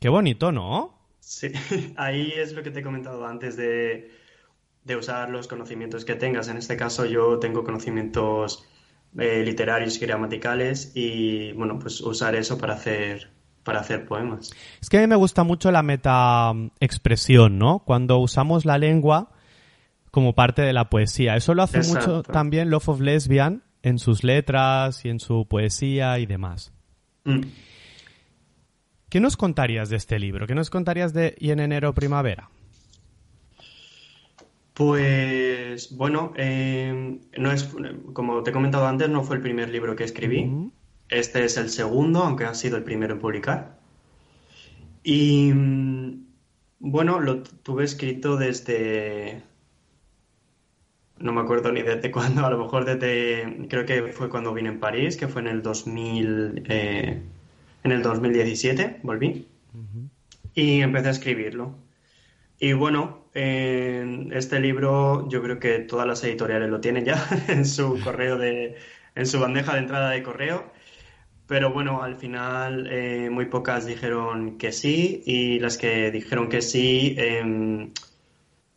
Qué 0.00 0.08
bonito, 0.08 0.52
¿no? 0.52 0.98
Sí, 1.20 1.52
ahí 1.96 2.32
es 2.36 2.52
lo 2.52 2.62
que 2.62 2.70
te 2.70 2.80
he 2.80 2.82
comentado 2.82 3.26
antes 3.26 3.56
de, 3.56 4.10
de 4.84 4.96
usar 4.96 5.30
los 5.30 5.46
conocimientos 5.46 6.04
que 6.04 6.14
tengas. 6.14 6.48
En 6.48 6.56
este 6.56 6.76
caso 6.76 7.04
yo 7.04 7.38
tengo 7.38 7.64
conocimientos 7.64 8.66
eh, 9.18 9.42
literarios 9.44 9.96
y 9.96 10.06
gramaticales 10.06 10.92
y 10.94 11.52
bueno, 11.52 11.78
pues 11.78 12.00
usar 12.00 12.34
eso 12.34 12.58
para 12.58 12.74
hacer, 12.74 13.30
para 13.64 13.80
hacer 13.80 14.06
poemas. 14.06 14.52
Es 14.80 14.88
que 14.88 14.98
a 14.98 15.00
mí 15.00 15.06
me 15.06 15.16
gusta 15.16 15.44
mucho 15.44 15.70
la 15.70 15.82
meta 15.82 16.52
expresión, 16.80 17.58
¿no? 17.58 17.80
Cuando 17.80 18.18
usamos 18.18 18.64
la 18.64 18.78
lengua 18.78 19.32
como 20.10 20.34
parte 20.34 20.62
de 20.62 20.72
la 20.72 20.90
poesía. 20.90 21.36
Eso 21.36 21.54
lo 21.54 21.62
hace 21.62 21.82
mucho 21.82 22.22
también 22.22 22.70
Love 22.70 22.88
of 22.88 23.00
Lesbian 23.00 23.62
en 23.82 23.98
sus 23.98 24.24
letras 24.24 25.04
y 25.04 25.08
en 25.08 25.20
su 25.20 25.46
poesía 25.46 26.18
y 26.18 26.26
demás. 26.26 26.72
Mm. 27.24 27.40
¿Qué 29.08 29.20
nos 29.20 29.36
contarías 29.36 29.90
de 29.90 29.96
este 29.96 30.18
libro? 30.18 30.46
¿Qué 30.46 30.54
nos 30.54 30.70
contarías 30.70 31.12
de 31.12 31.34
Y 31.38 31.50
en 31.50 31.60
enero 31.60 31.92
primavera? 31.94 32.48
Pues 34.74 35.94
bueno, 35.96 36.32
eh, 36.36 37.18
no 37.36 37.52
es, 37.52 37.68
como 38.12 38.42
te 38.42 38.50
he 38.50 38.52
comentado 38.52 38.86
antes, 38.86 39.08
no 39.08 39.24
fue 39.24 39.36
el 39.36 39.42
primer 39.42 39.68
libro 39.68 39.96
que 39.96 40.04
escribí. 40.04 40.70
Este 41.08 41.44
es 41.44 41.56
el 41.56 41.70
segundo, 41.70 42.22
aunque 42.22 42.44
ha 42.44 42.54
sido 42.54 42.76
el 42.76 42.84
primero 42.84 43.14
en 43.14 43.20
publicar. 43.20 43.78
Y 45.02 45.52
mm, 45.52 46.24
bueno, 46.78 47.20
lo 47.20 47.42
tuve 47.42 47.84
escrito 47.84 48.36
desde... 48.36 49.42
No 51.20 51.32
me 51.32 51.42
acuerdo 51.42 51.70
ni 51.70 51.82
desde 51.82 52.10
cuándo, 52.10 52.44
a 52.44 52.50
lo 52.50 52.58
mejor 52.58 52.84
desde... 52.84 53.68
Creo 53.68 53.86
que 53.86 54.12
fue 54.12 54.28
cuando 54.28 54.54
vine 54.54 54.70
en 54.70 54.80
París, 54.80 55.16
que 55.16 55.28
fue 55.28 55.42
en 55.42 55.48
el 55.48 55.62
2000, 55.62 56.64
eh, 56.66 57.22
en 57.84 57.92
el 57.92 58.02
2017, 58.02 59.00
volví. 59.02 59.46
Y 60.54 60.80
empecé 60.80 61.08
a 61.08 61.12
escribirlo. 61.12 61.76
Y 62.58 62.72
bueno, 62.72 63.26
eh, 63.34 64.28
este 64.32 64.60
libro 64.60 65.28
yo 65.28 65.42
creo 65.42 65.58
que 65.60 65.78
todas 65.80 66.06
las 66.06 66.24
editoriales 66.24 66.68
lo 66.68 66.80
tienen 66.80 67.04
ya 67.04 67.26
en 67.48 67.64
su 67.64 68.00
correo 68.02 68.36
de, 68.38 68.76
en 69.14 69.26
su 69.26 69.38
bandeja 69.40 69.74
de 69.74 69.80
entrada 69.80 70.10
de 70.10 70.22
correo. 70.22 70.72
Pero 71.46 71.72
bueno, 71.72 72.02
al 72.02 72.16
final 72.16 72.86
eh, 72.90 73.28
muy 73.30 73.46
pocas 73.46 73.84
dijeron 73.86 74.56
que 74.56 74.72
sí 74.72 75.22
y 75.26 75.58
las 75.58 75.78
que 75.78 76.10
dijeron 76.10 76.48
que 76.48 76.62
sí 76.62 77.16
em, 77.18 77.90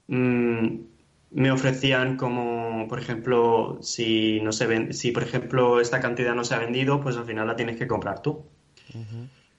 mm, 0.08 0.93
me 1.34 1.52
ofrecían 1.52 2.18
como, 2.18 2.88
por 2.88 3.00
ejemplo, 3.00 3.80
si 3.82 4.40
no 4.42 4.52
se 4.52 4.68
ven, 4.68 4.94
si 4.94 5.12
por 5.12 5.24
ejemplo 5.24 5.80
esta 5.80 6.00
cantidad 6.00 6.36
no 6.36 6.44
se 6.44 6.56
ha 6.56 6.60
vendido, 6.60 7.02
pues 7.02 7.18
al 7.18 7.26
final 7.26 7.48
la 7.48 7.56
tienes 7.56 7.78
que 7.78 7.88
comprar 7.88 8.22
tú. 8.22 8.46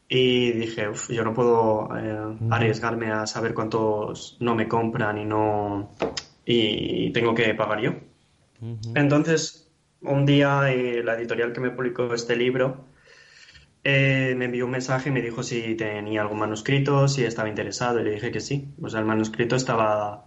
Y 0.08 0.52
dije, 0.52 0.88
"Uf, 0.88 1.10
yo 1.10 1.24
no 1.24 1.34
puedo 1.34 1.88
eh, 1.96 2.36
arriesgarme 2.50 3.10
a 3.10 3.26
saber 3.26 3.54
cuántos 3.54 4.36
no 4.40 4.54
me 4.54 4.68
compran 4.68 5.18
y 5.18 5.24
no 5.24 5.90
y 6.46 7.10
tengo 7.12 7.34
que 7.34 7.54
pagar 7.54 7.80
yo. 7.80 7.92
Entonces, 8.94 9.70
un 10.02 10.26
día 10.26 10.70
eh, 10.70 11.02
la 11.02 11.14
editorial 11.14 11.52
que 11.52 11.60
me 11.60 11.70
publicó 11.70 12.12
este 12.14 12.36
libro 12.36 12.84
eh, 13.82 14.34
me 14.36 14.46
envió 14.46 14.64
un 14.66 14.70
mensaje 14.72 15.08
y 15.10 15.12
me 15.12 15.20
dijo 15.22 15.42
si 15.42 15.74
tenía 15.74 16.22
algún 16.22 16.38
manuscrito, 16.38 17.06
si 17.08 17.24
estaba 17.24 17.48
interesado, 17.48 18.00
y 18.00 18.04
le 18.04 18.10
dije 18.12 18.30
que 18.30 18.40
sí. 18.40 18.68
O 18.82 18.88
sea, 18.88 19.00
el 19.00 19.06
manuscrito 19.06 19.56
estaba, 19.56 20.26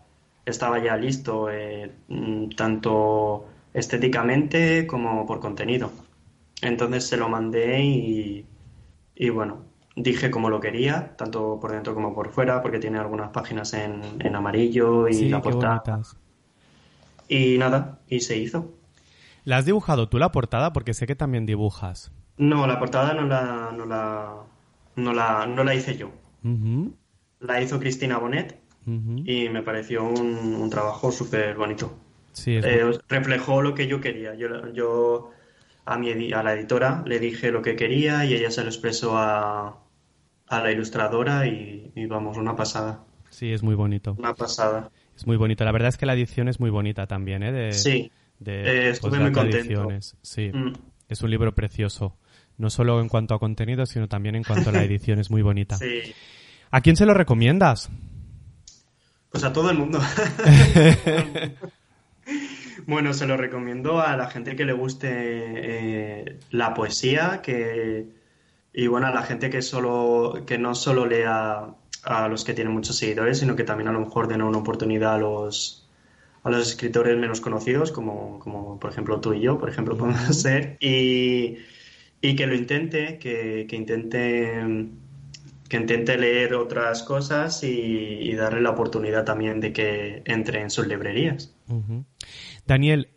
estaba 0.50 0.80
ya 0.80 0.96
listo, 0.98 1.50
eh, 1.52 1.92
mm, 2.08 2.50
tanto 2.56 3.46
estéticamente 3.74 4.88
como 4.88 5.26
por 5.26 5.40
contenido. 5.40 5.92
Entonces 6.62 7.08
se 7.08 7.18
lo 7.18 7.30
mandé 7.30 7.84
y, 7.84 8.46
y 9.16 9.30
bueno, 9.30 9.66
dije 9.96 10.32
como 10.32 10.50
lo 10.50 10.60
quería, 10.60 11.16
tanto 11.18 11.60
por 11.60 11.72
dentro 11.72 11.94
como 11.94 12.14
por 12.16 12.32
fuera, 12.32 12.62
porque 12.62 12.80
tiene 12.80 12.98
algunas 13.00 13.30
páginas 13.32 13.74
en, 13.74 14.02
en 14.20 14.36
amarillo 14.36 15.08
y 15.08 15.14
Sí, 15.14 15.30
la 15.30 15.42
portada. 15.42 15.84
Y 17.28 17.58
nada, 17.58 18.00
y 18.08 18.22
se 18.22 18.38
hizo. 18.38 18.74
¿La 19.44 19.58
has 19.58 19.66
dibujado 19.66 20.10
tú 20.10 20.18
la 20.18 20.32
portada? 20.32 20.74
Porque 20.74 20.94
sé 20.94 21.08
que 21.08 21.16
también 21.16 21.46
dibujas. 21.46 22.12
No, 22.38 22.68
la 22.68 22.80
portada 22.80 23.14
no 23.14 23.26
la, 23.26 23.72
no 23.76 23.86
la, 23.86 24.36
no 24.96 25.14
la, 25.14 25.46
no 25.46 25.64
la 25.64 25.76
hice 25.76 25.98
yo. 25.98 26.12
La 27.40 27.62
hizo 27.62 27.80
Cristina 27.80 28.18
Bonet 28.18 28.60
y 28.88 29.50
me 29.50 29.62
pareció 29.64 30.04
un, 30.04 30.56
un 30.56 30.70
trabajo 30.70 31.12
súper 31.12 31.56
bonito. 31.56 31.98
Sí, 32.32 32.56
Eh, 32.56 32.92
reflejó 33.10 33.62
lo 33.62 33.74
que 33.76 33.88
yo 33.88 34.00
quería. 34.00 34.34
Yo, 34.36 34.72
yo 34.74 35.32
a, 35.86 35.98
mi, 35.98 36.32
a 36.32 36.44
la 36.44 36.54
editora 36.54 37.04
le 37.06 37.20
dije 37.20 37.52
lo 37.52 37.62
que 37.62 37.76
quería 37.76 38.24
y 38.26 38.34
ella 38.34 38.50
se 38.52 38.62
lo 38.64 38.70
expresó 38.70 39.18
a, 39.18 39.80
a 40.48 40.62
la 40.62 40.72
ilustradora 40.72 41.48
y, 41.48 41.92
y 41.96 42.06
vamos, 42.06 42.38
una 42.38 42.56
pasada. 42.56 43.04
sí, 43.30 43.52
es 43.52 43.64
muy 43.64 43.76
bonito. 43.76 44.16
Una 44.18 44.34
pasada. 44.34 44.90
Es 45.16 45.26
muy 45.28 45.36
bonito. 45.36 45.66
La 45.66 45.72
verdad 45.72 45.90
es 45.90 45.98
que 45.98 46.06
la 46.06 46.14
edición 46.14 46.48
es 46.48 46.60
muy 46.60 46.70
bonita 46.70 47.08
también, 47.08 47.42
¿eh? 47.44 47.52
De, 47.52 47.72
Sí, 47.74 48.12
de 48.40 48.62
eh, 48.62 48.90
estuve 48.92 49.10
Postdata 49.10 49.24
muy 49.24 49.32
contento. 49.34 49.58
Ediciones. 49.74 50.16
Sí, 50.22 50.52
Mm, 50.54 50.74
es 51.10 51.22
un 51.24 51.30
libro 51.32 51.54
precioso. 51.56 52.16
No 52.58 52.70
solo 52.70 53.02
en 53.02 53.10
cuanto 53.10 53.34
a 53.34 53.40
contenido, 53.40 53.86
sino 53.86 54.08
también 54.08 54.36
en 54.36 54.44
cuanto 54.44 54.70
a 54.70 54.74
la 54.74 54.84
edición. 54.84 55.20
Es 55.20 55.30
muy 55.32 55.42
bonita. 55.42 55.76
sí. 55.78 56.14
¿A 56.70 56.82
quién 56.82 56.96
se 56.98 57.06
lo 57.06 57.14
recomiendas? 57.14 57.90
Pues 59.32 59.44
a 59.44 59.54
todo 59.54 59.70
el 59.70 59.78
mundo. 59.78 60.00
Bueno, 62.88 63.14
se 63.14 63.28
lo 63.28 63.36
recomiendo 63.36 64.00
a 64.00 64.16
la 64.16 64.30
gente 64.30 64.56
que 64.56 64.64
le 64.64 64.72
guste 64.72 65.10
eh, 65.12 66.40
la 66.52 66.74
poesía, 66.74 67.42
que 67.42 68.08
y 68.74 68.88
bueno, 68.88 69.08
a 69.08 69.12
la 69.12 69.24
gente 69.24 69.50
que 69.50 69.62
solo 69.62 70.44
que 70.48 70.58
no 70.58 70.74
solo 70.74 71.06
lea 71.06 71.76
a 72.04 72.28
los 72.30 72.46
que 72.46 72.54
tienen 72.54 72.74
muchos 72.74 72.96
seguidores, 72.96 73.40
sino 73.40 73.58
que 73.58 73.66
también 73.66 73.90
a 73.90 73.92
lo 73.92 74.00
mejor 74.00 74.30
den 74.30 74.42
una 74.42 74.60
oportunidad 74.60 75.16
a 75.16 75.18
los 75.18 75.90
a 76.44 76.50
los 76.50 76.70
escritores 76.70 77.18
menos 77.18 77.42
conocidos, 77.42 77.92
como, 77.92 78.40
como 78.40 78.80
por 78.80 78.92
ejemplo 78.92 79.20
tú 79.20 79.34
y 79.34 79.42
yo, 79.42 79.60
por 79.60 79.70
ejemplo, 79.70 79.98
podemos 79.98 80.22
ser, 80.42 80.78
y, 80.80 81.58
y 82.22 82.36
que 82.38 82.48
lo 82.48 82.56
intente, 82.56 83.20
que, 83.20 83.68
que 83.70 83.76
intente 83.76 84.64
que 85.68 85.78
intente 85.78 86.18
leer 86.18 86.54
otras 86.56 87.04
cosas 87.04 87.64
y, 87.64 87.70
y 87.70 88.36
darle 88.36 88.62
la 88.62 88.72
oportunidad 88.72 89.26
también 89.26 89.60
de 89.60 89.74
que 89.74 90.22
entre 90.26 90.62
en 90.62 90.70
sus 90.70 90.88
librerías. 90.88 91.54
Daniel, 92.66 93.10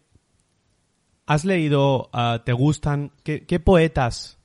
¿has 1.26 1.44
leído, 1.44 2.10
ah, 2.12 2.42
te 2.44 2.52
gustan, 2.52 3.12
qué, 3.22 3.46
qué 3.46 3.60
poetas 3.60 4.38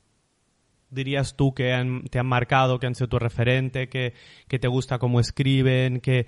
dirías 0.90 1.36
tú 1.36 1.54
que 1.54 1.74
han- 1.74 2.04
te 2.06 2.20
han 2.20 2.28
marcado, 2.28 2.80
que 2.80 2.88
han 2.88 2.96
sido 2.96 3.10
tu 3.10 3.20
referente, 3.20 3.90
que, 3.90 4.14
que 4.48 4.60
te 4.60 4.68
gusta 4.68 4.98
cómo 5.00 5.20
escriben, 5.20 6.00
que... 6.00 6.26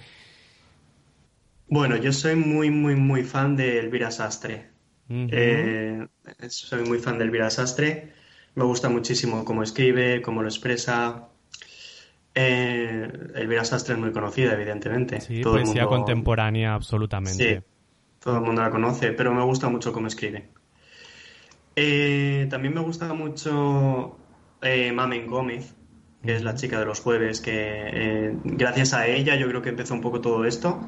Bueno, 1.70 1.98
yo 1.98 2.14
soy 2.14 2.36
muy, 2.36 2.70
muy, 2.70 2.96
muy 2.96 3.24
fan 3.24 3.56
de 3.56 3.80
Elvira 3.80 4.10
Sastre. 4.12 4.70
Eh, 5.10 6.06
soy 6.50 6.84
muy 6.88 7.00
fan 7.00 7.18
de 7.18 7.26
Elvira 7.26 7.50
Sastre. 7.50 8.14
Me 8.56 8.64
gusta 8.64 8.90
muchísimo 8.90 9.44
cómo 9.46 9.64
escribe, 9.64 10.22
cómo 10.22 10.42
lo 10.42 10.48
expresa. 10.48 11.30
Eh, 12.40 13.10
Elvira 13.34 13.66
Sastre 13.66 13.96
es 13.96 14.00
muy 14.00 14.12
conocida, 14.12 14.54
evidentemente. 14.54 15.20
Sí, 15.22 15.42
Todo 15.42 15.58
el 15.58 15.64
poesía 15.64 15.84
mundo- 15.86 15.98
contemporánea 15.98 16.76
absolutamente. 16.76 17.62
Sí, 17.62 17.66
todo 18.20 18.36
el 18.38 18.44
mundo 18.44 18.62
la 18.62 18.70
conoce, 18.70 19.12
pero 19.14 19.34
me 19.34 19.42
gusta 19.44 19.70
mucho 19.70 19.92
cómo 19.92 20.06
escribe. 20.06 20.50
Eh, 21.76 22.48
también 22.50 22.74
me 22.74 22.82
gusta 22.82 23.14
mucho 23.14 24.18
eh, 24.62 24.92
Mamen 24.92 25.28
Gómez, 25.28 25.74
que 26.24 26.36
es 26.36 26.44
la 26.44 26.56
chica 26.56 26.80
de 26.80 26.86
los 26.86 27.00
jueves, 27.00 27.42
que 27.42 27.52
eh, 27.56 28.36
gracias 28.44 28.94
a 28.94 29.08
ella 29.08 29.36
yo 29.36 29.48
creo 29.48 29.62
que 29.62 29.70
empezó 29.70 29.94
un 29.94 30.02
poco 30.02 30.22
todo 30.22 30.46
esto, 30.46 30.80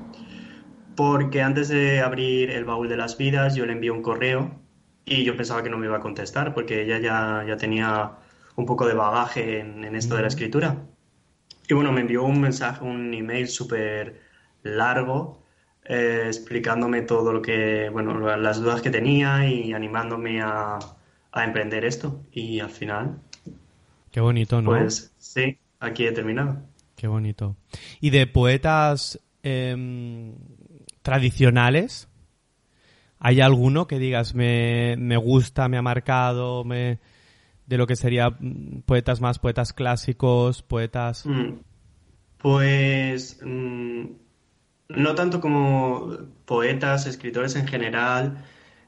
porque 0.95 1.41
antes 1.41 1.69
de 1.69 2.01
abrir 2.01 2.49
el 2.51 2.65
baúl 2.65 2.89
de 2.89 2.97
las 2.97 3.17
vidas 3.17 3.55
yo 3.55 3.65
le 3.65 3.73
envié 3.73 3.91
un 3.91 4.01
correo 4.01 4.51
y 5.05 5.23
yo 5.23 5.35
pensaba 5.37 5.63
que 5.63 5.69
no 5.69 5.77
me 5.77 5.85
iba 5.87 5.97
a 5.97 6.01
contestar, 6.01 6.53
porque 6.53 6.81
ella 6.83 6.99
ya, 6.99 7.43
ya 7.47 7.57
tenía 7.57 8.11
un 8.55 8.65
poco 8.65 8.87
de 8.87 8.93
bagaje 8.93 9.59
en, 9.59 9.83
en 9.83 9.95
esto 9.95 10.15
de 10.15 10.21
la 10.23 10.27
escritura. 10.27 10.75
Y 11.69 11.73
bueno, 11.75 11.91
me 11.91 12.01
envió 12.01 12.23
un 12.23 12.41
mensaje, 12.41 12.83
un 12.83 13.13
email 13.13 13.47
súper 13.47 14.21
largo, 14.63 15.43
eh, 15.85 16.23
explicándome 16.25 17.03
todo 17.03 17.31
lo 17.31 17.41
que, 17.43 17.89
bueno, 17.89 18.35
las 18.37 18.59
dudas 18.61 18.81
que 18.81 18.89
tenía 18.89 19.47
y 19.47 19.73
animándome 19.73 20.41
a, 20.41 20.79
a 21.31 21.43
emprender 21.43 21.85
esto. 21.85 22.25
Y 22.31 22.59
al 22.59 22.71
final, 22.71 23.21
Qué 24.11 24.19
bonito, 24.21 24.61
¿no? 24.61 24.69
pues 24.71 25.13
sí, 25.17 25.59
aquí 25.79 26.05
he 26.05 26.11
terminado. 26.11 26.61
Qué 26.95 27.07
bonito. 27.07 27.55
¿Y 28.01 28.09
de 28.09 28.27
poetas 28.27 29.19
em, 29.43 30.35
tradicionales? 31.01 32.07
¿Hay 33.19 33.41
alguno 33.41 33.87
que 33.87 33.99
digas 33.99 34.33
me, 34.33 34.95
me 34.97 35.17
gusta, 35.17 35.67
me 35.67 35.77
ha 35.77 35.81
marcado, 35.81 36.63
me, 36.63 36.99
de 37.69 37.77
lo 37.77 37.87
que 37.87 37.95
sería 37.95 38.31
mm, 38.31 38.81
poetas 38.85 39.21
más, 39.21 39.39
poetas 39.39 39.73
clásicos, 39.73 40.61
poetas... 40.63 41.25
Mm, 41.25 41.59
Pues 42.39 43.39
mm, 43.43 44.05
no 44.89 45.15
tanto 45.15 45.41
como 45.41 46.09
poetas, 46.45 47.05
escritores 47.05 47.55
en 47.55 47.67
general. 47.67 48.43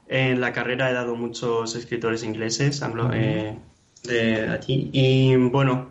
En 0.08 0.40
la 0.40 0.52
carrera 0.52 0.90
he 0.90 0.94
dado 0.94 1.16
muchos 1.16 1.74
escritores 1.76 2.24
ingleses, 2.24 2.82
hablo 2.82 3.10
eh, 3.14 3.58
de 4.04 4.48
aquí. 4.50 4.90
Y 4.92 5.36
bueno, 5.36 5.90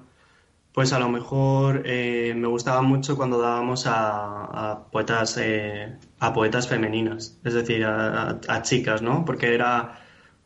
pues 0.73 0.93
a 0.93 0.99
lo 0.99 1.09
mejor 1.09 1.83
eh, 1.85 2.33
me 2.35 2.47
gustaba 2.47 2.81
mucho 2.81 3.15
cuando 3.17 3.39
dábamos 3.41 3.87
a, 3.87 4.71
a 4.73 4.85
poetas 4.91 5.37
eh, 5.41 5.97
a 6.19 6.33
poetas 6.33 6.67
femeninas, 6.67 7.39
es 7.43 7.53
decir, 7.53 7.83
a, 7.85 8.31
a- 8.31 8.39
a 8.47 8.61
chicas, 8.63 9.01
¿no? 9.01 9.25
Porque 9.25 9.53
era 9.55 10.00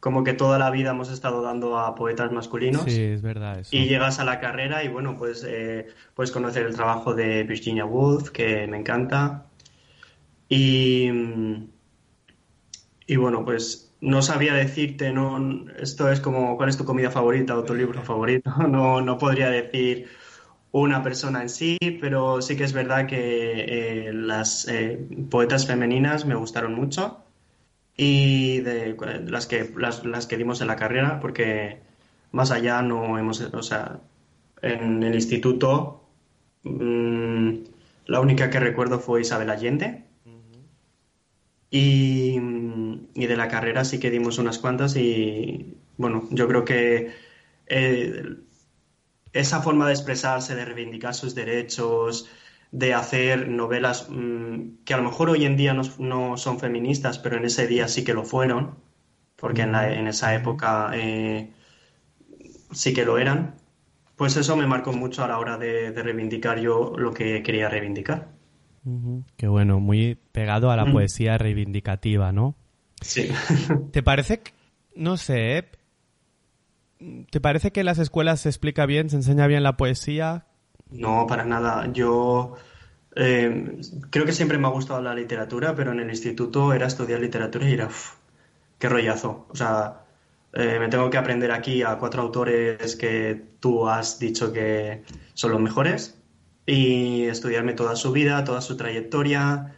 como 0.06 0.24
que 0.24 0.34
toda 0.34 0.60
la 0.60 0.70
vida 0.70 0.92
hemos 0.92 1.12
estado 1.12 1.42
dando 1.42 1.80
a 1.80 1.96
poetas 1.96 2.32
masculinos. 2.32 2.84
Sí, 2.84 3.02
es 3.02 3.24
verdad 3.24 3.58
eso. 3.62 3.76
Y 3.76 3.88
llegas 3.88 4.20
a 4.20 4.24
la 4.24 4.40
carrera 4.40 4.84
y 4.84 4.88
bueno, 4.88 5.18
pues 5.18 5.44
eh, 5.44 5.88
puedes 6.14 6.32
conocer 6.32 6.68
el 6.68 6.76
trabajo 6.76 7.16
de 7.16 7.42
Virginia 7.42 7.86
Woolf, 7.86 8.30
que 8.30 8.68
me 8.68 8.78
encanta. 8.78 9.48
Y, 10.48 11.10
y 13.08 13.16
bueno, 13.16 13.44
pues 13.44 13.96
no 14.00 14.22
sabía 14.22 14.54
decirte, 14.54 15.12
no, 15.12 15.66
esto 15.80 16.12
es 16.12 16.20
como 16.20 16.56
cuál 16.56 16.70
es 16.70 16.78
tu 16.78 16.86
comida 16.86 17.10
favorita 17.10 17.58
o 17.58 17.64
tu 17.64 17.74
libro 17.74 18.04
favorito. 18.04 18.54
No, 18.70 19.02
no 19.02 19.18
podría 19.18 19.50
decir 19.50 20.08
una 20.72 21.02
persona 21.02 21.42
en 21.42 21.50
sí, 21.50 21.80
pero 22.00 22.44
sí 22.44 22.56
que 22.56 22.64
es 22.64 22.74
verdad 22.74 23.08
que 23.08 24.10
eh, 24.10 24.14
las 24.14 24.68
eh, 24.68 25.04
poetas 25.32 25.66
femeninas 25.66 26.28
me 26.28 26.36
gustaron 26.36 26.76
mucho 26.76 27.25
y 27.98 28.60
de 28.62 28.96
las 29.28 29.48
que 29.48 29.72
las, 29.78 30.06
las 30.06 30.28
que 30.28 30.38
dimos 30.38 30.62
en 30.62 30.68
la 30.68 30.76
carrera, 30.76 31.20
porque 31.20 31.80
más 32.32 32.52
allá 32.52 32.82
no 32.82 33.18
hemos, 33.18 33.42
o 33.42 33.64
sea, 33.64 34.02
en 34.62 35.04
el 35.04 35.16
instituto 35.16 36.04
mm, 36.64 37.54
la 38.08 38.20
única 38.20 38.50
que 38.50 38.60
recuerdo 38.60 39.00
fue 39.00 39.22
Isabel 39.22 39.50
Allende. 39.50 40.04
Y, 41.72 42.40
mm, 42.40 43.08
y 43.16 43.26
de 43.26 43.38
la 43.38 43.48
carrera 43.48 43.84
sí 43.86 44.00
que 44.00 44.12
dimos 44.12 44.38
unas 44.38 44.60
cuantas 44.60 44.96
y 44.96 45.78
bueno, 45.98 46.28
yo 46.32 46.48
creo 46.48 46.66
que 46.66 47.14
eh, 47.68 48.36
esa 49.34 49.62
forma 49.62 49.88
de 49.88 49.94
expresarse, 49.94 50.56
de 50.56 50.66
reivindicar 50.66 51.14
sus 51.14 51.36
derechos, 51.36 52.30
de 52.78 52.94
hacer 52.94 53.48
novelas 53.48 54.08
mm, 54.10 54.84
que 54.86 54.94
a 54.94 54.98
lo 54.98 55.04
mejor 55.04 55.30
hoy 55.30 55.46
en 55.46 55.56
día 55.56 55.74
no, 55.74 55.84
no 56.00 56.36
son 56.38 56.60
feministas, 56.60 57.20
pero 57.20 57.38
en 57.38 57.46
ese 57.46 57.68
día 57.68 57.88
sí 57.88 58.04
que 58.04 58.14
lo 58.14 58.24
fueron, 58.26 58.76
porque 59.38 59.62
en, 59.62 59.72
la- 59.72 59.94
en 59.94 60.08
esa 60.08 60.36
época 60.36 60.92
eh, 60.94 61.52
sí 62.72 62.94
que 62.94 63.06
lo 63.06 63.18
eran, 63.18 63.56
pues 64.18 64.36
eso 64.38 64.56
me 64.58 64.68
marcó 64.68 64.92
mucho 64.94 65.24
a 65.24 65.28
la 65.28 65.40
hora 65.40 65.58
de, 65.58 65.92
de 65.92 66.04
reivindicar 66.04 66.60
yo 66.60 66.94
lo 66.98 67.14
que 67.14 67.42
quería 67.44 67.70
reivindicar. 67.70 68.28
Ujú. 68.86 69.24
Qué 69.38 69.48
bueno, 69.48 69.80
muy 69.80 70.16
pegado 70.32 70.70
a 70.70 70.76
la 70.76 70.86
Mm. 70.86 70.92
poesía 70.94 71.38
reivindicativa, 71.38 72.32
¿no? 72.32 72.56
Sí. 73.02 73.30
¿Te 73.92 74.04
parece, 74.04 74.40
que- 74.42 74.52
no 74.96 75.18
sé, 75.18 75.58
eh, 75.58 77.26
¿te 77.30 77.40
parece 77.42 77.72
que 77.72 77.80
en 77.82 77.86
las 77.88 78.00
escuelas 78.00 78.42
se 78.42 78.50
explica 78.50 78.86
bien, 78.86 79.10
se 79.10 79.16
enseña 79.18 79.48
bien 79.48 79.64
la 79.64 79.78
poesía? 79.78 80.46
No, 80.90 81.26
para 81.28 81.44
nada. 81.46 81.92
Yo 81.92 82.56
eh, 83.16 83.78
creo 84.10 84.26
que 84.26 84.32
siempre 84.34 84.58
me 84.58 84.68
ha 84.68 84.72
gustado 84.72 85.02
la 85.02 85.16
literatura, 85.16 85.76
pero 85.76 85.92
en 85.92 86.00
el 86.00 86.10
instituto 86.10 86.74
era 86.74 86.88
estudiar 86.88 87.20
literatura 87.20 87.70
y 87.70 87.74
era, 87.74 87.88
uf, 87.88 88.16
qué 88.80 88.90
rollazo. 88.90 89.48
O 89.50 89.56
sea, 89.56 90.06
eh, 90.54 90.80
me 90.80 90.90
tengo 90.90 91.10
que 91.10 91.18
aprender 91.18 91.52
aquí 91.52 91.84
a 91.84 91.98
cuatro 91.98 92.22
autores 92.24 92.96
que 92.96 93.44
tú 93.60 93.88
has 93.90 94.20
dicho 94.20 94.54
que 94.54 95.04
son 95.34 95.52
los 95.52 95.62
mejores 95.62 96.20
y 96.66 97.26
estudiarme 97.26 97.74
toda 97.74 97.96
su 97.96 98.12
vida, 98.12 98.44
toda 98.44 98.62
su 98.62 98.78
trayectoria, 98.78 99.76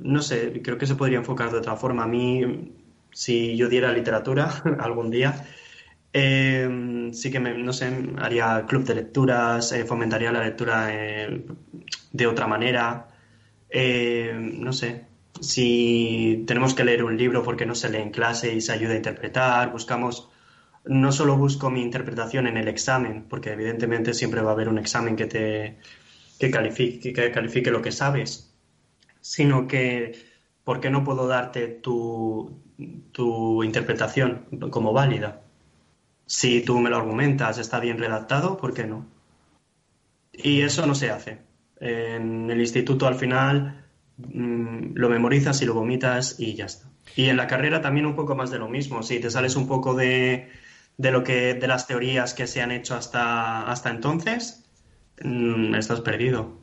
no 0.00 0.22
sé, 0.22 0.62
creo 0.62 0.78
que 0.78 0.86
se 0.86 0.94
podría 0.96 1.18
enfocar 1.18 1.50
de 1.52 1.58
otra 1.58 1.76
forma. 1.76 2.04
A 2.04 2.06
mí, 2.06 2.72
si 3.12 3.56
yo 3.56 3.68
diera 3.68 3.92
literatura 3.92 4.50
algún 4.80 5.10
día, 5.10 5.46
eh, 6.12 7.10
sí 7.12 7.30
que, 7.30 7.40
me, 7.40 7.56
no 7.56 7.72
sé, 7.72 7.90
haría 8.18 8.64
club 8.66 8.84
de 8.84 8.94
lecturas, 8.96 9.72
eh, 9.72 9.84
fomentaría 9.84 10.32
la 10.32 10.44
lectura 10.44 10.88
eh, 10.92 11.44
de 12.12 12.26
otra 12.26 12.46
manera. 12.46 13.08
no 13.72 14.72
sé, 14.72 15.06
si 15.40 16.44
tenemos 16.46 16.74
que 16.74 16.84
leer 16.84 17.04
un 17.04 17.16
libro 17.16 17.42
porque 17.42 17.66
no 17.66 17.74
se 17.74 17.90
lee 17.90 17.98
en 18.02 18.10
clase 18.10 18.54
y 18.54 18.60
se 18.60 18.72
ayuda 18.72 18.94
a 18.94 18.96
interpretar, 18.96 19.72
buscamos, 19.72 20.30
no 20.84 21.12
solo 21.12 21.36
busco 21.36 21.70
mi 21.70 21.82
interpretación 21.82 22.46
en 22.46 22.56
el 22.56 22.68
examen, 22.68 23.24
porque 23.28 23.52
evidentemente 23.52 24.14
siempre 24.14 24.42
va 24.42 24.50
a 24.50 24.54
haber 24.54 24.68
un 24.68 24.78
examen 24.78 25.16
que 25.16 25.26
te 25.26 25.78
que 26.38 26.50
califique, 26.50 27.12
que 27.12 27.30
califique 27.32 27.70
lo 27.70 27.82
que 27.82 27.92
sabes, 27.92 28.54
sino 29.20 29.68
que 29.68 30.14
¿por 30.64 30.80
qué 30.80 30.90
no 30.90 31.04
puedo 31.04 31.26
darte 31.26 31.68
tu, 31.68 32.62
tu 33.12 33.62
interpretación 33.64 34.46
como 34.70 34.92
válida? 34.92 35.42
Si 36.30 36.60
tú 36.60 36.78
me 36.78 36.90
lo 36.90 36.96
argumentas, 36.96 37.58
está 37.58 37.80
bien 37.80 37.98
redactado, 37.98 38.56
¿por 38.56 38.72
qué 38.72 38.84
no? 38.84 39.04
Y 40.32 40.60
eso 40.60 40.86
no 40.86 40.94
se 40.94 41.10
hace. 41.10 41.40
En 41.80 42.48
el 42.48 42.60
instituto 42.60 43.08
al 43.08 43.16
final 43.16 43.84
mm, 44.16 44.92
lo 44.94 45.08
memorizas 45.08 45.60
y 45.60 45.66
lo 45.66 45.74
vomitas 45.74 46.38
y 46.38 46.54
ya 46.54 46.66
está. 46.66 46.86
Y 47.16 47.30
en 47.30 47.36
la 47.36 47.48
carrera 47.48 47.80
también 47.80 48.06
un 48.06 48.14
poco 48.14 48.36
más 48.36 48.52
de 48.52 48.60
lo 48.60 48.68
mismo. 48.68 49.02
Si 49.02 49.18
te 49.18 49.28
sales 49.28 49.56
un 49.56 49.66
poco 49.66 49.94
de, 49.94 50.48
de 50.96 51.10
lo 51.10 51.24
que 51.24 51.54
de 51.54 51.66
las 51.66 51.88
teorías 51.88 52.32
que 52.32 52.46
se 52.46 52.62
han 52.62 52.70
hecho 52.70 52.94
hasta, 52.94 53.62
hasta 53.68 53.90
entonces, 53.90 54.70
mm, 55.24 55.74
estás 55.74 56.00
perdido. 56.00 56.60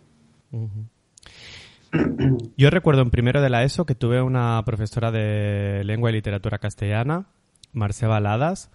Yo 2.55 2.69
recuerdo 2.69 3.01
en 3.01 3.09
primero 3.09 3.41
de 3.41 3.49
la 3.49 3.65
ESO 3.65 3.85
que 3.85 3.95
tuve 3.95 4.21
una 4.21 4.63
profesora 4.65 5.11
de 5.11 5.83
lengua 5.83 6.09
y 6.09 6.13
literatura 6.13 6.57
castellana, 6.57 7.25
Marce 7.73 8.07
Baladas, 8.07 8.71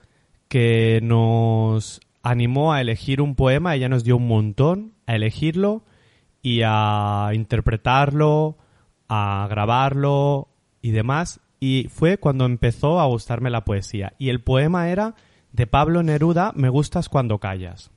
que 0.53 1.01
nos 1.03 2.03
animó 2.23 2.75
a 2.75 2.83
elegir 2.83 3.23
un 3.23 3.37
poema, 3.37 3.75
ella 3.75 3.89
nos 3.89 4.05
dio 4.05 4.19
un 4.19 4.29
montón 4.29 4.93
a 5.07 5.15
elegirlo 5.15 5.83
y 6.43 6.61
a 6.63 7.31
interpretarlo, 7.33 8.59
a 9.09 9.47
grabarlo 9.49 10.49
y 10.83 10.91
demás. 10.91 11.41
Y 11.59 11.87
fue 11.89 12.19
cuando 12.19 12.45
empezó 12.45 13.01
a 13.01 13.07
gustarme 13.07 13.49
la 13.49 13.65
poesía. 13.65 14.13
Y 14.19 14.29
el 14.29 14.43
poema 14.43 14.91
era 14.91 15.15
de 15.53 15.67
Pablo 15.67 16.03
Neruda, 16.03 16.53
Me 16.55 16.69
gustas 16.69 17.09
cuando 17.09 17.39
callas. 17.39 17.91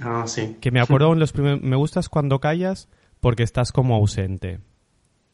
Ah, 0.00 0.24
sí. 0.26 0.56
Que 0.62 0.70
me 0.70 0.80
acuerdo 0.80 1.12
en 1.12 1.18
los 1.18 1.32
primeros, 1.32 1.60
Me 1.60 1.76
gustas 1.76 2.08
cuando 2.08 2.40
callas 2.40 2.88
porque 3.20 3.42
estás 3.42 3.70
como 3.70 3.96
ausente. 3.96 4.60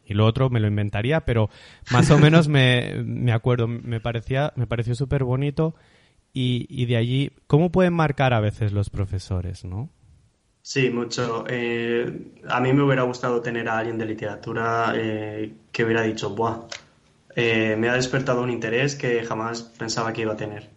Y 0.05 0.15
lo 0.15 0.27
otro 0.27 0.51
me 0.51 0.59
lo 0.59 0.67
inventaría, 0.67 1.25
pero 1.25 1.51
más 1.93 2.11
o 2.11 2.19
menos 2.19 2.49
me, 2.49 3.01
me 3.05 3.31
acuerdo, 3.31 3.69
me 3.69 4.01
parecía, 4.01 4.53
me 4.57 4.67
pareció 4.67 4.97
súper 4.97 5.23
bonito 5.23 5.77
y, 6.41 6.86
de 6.86 6.97
allí, 6.97 7.32
¿cómo 7.49 7.72
pueden 7.72 7.95
marcar 7.95 8.32
a 8.32 8.39
veces 8.39 8.72
los 8.72 8.91
profesores, 8.91 9.64
no? 9.64 9.91
Sí, 10.62 10.89
mucho. 10.89 11.45
Eh, 11.49 12.32
a 12.49 12.61
mí 12.61 12.72
me 12.72 12.82
hubiera 12.84 13.03
gustado 13.03 13.41
tener 13.41 13.68
a 13.68 13.78
alguien 13.78 13.99
de 13.99 14.07
literatura 14.07 14.93
eh, 14.95 15.53
que 15.72 15.84
hubiera 15.84 16.03
dicho, 16.03 16.30
¡buah! 16.36 16.61
Eh, 17.34 17.74
me 17.76 17.89
ha 17.89 17.95
despertado 17.95 18.43
un 18.43 18.51
interés 18.51 18.95
que 18.95 19.24
jamás 19.24 19.62
pensaba 19.62 20.12
que 20.12 20.22
iba 20.22 20.34
a 20.34 20.36
tener. 20.36 20.70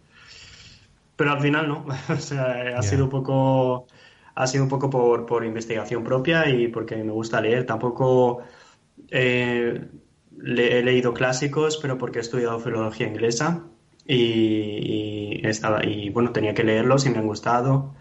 Pero 1.14 1.30
al 1.30 1.40
final 1.40 1.68
no. 1.68 1.86
o 2.08 2.16
sea, 2.16 2.76
ha 2.76 2.82
sido 2.82 3.04
un 3.04 3.10
poco, 3.10 3.86
ha 4.34 4.46
sido 4.48 4.64
un 4.64 4.70
poco 4.70 4.90
por, 4.90 5.26
por, 5.26 5.44
investigación 5.44 6.02
propia 6.02 6.48
y 6.48 6.66
porque 6.68 6.96
me 6.96 7.12
gusta 7.12 7.40
leer. 7.40 7.66
Tampoco 7.66 8.42
he 9.10 9.78
leído 10.40 11.14
clásicos, 11.14 11.76
pero 11.76 11.98
porque 11.98 12.18
he 12.18 12.22
estudiado 12.22 12.58
filología 12.58 13.06
inglesa 13.06 13.64
y, 14.06 15.46
estaba, 15.46 15.84
y 15.84 16.10
bueno, 16.10 16.32
tenía 16.32 16.54
que 16.54 16.64
leerlos 16.64 17.06
y 17.06 17.10
me 17.10 17.18
han 17.18 17.26
gustado. 17.26 17.94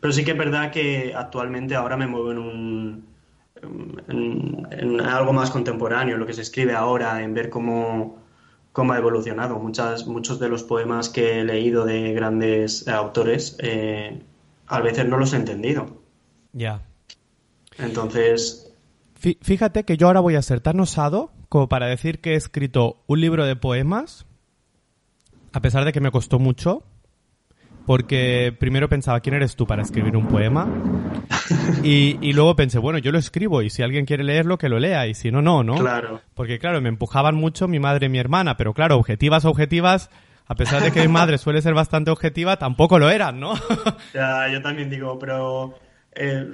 Pero 0.00 0.12
sí 0.12 0.24
que 0.24 0.32
es 0.32 0.38
verdad 0.38 0.70
que 0.70 1.12
actualmente 1.14 1.74
ahora 1.74 1.96
me 1.96 2.06
muevo 2.06 2.32
en 2.32 2.38
un 2.38 3.08
en, 3.62 5.00
algo 5.00 5.32
más 5.32 5.50
contemporáneo, 5.50 6.16
lo 6.16 6.26
que 6.26 6.32
se 6.32 6.42
escribe 6.42 6.74
ahora, 6.74 7.22
en 7.22 7.34
ver 7.34 7.50
cómo, 7.50 8.18
cómo 8.72 8.92
ha 8.92 8.98
evolucionado. 8.98 9.58
Muchas, 9.58 10.06
muchos 10.06 10.38
de 10.38 10.48
los 10.48 10.62
poemas 10.62 11.08
que 11.08 11.40
he 11.40 11.44
leído 11.44 11.84
de 11.84 12.12
grandes 12.12 12.86
autores 12.88 13.56
eh, 13.60 14.22
a 14.66 14.80
veces 14.80 15.06
no 15.06 15.18
los 15.18 15.32
he 15.32 15.36
entendido. 15.36 16.02
Ya. 16.52 16.82
Entonces. 17.78 18.72
Fíjate 19.14 19.84
que 19.84 19.96
yo 19.96 20.06
ahora 20.06 20.20
voy 20.20 20.36
a 20.36 20.42
ser 20.42 20.60
tan 20.60 20.78
osado 20.78 21.32
como 21.48 21.68
para 21.68 21.86
decir 21.86 22.20
que 22.20 22.34
he 22.34 22.36
escrito 22.36 23.02
un 23.08 23.20
libro 23.20 23.46
de 23.46 23.56
poemas 23.56 24.27
a 25.52 25.60
pesar 25.60 25.84
de 25.84 25.92
que 25.92 26.00
me 26.00 26.10
costó 26.10 26.38
mucho, 26.38 26.84
porque 27.86 28.54
primero 28.58 28.88
pensaba, 28.88 29.20
¿quién 29.20 29.34
eres 29.34 29.56
tú 29.56 29.66
para 29.66 29.82
escribir 29.82 30.14
un 30.14 30.28
poema? 30.28 30.68
Y, 31.82 32.32
luego 32.34 32.54
pensé, 32.54 32.78
bueno, 32.78 32.98
yo 32.98 33.12
lo 33.12 33.18
escribo 33.18 33.62
y 33.62 33.70
si 33.70 33.82
alguien 33.82 34.04
quiere 34.04 34.24
leerlo, 34.24 34.58
que 34.58 34.68
lo 34.68 34.78
lea 34.78 35.06
y 35.06 35.14
si 35.14 35.30
no, 35.30 35.40
no, 35.40 35.62
¿no? 35.62 35.76
Claro. 35.76 36.20
Porque 36.34 36.58
claro, 36.58 36.82
me 36.82 36.90
empujaban 36.90 37.34
mucho 37.34 37.66
mi 37.66 37.78
madre 37.78 38.06
y 38.06 38.08
mi 38.10 38.18
hermana, 38.18 38.58
pero 38.58 38.74
claro, 38.74 38.98
objetivas, 38.98 39.46
objetivas, 39.46 40.10
a 40.46 40.54
pesar 40.54 40.82
de 40.82 40.92
que 40.92 41.00
mi 41.00 41.08
madre 41.08 41.38
suele 41.38 41.62
ser 41.62 41.72
bastante 41.72 42.10
objetiva, 42.10 42.58
tampoco 42.58 42.98
lo 42.98 43.08
eran, 43.08 43.40
¿no? 43.40 43.54
ya, 44.14 44.48
yo 44.52 44.60
también 44.60 44.90
digo, 44.90 45.18
pero... 45.18 45.74
Eh, 46.14 46.46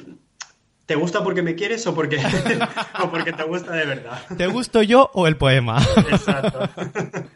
¿Te 0.86 0.97
gusta 0.97 1.24
porque 1.24 1.40
me 1.42 1.55
quieres 1.55 1.86
o 1.86 1.95
porque, 1.95 2.18
o 3.03 3.11
porque 3.11 3.32
te 3.32 3.42
gusta 3.45 3.72
de 3.72 3.86
verdad? 3.86 4.18
¿Te 4.36 4.47
gusto 4.47 4.82
yo 4.82 5.11
o 5.14 5.26
el 5.26 5.36
poema? 5.36 5.82
Exacto. 6.11 6.68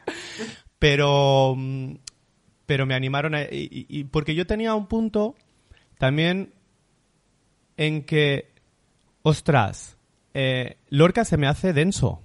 Pero, 0.79 1.55
mm, 1.57 1.95
pero 2.66 2.87
me 2.87 2.95
animaron 2.95 3.35
a, 3.35 3.43
y, 3.51 4.05
porque 4.05 4.35
yo 4.35 4.47
tenía 4.47 4.74
un 4.74 4.87
punto 4.87 5.35
también 5.99 6.53
en 7.76 8.05
que, 8.05 8.53
ostras, 9.22 9.97
eh, 10.35 10.76
Lorca 10.89 11.24
se 11.24 11.37
me 11.37 11.47
hace 11.47 11.72
denso. 11.72 12.22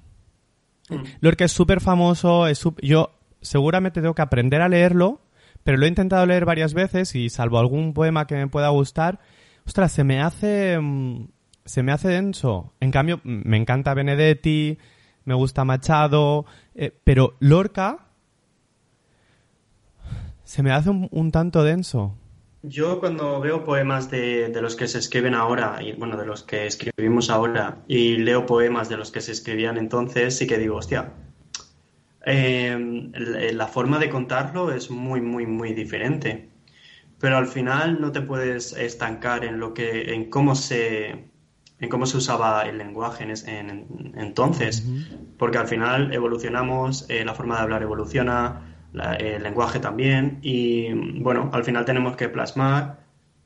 Mm. 0.89 1.03
Lorca 1.21 1.45
es 1.45 1.51
súper 1.51 1.81
famoso, 1.81 2.47
es 2.47 2.63
yo 2.81 3.11
seguramente 3.41 4.01
tengo 4.01 4.15
que 4.15 4.21
aprender 4.21 4.61
a 4.61 4.69
leerlo, 4.69 5.21
pero 5.63 5.77
lo 5.77 5.85
he 5.85 5.89
intentado 5.89 6.25
leer 6.25 6.45
varias 6.45 6.73
veces 6.73 7.15
y 7.15 7.29
salvo 7.29 7.59
algún 7.59 7.93
poema 7.93 8.27
que 8.27 8.35
me 8.35 8.47
pueda 8.47 8.69
gustar, 8.69 9.19
ostras, 9.65 9.91
se 9.91 10.03
me 10.03 10.21
hace, 10.21 10.77
mm, 10.79 11.27
se 11.65 11.83
me 11.83 11.91
hace 11.91 12.09
denso. 12.09 12.73
En 12.79 12.91
cambio, 12.91 13.21
me 13.23 13.57
encanta 13.57 13.93
Benedetti, 13.93 14.77
me 15.25 15.33
gusta 15.33 15.63
Machado, 15.63 16.45
eh, 16.75 16.91
pero 17.03 17.35
Lorca 17.39 18.02
se 20.53 20.61
me 20.61 20.71
hace 20.71 20.91
un, 20.91 21.31
tanto 21.31 21.63
denso. 21.63 22.15
Yo 22.61 22.99
cuando 22.99 23.39
veo 23.39 23.63
poemas 23.63 24.11
de, 24.11 24.53
los 24.61 24.75
que 24.75 24.87
se 24.87 24.99
escriben 24.99 25.33
ahora, 25.33 25.79
y 25.81 25.93
bueno, 25.93 26.15
de 26.15 26.27
los 26.27 26.43
que 26.43 26.67
escribimos 26.67 27.31
ahora, 27.31 27.79
y 27.87 28.17
leo 28.17 28.45
poemas 28.45 28.87
de 28.87 28.97
los 28.97 29.09
que 29.09 29.21
se 29.21 29.31
escribían 29.31 29.77
entonces, 29.77 30.37
sí 30.37 30.45
que 30.45 30.59
digo, 30.59 30.75
hostia, 30.75 31.13
eh, 32.27 32.77
la 33.51 33.65
forma 33.65 33.97
de 33.97 34.11
contarlo 34.11 34.71
es 34.71 34.91
muy, 34.91 35.21
muy, 35.21 35.47
muy 35.47 35.73
diferente. 35.73 36.51
Pero 37.17 37.37
al 37.37 37.47
final 37.47 37.99
no 37.99 38.11
te 38.11 38.21
puedes 38.21 38.73
estancar 38.73 39.45
en 39.45 39.59
lo 39.59 39.73
que, 39.73 40.13
en 40.13 40.29
cómo 40.29 40.53
se, 40.53 41.31
en 41.79 41.89
cómo 41.89 42.05
se 42.05 42.17
usaba 42.17 42.61
el 42.61 42.77
lenguaje 42.77 43.23
en, 43.23 44.13
entonces, 44.15 44.87
porque 45.39 45.57
al 45.57 45.67
final 45.67 46.13
evolucionamos, 46.13 47.07
eh, 47.09 47.25
la 47.25 47.33
forma 47.33 47.55
de 47.55 47.61
hablar 47.63 47.81
evoluciona, 47.81 48.72
el 49.19 49.43
lenguaje 49.43 49.79
también, 49.79 50.39
y 50.41 50.93
bueno, 51.19 51.49
al 51.53 51.63
final 51.63 51.85
tenemos 51.85 52.15
que 52.15 52.29
plasmar 52.29 53.03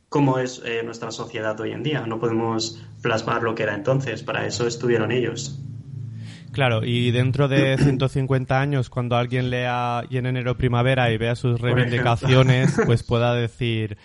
cómo 0.10 0.40
es 0.40 0.62
eh, 0.66 0.82
nuestra 0.84 1.12
sociedad 1.12 1.60
hoy 1.60 1.72
en 1.72 1.84
día. 1.84 2.06
No 2.06 2.20
podemos 2.20 2.84
plasmar 3.02 3.44
lo 3.44 3.56
que 3.56 3.64
era 3.64 3.76
entonces, 3.76 4.24
para 4.24 4.46
eso 4.46 4.68
estuvieron 4.68 5.12
ellos. 5.12 5.60
Claro, 6.52 6.84
y 6.84 7.12
dentro 7.12 7.48
de 7.48 7.78
150 7.82 8.60
años, 8.60 8.90
cuando 8.90 9.16
alguien 9.16 9.50
lea 9.50 10.04
y 10.10 10.18
en 10.18 10.26
enero 10.26 10.58
primavera 10.58 11.12
y 11.12 11.18
vea 11.18 11.36
sus 11.36 11.60
reivindicaciones, 11.60 12.80
pues 12.86 13.04
pueda 13.04 13.34
decir, 13.34 13.98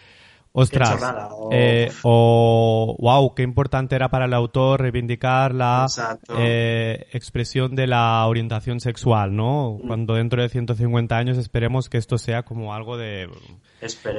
Ostras, 0.54 1.00
eh, 1.50 1.90
o 2.02 2.94
wow, 2.98 3.34
qué 3.34 3.42
importante 3.42 3.96
era 3.96 4.10
para 4.10 4.26
el 4.26 4.34
autor 4.34 4.82
reivindicar 4.82 5.54
la 5.54 5.86
eh, 6.36 7.06
expresión 7.12 7.74
de 7.74 7.86
la 7.86 8.26
orientación 8.26 8.78
sexual, 8.78 9.34
¿no? 9.34 9.78
Mm. 9.82 9.86
Cuando 9.86 10.14
dentro 10.14 10.42
de 10.42 10.50
150 10.50 11.16
años 11.16 11.38
esperemos 11.38 11.88
que 11.88 11.96
esto 11.96 12.18
sea 12.18 12.42
como 12.42 12.74
algo 12.74 12.98
de... 12.98 13.30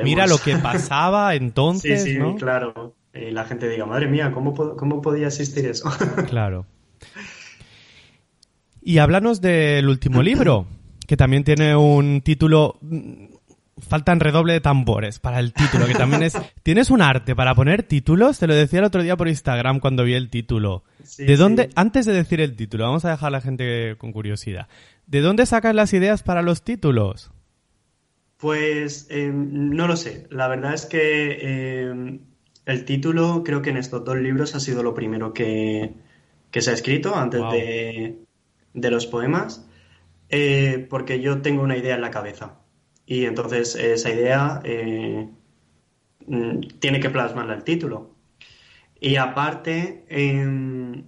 Mira 0.03 0.25
lo 0.25 0.39
que 0.39 0.57
pasaba 0.63 1.35
entonces, 1.35 2.03
sí, 2.03 2.15
sí, 2.15 2.19
claro. 2.39 2.95
Y 3.13 3.29
la 3.29 3.45
gente 3.45 3.69
diga, 3.69 3.85
madre 3.85 4.07
mía, 4.07 4.31
¿cómo, 4.31 4.55
cómo 4.55 5.03
podía 5.03 5.27
existir 5.27 5.67
eso? 5.67 5.91
claro. 6.29 6.65
Y 8.81 8.97
háblanos 8.97 9.39
del 9.39 9.87
último 9.87 10.23
libro, 10.23 10.65
que 11.05 11.15
también 11.15 11.43
tiene 11.43 11.75
un 11.75 12.21
título 12.21 12.79
faltan 13.79 14.19
redoble 14.19 14.53
de 14.53 14.61
tambores 14.61 15.19
para 15.19 15.39
el 15.39 15.53
título, 15.53 15.85
que 15.85 15.95
también 15.95 16.23
es... 16.23 16.37
¿Tienes 16.63 16.89
un 16.89 17.01
arte 17.01 17.35
para 17.35 17.55
poner 17.55 17.83
títulos? 17.83 18.39
Te 18.39 18.47
lo 18.47 18.53
decía 18.53 18.79
el 18.79 18.85
otro 18.85 19.01
día 19.01 19.17
por 19.17 19.27
Instagram 19.27 19.79
cuando 19.79 20.03
vi 20.03 20.13
el 20.13 20.29
título. 20.29 20.83
¿De 21.17 21.35
dónde, 21.35 21.69
antes 21.75 22.05
de 22.05 22.13
decir 22.13 22.39
el 22.41 22.55
título, 22.55 22.85
vamos 22.85 23.05
a 23.05 23.11
dejar 23.11 23.27
a 23.27 23.31
la 23.31 23.41
gente 23.41 23.95
con 23.97 24.11
curiosidad, 24.11 24.67
¿de 25.07 25.21
dónde 25.21 25.45
sacas 25.45 25.75
las 25.75 25.93
ideas 25.93 26.23
para 26.23 26.41
los 26.41 26.63
títulos? 26.63 27.31
Pues 28.37 29.07
em, 29.09 29.69
no 29.71 29.87
lo 29.87 29.95
sé. 29.95 30.27
La 30.29 30.47
verdad 30.47 30.73
es 30.73 30.85
que 30.85 31.87
em, 31.89 32.19
el 32.65 32.85
título 32.85 33.43
creo 33.43 33.61
que 33.61 33.69
en 33.69 33.77
estos 33.77 34.03
dos 34.03 34.17
libros 34.17 34.55
ha 34.55 34.59
sido 34.59 34.83
lo 34.83 34.93
primero 34.93 35.33
que, 35.33 35.93
se 36.51 36.69
ha 36.69 36.73
escrito 36.73 37.15
antes 37.15 37.41
de, 37.51 38.19
de, 38.73 38.91
los 38.91 39.07
poemas, 39.07 39.67
eh, 40.29 40.85
porque 40.89 41.19
yo 41.19 41.41
tengo 41.41 41.63
una 41.63 41.77
idea 41.77 41.95
en 41.95 42.01
la 42.01 42.11
cabeza 42.11 42.62
y 43.05 43.25
entonces 43.25 43.75
esa 43.75 44.09
idea 44.09 44.61
eh, 44.63 45.27
mm, 46.27 46.59
tiene 46.79 46.99
que 46.99 47.09
plasmarla 47.09 47.55
el 47.55 47.63
título. 47.63 48.11
Y 48.99 49.17
aparte, 49.17 50.05
em, 50.09 51.03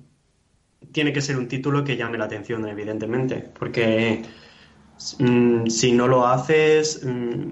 tiene 0.91 1.13
que 1.13 1.21
ser 1.21 1.37
un 1.37 1.47
título 1.47 1.83
que 1.83 1.95
llame 1.95 2.17
la 2.17 2.25
atención, 2.25 2.67
evidentemente, 2.67 3.49
porque 3.57 4.23
mm, 5.19 5.67
si 5.67 5.93
no 5.93 6.07
lo 6.07 6.27
haces, 6.27 7.01
mm, 7.05 7.49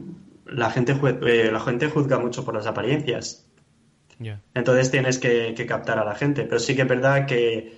la, 0.47 0.69
gente 0.71 0.95
eh, 1.01 1.49
la 1.51 1.59
gente 1.61 1.89
juzga 1.89 2.19
mucho 2.19 2.43
por 2.43 2.55
las 2.55 2.67
apariencias. 2.67 3.47
Entonces 4.53 4.89
tienes 4.91 5.19
que, 5.19 5.53
captar 5.67 5.99
a 5.99 6.05
la 6.05 6.15
gente. 6.15 6.43
Pero 6.43 6.59
sí 6.59 6.75
que 6.75 6.83
es 6.83 6.87
verdad 6.87 7.25
que 7.25 7.77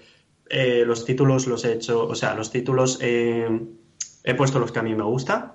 eh, 0.50 0.84
los 0.86 1.06
títulos 1.06 1.48
los 1.48 1.66
he 1.66 1.74
hecho, 1.74 2.06
o 2.06 2.14
sea, 2.14 2.36
los 2.36 2.52
títulos 2.52 3.00
he 3.02 4.34
puesto 4.38 4.60
los 4.60 4.72
que 4.72 4.80
a 4.80 4.84
mí 4.84 4.94
me 4.94 5.04
gustan 5.04 5.54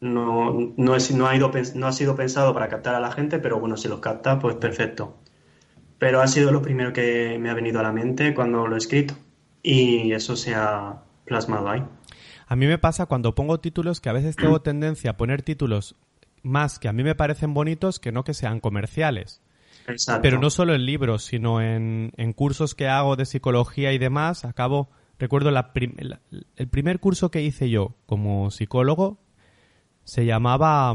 no, 0.00 0.72
no, 0.76 0.96
es, 0.96 1.12
no, 1.12 1.26
ha 1.26 1.36
ido, 1.36 1.50
no 1.74 1.86
ha 1.86 1.92
sido 1.92 2.16
pensado 2.16 2.54
para 2.54 2.68
captar 2.68 2.94
a 2.94 3.00
la 3.00 3.12
gente, 3.12 3.38
pero 3.38 3.60
bueno, 3.60 3.76
si 3.76 3.88
los 3.88 4.00
capta, 4.00 4.38
pues 4.38 4.56
perfecto. 4.56 5.18
Pero 5.98 6.22
ha 6.22 6.26
sido 6.26 6.50
lo 6.50 6.62
primero 6.62 6.92
que 6.92 7.38
me 7.38 7.50
ha 7.50 7.54
venido 7.54 7.80
a 7.80 7.82
la 7.82 7.92
mente 7.92 8.34
cuando 8.34 8.66
lo 8.66 8.74
he 8.74 8.78
escrito 8.78 9.14
y 9.62 10.12
eso 10.12 10.36
se 10.36 10.54
ha 10.54 11.02
plasmado 11.26 11.68
ahí. 11.68 11.84
A 12.46 12.56
mí 12.56 12.66
me 12.66 12.78
pasa 12.78 13.06
cuando 13.06 13.34
pongo 13.34 13.60
títulos 13.60 14.00
que 14.00 14.08
a 14.08 14.14
veces 14.14 14.36
tengo 14.36 14.60
tendencia 14.62 15.10
a 15.10 15.16
poner 15.16 15.42
títulos 15.42 15.96
más 16.42 16.78
que 16.78 16.88
a 16.88 16.94
mí 16.94 17.02
me 17.02 17.14
parecen 17.14 17.52
bonitos 17.52 18.00
que 18.00 18.12
no 18.12 18.24
que 18.24 18.32
sean 18.32 18.60
comerciales. 18.60 19.42
Exacto. 19.86 20.22
Pero 20.22 20.40
no 20.40 20.48
solo 20.48 20.74
en 20.74 20.86
libros, 20.86 21.24
sino 21.24 21.60
en, 21.60 22.12
en, 22.16 22.32
cursos 22.32 22.74
que 22.74 22.88
hago 22.88 23.16
de 23.16 23.26
psicología 23.26 23.92
y 23.92 23.98
demás. 23.98 24.46
Acabo, 24.46 24.88
recuerdo 25.18 25.50
la 25.50 25.72
el 25.74 26.68
primer 26.68 27.00
curso 27.00 27.30
que 27.30 27.42
hice 27.42 27.68
yo 27.68 27.94
como 28.06 28.50
psicólogo 28.50 29.18
se 30.10 30.26
llamaba 30.26 30.92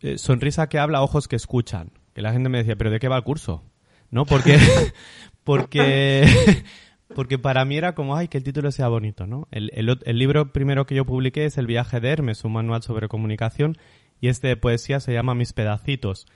eh, 0.00 0.16
Sonrisa 0.16 0.70
que 0.70 0.78
habla, 0.78 1.02
ojos 1.02 1.28
que 1.28 1.36
escuchan. 1.36 1.92
Que 2.14 2.22
la 2.22 2.32
gente 2.32 2.48
me 2.48 2.56
decía, 2.56 2.76
¿pero 2.76 2.90
de 2.90 2.98
qué 2.98 3.08
va 3.08 3.18
el 3.18 3.24
curso? 3.24 3.62
¿No? 4.10 4.24
Porque, 4.24 4.58
porque, 5.44 6.64
porque 7.14 7.38
para 7.38 7.66
mí 7.66 7.76
era 7.76 7.94
como, 7.94 8.16
ay, 8.16 8.28
que 8.28 8.38
el 8.38 8.44
título 8.44 8.72
sea 8.72 8.88
bonito, 8.88 9.26
¿no? 9.26 9.48
El, 9.50 9.70
el, 9.74 10.18
libro 10.18 10.50
primero 10.50 10.86
que 10.86 10.94
yo 10.94 11.04
publiqué 11.04 11.44
es 11.44 11.58
El 11.58 11.66
viaje 11.66 12.00
de 12.00 12.08
Hermes, 12.08 12.42
un 12.42 12.54
manual 12.54 12.82
sobre 12.82 13.06
comunicación, 13.06 13.76
y 14.18 14.28
este 14.28 14.48
de 14.48 14.56
poesía 14.56 14.98
se 14.98 15.12
llama 15.12 15.34
Mis 15.34 15.52
pedacitos. 15.52 16.26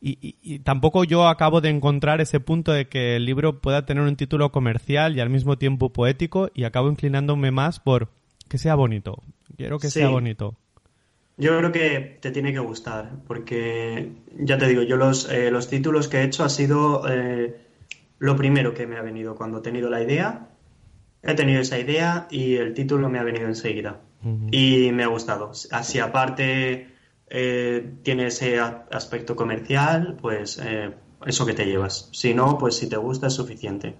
Y, 0.00 0.36
y, 0.40 0.60
tampoco 0.60 1.02
yo 1.02 1.26
acabo 1.26 1.60
de 1.60 1.70
encontrar 1.70 2.20
ese 2.20 2.38
punto 2.38 2.70
de 2.70 2.86
que 2.88 3.16
el 3.16 3.24
libro 3.24 3.60
pueda 3.60 3.86
tener 3.86 4.04
un 4.04 4.14
título 4.14 4.52
comercial 4.52 5.16
y 5.16 5.20
al 5.20 5.30
mismo 5.30 5.58
tiempo 5.58 5.92
poético 5.92 6.48
y 6.54 6.62
acabo 6.62 6.88
inclinándome 6.90 7.50
más 7.50 7.80
por 7.80 8.12
que 8.48 8.58
sea 8.58 8.76
bonito. 8.76 9.20
Quiero 9.56 9.80
que 9.80 9.90
sea 9.90 10.10
bonito. 10.10 10.56
Yo 11.38 11.58
creo 11.58 11.70
que 11.70 12.18
te 12.20 12.30
tiene 12.30 12.52
que 12.52 12.60
gustar, 12.60 13.10
porque 13.26 14.12
ya 14.38 14.56
te 14.56 14.66
digo, 14.66 14.82
yo 14.82 14.96
los, 14.96 15.30
eh, 15.30 15.50
los 15.50 15.68
títulos 15.68 16.08
que 16.08 16.18
he 16.18 16.24
hecho 16.24 16.44
ha 16.44 16.48
sido 16.48 17.04
eh, 17.08 17.56
lo 18.18 18.36
primero 18.36 18.72
que 18.72 18.86
me 18.86 18.96
ha 18.96 19.02
venido 19.02 19.34
cuando 19.36 19.58
he 19.58 19.62
tenido 19.62 19.90
la 19.90 20.02
idea. 20.02 20.48
He 21.22 21.34
tenido 21.34 21.60
esa 21.60 21.78
idea 21.78 22.26
y 22.30 22.56
el 22.56 22.72
título 22.72 23.10
me 23.10 23.18
ha 23.18 23.24
venido 23.24 23.46
enseguida. 23.46 24.00
Y 24.50 24.90
me 24.92 25.04
ha 25.04 25.06
gustado. 25.06 25.52
Así 25.70 26.00
aparte 26.00 26.88
eh, 27.28 27.92
tiene 28.02 28.26
ese 28.26 28.58
aspecto 28.58 29.36
comercial, 29.36 30.16
pues 30.20 30.60
eso 31.26 31.46
que 31.46 31.52
te 31.52 31.66
llevas. 31.66 32.08
Si 32.12 32.34
no, 32.34 32.58
pues 32.58 32.76
si 32.76 32.88
te 32.88 32.96
gusta 32.96 33.28
es 33.28 33.34
suficiente. 33.34 33.94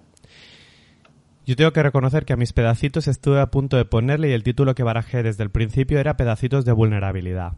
Yo 1.47 1.55
tengo 1.55 1.71
que 1.71 1.81
reconocer 1.81 2.25
que 2.25 2.33
a 2.33 2.35
mis 2.35 2.51
pedacitos 2.51 3.07
estuve 3.07 3.39
a 3.39 3.49
punto 3.49 3.77
de 3.77 3.85
ponerle 3.85 4.29
y 4.29 4.33
el 4.33 4.43
título 4.43 4.75
que 4.75 4.83
barajé 4.83 5.23
desde 5.23 5.43
el 5.43 5.49
principio 5.49 5.97
era 5.97 6.17
Pedacitos 6.17 6.65
de 6.65 6.73
vulnerabilidad. 6.73 7.53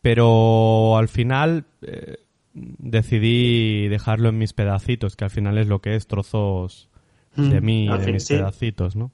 Pero 0.00 0.96
al 0.96 1.08
final 1.08 1.66
eh, 1.82 2.18
decidí 2.52 3.88
dejarlo 3.88 4.28
en 4.28 4.38
mis 4.38 4.52
pedacitos, 4.52 5.16
que 5.16 5.24
al 5.24 5.30
final 5.30 5.58
es 5.58 5.66
lo 5.66 5.80
que 5.80 5.96
es 5.96 6.06
trozos 6.06 6.88
de 7.34 7.60
mm, 7.60 7.64
mí 7.64 7.86
y 7.86 7.98
de 7.98 8.12
mis 8.12 8.28
pedacitos, 8.28 8.94
¿no? 8.94 9.10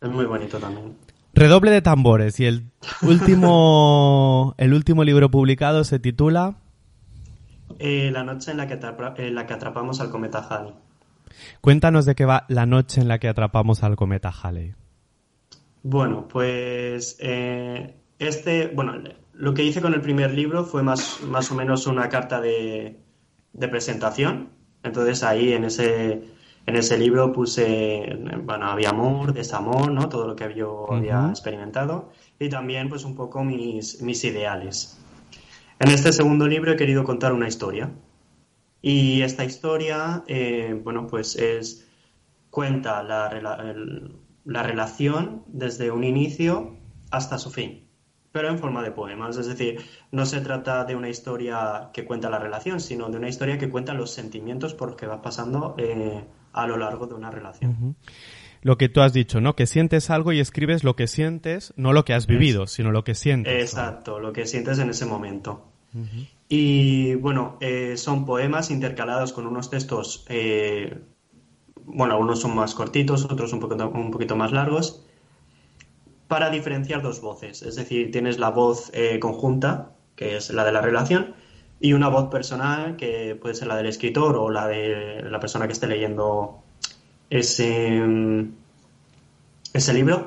Es 0.00 0.10
muy 0.10 0.24
bonito 0.24 0.58
también. 0.58 0.96
Redoble 1.32 1.70
de 1.70 1.82
tambores 1.82 2.40
y 2.40 2.46
el 2.46 2.72
último 3.02 4.56
el 4.58 4.74
último 4.74 5.04
libro 5.04 5.30
publicado 5.30 5.84
se 5.84 6.00
titula 6.00 6.56
eh, 7.78 8.10
La 8.12 8.24
noche 8.24 8.50
en 8.50 8.56
la, 8.56 8.66
que 8.66 8.80
en 9.18 9.34
la 9.36 9.46
que 9.46 9.52
atrapamos 9.54 10.00
al 10.00 10.10
cometa 10.10 10.40
Halley. 10.40 10.74
Cuéntanos 11.60 12.06
de 12.06 12.14
qué 12.14 12.24
va 12.24 12.44
la 12.48 12.66
noche 12.66 13.00
en 13.00 13.08
la 13.08 13.18
que 13.18 13.28
atrapamos 13.28 13.82
al 13.82 13.96
cometa 13.96 14.30
Halley. 14.30 14.74
Bueno, 15.82 16.28
pues 16.28 17.16
eh, 17.20 17.94
este, 18.18 18.68
bueno, 18.68 18.94
lo 19.32 19.54
que 19.54 19.64
hice 19.64 19.80
con 19.80 19.94
el 19.94 20.02
primer 20.02 20.32
libro 20.32 20.64
fue 20.64 20.82
más, 20.82 21.22
más 21.22 21.50
o 21.50 21.54
menos 21.54 21.86
una 21.86 22.08
carta 22.08 22.40
de, 22.40 22.98
presentación. 23.58 24.50
Entonces 24.82 25.22
ahí 25.22 25.52
en 25.52 25.64
ese, 25.64 26.22
en 26.66 26.76
ese 26.76 26.98
libro 26.98 27.32
puse, 27.32 28.18
bueno, 28.44 28.66
había 28.66 28.90
amor, 28.90 29.32
desamor, 29.32 29.90
¿no? 29.90 30.08
Todo 30.08 30.26
lo 30.26 30.36
que 30.36 30.54
yo 30.54 30.86
había 30.92 31.28
experimentado 31.30 32.10
y 32.38 32.48
también 32.48 32.88
pues 32.88 33.04
un 33.04 33.14
poco 33.14 33.42
mis, 33.42 34.02
mis 34.02 34.22
ideales. 34.24 34.98
En 35.78 35.90
este 35.90 36.12
segundo 36.12 36.46
libro 36.46 36.72
he 36.72 36.76
querido 36.76 37.04
contar 37.04 37.32
una 37.32 37.48
historia. 37.48 37.90
Y 38.82 39.22
esta 39.22 39.44
historia, 39.44 40.24
eh, 40.26 40.78
bueno, 40.82 41.06
pues 41.06 41.36
es, 41.36 41.86
cuenta 42.48 43.02
la, 43.02 43.30
la, 44.44 44.62
relación 44.62 45.44
desde 45.46 45.90
un 45.90 46.04
inicio 46.04 46.76
hasta 47.10 47.38
su 47.38 47.50
fin, 47.50 47.88
pero 48.32 48.48
en 48.48 48.58
forma 48.58 48.82
de 48.82 48.90
poemas. 48.90 49.36
Es 49.36 49.46
decir, 49.46 49.80
no 50.12 50.24
se 50.24 50.40
trata 50.40 50.84
de 50.84 50.96
una 50.96 51.08
historia 51.08 51.90
que 51.92 52.04
cuenta 52.04 52.30
la 52.30 52.38
relación, 52.38 52.80
sino 52.80 53.10
de 53.10 53.18
una 53.18 53.28
historia 53.28 53.58
que 53.58 53.68
cuenta 53.68 53.92
los 53.92 54.12
sentimientos 54.12 54.74
por 54.74 54.90
los 54.90 54.96
que 54.96 55.06
va 55.06 55.20
pasando 55.20 55.74
eh, 55.78 56.24
a 56.52 56.66
lo 56.66 56.78
largo 56.78 57.06
de 57.06 57.14
una 57.14 57.30
relación. 57.30 57.96
Lo 58.62 58.76
que 58.76 58.88
tú 58.88 59.00
has 59.00 59.12
dicho, 59.12 59.40
¿no? 59.40 59.56
Que 59.56 59.66
sientes 59.66 60.10
algo 60.10 60.32
y 60.32 60.40
escribes 60.40 60.84
lo 60.84 60.96
que 60.96 61.06
sientes, 61.06 61.72
no 61.76 61.92
lo 61.92 62.04
que 62.04 62.12
has 62.12 62.26
vivido, 62.26 62.66
sino 62.66 62.90
lo 62.90 63.04
que 63.04 63.14
sientes. 63.14 63.62
Exacto, 63.62 64.20
lo 64.20 64.32
que 64.32 64.46
sientes 64.46 64.78
en 64.78 64.90
ese 64.90 65.06
momento. 65.06 65.66
Y 66.52 67.14
bueno, 67.14 67.56
eh, 67.60 67.96
son 67.96 68.24
poemas 68.24 68.72
intercalados 68.72 69.32
con 69.32 69.46
unos 69.46 69.70
textos, 69.70 70.26
eh, 70.28 70.98
bueno, 71.84 72.14
algunos 72.14 72.40
son 72.40 72.56
más 72.56 72.74
cortitos, 72.74 73.24
otros 73.26 73.52
un 73.52 73.60
poquito, 73.60 73.88
un 73.88 74.10
poquito 74.10 74.34
más 74.34 74.50
largos, 74.50 75.06
para 76.26 76.50
diferenciar 76.50 77.02
dos 77.02 77.20
voces. 77.20 77.62
Es 77.62 77.76
decir, 77.76 78.10
tienes 78.10 78.40
la 78.40 78.50
voz 78.50 78.90
eh, 78.94 79.20
conjunta, 79.20 79.92
que 80.16 80.36
es 80.36 80.50
la 80.50 80.64
de 80.64 80.72
la 80.72 80.80
relación, 80.80 81.36
y 81.78 81.92
una 81.92 82.08
voz 82.08 82.30
personal, 82.30 82.96
que 82.96 83.36
puede 83.40 83.54
ser 83.54 83.68
la 83.68 83.76
del 83.76 83.86
escritor 83.86 84.36
o 84.36 84.50
la 84.50 84.66
de 84.66 85.22
la 85.22 85.38
persona 85.38 85.68
que 85.68 85.72
esté 85.74 85.86
leyendo 85.86 86.64
ese, 87.30 88.02
ese 89.72 89.94
libro, 89.94 90.26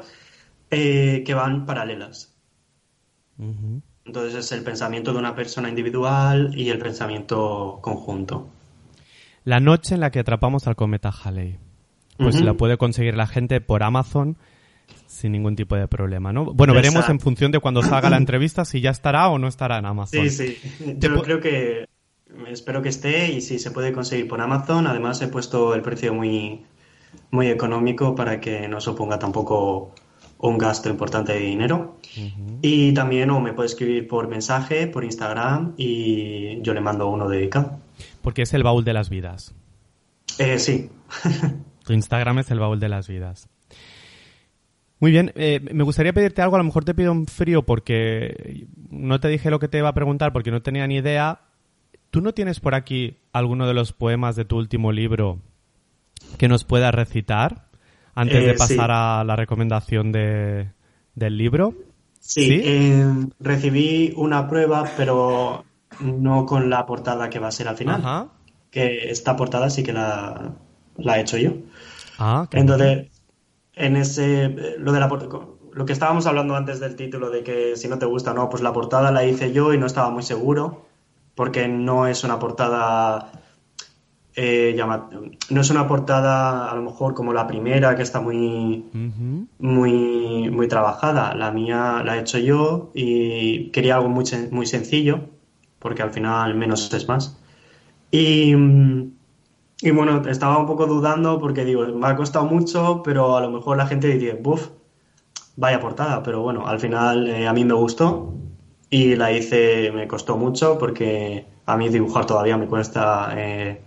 que 0.69 1.33
van 1.35 1.65
paralelas. 1.65 2.33
Entonces 4.05 4.35
es 4.35 4.51
el 4.51 4.63
pensamiento 4.63 5.13
de 5.13 5.19
una 5.19 5.35
persona 5.35 5.69
individual 5.69 6.51
y 6.55 6.69
el 6.69 6.79
pensamiento 6.79 7.79
conjunto. 7.81 8.49
La 9.45 9.59
noche 9.59 9.95
en 9.95 10.01
la 10.01 10.11
que 10.11 10.19
atrapamos 10.19 10.67
al 10.67 10.75
cometa 10.75 11.09
Halley. 11.09 11.57
Pues 12.17 12.39
la 12.41 12.53
puede 12.53 12.77
conseguir 12.77 13.15
la 13.15 13.27
gente 13.27 13.59
por 13.59 13.83
Amazon 13.83 14.37
sin 15.07 15.31
ningún 15.31 15.55
tipo 15.55 15.75
de 15.75 15.87
problema, 15.87 16.31
¿no? 16.31 16.45
Bueno, 16.45 16.73
veremos 16.73 17.09
en 17.09 17.19
función 17.19 17.51
de 17.51 17.59
cuando 17.59 17.81
salga 17.81 18.09
la 18.09 18.17
entrevista 18.17 18.65
si 18.65 18.81
ya 18.81 18.91
estará 18.91 19.29
o 19.29 19.39
no 19.39 19.47
estará 19.47 19.79
en 19.79 19.85
Amazon. 19.85 20.29
Sí, 20.29 20.57
sí. 20.57 20.95
Yo 20.97 21.21
creo 21.23 21.39
que 21.39 21.87
espero 22.47 22.81
que 22.81 22.89
esté 22.89 23.31
y 23.31 23.41
si 23.41 23.59
se 23.59 23.71
puede 23.71 23.93
conseguir 23.93 24.27
por 24.27 24.41
Amazon. 24.41 24.87
Además 24.87 25.21
he 25.21 25.27
puesto 25.27 25.73
el 25.73 25.81
precio 25.81 26.13
muy 26.13 26.65
muy 27.31 27.47
económico 27.47 28.15
para 28.15 28.39
que 28.39 28.67
no 28.67 28.81
suponga 28.81 29.19
tampoco 29.19 29.93
un 30.43 30.57
gasto 30.57 30.89
importante 30.89 31.33
de 31.33 31.39
dinero. 31.39 31.99
Y 32.61 32.93
también 32.93 33.29
o 33.29 33.39
me 33.39 33.53
puede 33.53 33.67
escribir 33.67 34.07
por 34.07 34.27
mensaje, 34.27 34.87
por 34.87 35.05
Instagram 35.05 35.73
y 35.77 36.61
yo 36.61 36.73
le 36.73 36.81
mando 36.81 37.07
uno 37.07 37.29
dedicado. 37.29 37.79
Porque 38.21 38.41
es 38.41 38.53
el 38.53 38.61
baúl 38.61 38.83
de 38.83 38.93
las 38.93 39.09
vidas. 39.09 39.55
Eh, 40.37 40.59
sí. 40.59 40.89
tu 41.85 41.93
Instagram 41.93 42.39
es 42.39 42.51
el 42.51 42.59
baúl 42.59 42.79
de 42.79 42.89
las 42.89 43.07
vidas. 43.07 43.47
Muy 44.99 45.11
bien, 45.11 45.31
eh, 45.35 45.61
me 45.71 45.83
gustaría 45.83 46.13
pedirte 46.13 46.41
algo, 46.41 46.55
a 46.55 46.59
lo 46.59 46.65
mejor 46.65 46.83
te 46.83 46.93
pido 46.93 47.11
un 47.13 47.25
frío 47.25 47.63
porque 47.63 48.67
no 48.89 49.19
te 49.19 49.29
dije 49.29 49.49
lo 49.49 49.59
que 49.59 49.69
te 49.69 49.77
iba 49.77 49.89
a 49.89 49.93
preguntar 49.93 50.33
porque 50.33 50.51
no 50.51 50.61
tenía 50.61 50.85
ni 50.87 50.97
idea. 50.97 51.39
¿Tú 52.09 52.19
no 52.19 52.33
tienes 52.33 52.59
por 52.59 52.75
aquí 52.75 53.17
alguno 53.31 53.65
de 53.65 53.73
los 53.73 53.93
poemas 53.93 54.35
de 54.35 54.43
tu 54.43 54.57
último 54.57 54.91
libro 54.91 55.39
que 56.37 56.49
nos 56.49 56.65
puedas 56.65 56.93
recitar 56.93 57.69
antes 58.15 58.43
Eh, 58.43 58.47
de 58.47 58.53
pasar 58.53 58.89
sí. 58.89 58.93
a 58.95 59.23
la 59.25 59.35
recomendación 59.35 60.11
de, 60.11 60.71
del 61.15 61.37
libro? 61.37 61.73
Sí, 62.19 62.45
¿Sí? 62.47 62.61
eh, 62.63 63.05
recibí 63.39 64.13
una 64.15 64.47
prueba, 64.47 64.85
pero 64.95 65.65
no 65.99 66.45
con 66.45 66.69
la 66.69 66.85
portada 66.85 67.29
que 67.29 67.39
va 67.39 67.47
a 67.49 67.51
ser 67.51 67.67
al 67.67 67.77
final. 67.77 68.01
Ajá. 68.01 68.27
Que 68.71 69.09
esta 69.11 69.35
portada 69.35 69.69
sí 69.69 69.83
que 69.83 69.93
la, 69.93 70.53
la 70.97 71.17
he 71.17 71.21
hecho 71.21 71.37
yo. 71.37 71.51
Ah, 72.17 72.47
qué 72.49 72.59
Entonces, 72.59 73.07
en 73.75 73.95
ese, 73.97 74.49
lo 74.77 74.91
de 74.91 74.99
la 74.99 75.07
lo 75.73 75.85
que 75.85 75.93
estábamos 75.93 76.27
hablando 76.27 76.55
antes 76.55 76.79
del 76.79 76.95
título 76.95 77.29
de 77.31 77.43
que 77.43 77.75
si 77.75 77.87
no 77.87 77.97
te 77.97 78.05
gusta, 78.05 78.33
no, 78.33 78.49
pues 78.49 78.61
la 78.61 78.73
portada 78.73 79.11
la 79.11 79.25
hice 79.25 79.51
yo 79.51 79.73
y 79.73 79.77
no 79.77 79.85
estaba 79.87 80.09
muy 80.11 80.23
seguro, 80.23 80.85
porque 81.35 81.67
no 81.67 82.05
es 82.07 82.23
una 82.23 82.37
portada, 82.39 83.31
eh, 84.35 84.73
llama- 84.75 85.09
no 85.49 85.61
es 85.61 85.69
una 85.69 85.87
portada 85.87 86.69
a 86.71 86.75
lo 86.75 86.81
mejor 86.81 87.13
como 87.13 87.33
la 87.33 87.45
primera, 87.47 87.95
que 87.95 88.01
está 88.01 88.19
muy, 88.21 88.83
muy, 89.59 90.49
muy 90.49 90.67
trabajada. 90.67 91.33
La 91.35 91.51
mía 91.51 92.01
la 92.03 92.17
he 92.17 92.21
hecho 92.21 92.37
yo 92.39 92.91
y 92.93 93.69
quería 93.71 93.95
algo 93.95 94.09
muy, 94.09 94.23
muy 94.51 94.65
sencillo, 94.65 95.21
porque 95.79 96.01
al 96.01 96.11
final 96.11 96.55
menos 96.55 96.91
es 96.93 97.07
más. 97.07 97.37
Y, 98.11 98.53
y 99.81 99.91
bueno, 99.91 100.21
estaba 100.27 100.57
un 100.57 100.65
poco 100.67 100.85
dudando 100.87 101.39
porque 101.39 101.65
digo, 101.65 101.85
me 101.87 102.07
ha 102.07 102.15
costado 102.15 102.45
mucho, 102.45 103.01
pero 103.03 103.35
a 103.37 103.41
lo 103.41 103.49
mejor 103.51 103.77
la 103.77 103.87
gente 103.87 104.07
dice, 104.07 104.33
buf, 104.33 104.69
vaya 105.55 105.79
portada. 105.79 106.23
Pero 106.23 106.41
bueno, 106.41 106.67
al 106.67 106.79
final 106.79 107.27
eh, 107.27 107.47
a 107.47 107.53
mí 107.53 107.65
me 107.65 107.73
gustó 107.73 108.33
y 108.89 109.15
la 109.15 109.31
hice, 109.31 109.91
me 109.91 110.07
costó 110.07 110.37
mucho 110.37 110.77
porque 110.77 111.45
a 111.65 111.77
mí 111.77 111.89
dibujar 111.89 112.25
todavía 112.25 112.57
me 112.57 112.67
cuesta 112.67 113.33
eh, 113.35 113.81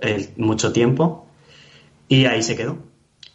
el- 0.00 0.30
mucho 0.36 0.72
tiempo 0.72 1.26
y 2.08 2.26
ahí 2.26 2.42
se 2.42 2.56
quedó. 2.56 2.78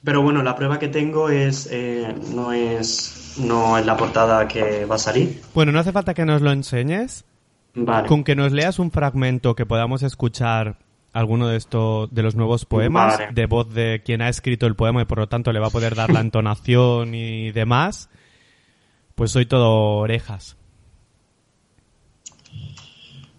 Pero 0.04 0.22
bueno, 0.24 0.42
la 0.42 0.56
prueba 0.56 0.80
que 0.80 0.88
tengo 0.88 1.30
es, 1.30 1.68
eh, 1.72 2.16
no 2.34 2.52
es, 2.54 3.36
no 3.40 3.78
es 3.78 3.86
la 3.86 3.96
portada 3.98 4.48
que 4.48 4.86
va 4.86 4.96
a 4.96 5.00
salir. 5.00 5.42
Bueno, 5.54 5.72
no 5.72 5.80
hace 5.80 5.92
falta 5.92 6.14
que 6.14 6.26
nos 6.26 6.42
lo 6.42 6.52
enseñes. 6.52 7.24
Vale. 7.76 8.08
Con 8.08 8.24
que 8.24 8.36
nos 8.36 8.52
leas 8.52 8.80
un 8.80 8.92
fragmento 8.92 9.56
que 9.56 9.66
podamos 9.66 10.04
escuchar 10.04 10.78
alguno 11.14 11.48
de 11.50 11.58
estos 11.58 12.14
de 12.14 12.24
los 12.24 12.36
nuevos 12.36 12.66
poemas 12.66 13.18
Vale. 13.20 13.32
de 13.34 13.46
voz 13.46 13.74
de 13.74 14.02
quien 14.04 14.22
ha 14.22 14.30
escrito 14.30 14.66
el 14.66 14.76
poema 14.76 15.02
y 15.02 15.06
por 15.06 15.20
lo 15.20 15.28
tanto 15.28 15.52
le 15.54 15.60
va 15.60 15.68
a 15.68 15.72
poder 15.72 15.94
dar 15.96 16.10
la 16.12 16.20
entonación 16.22 17.14
y 17.16 17.52
demás, 17.52 18.10
pues 19.16 19.32
soy 19.32 19.46
todo 19.46 19.70
orejas. 20.00 20.58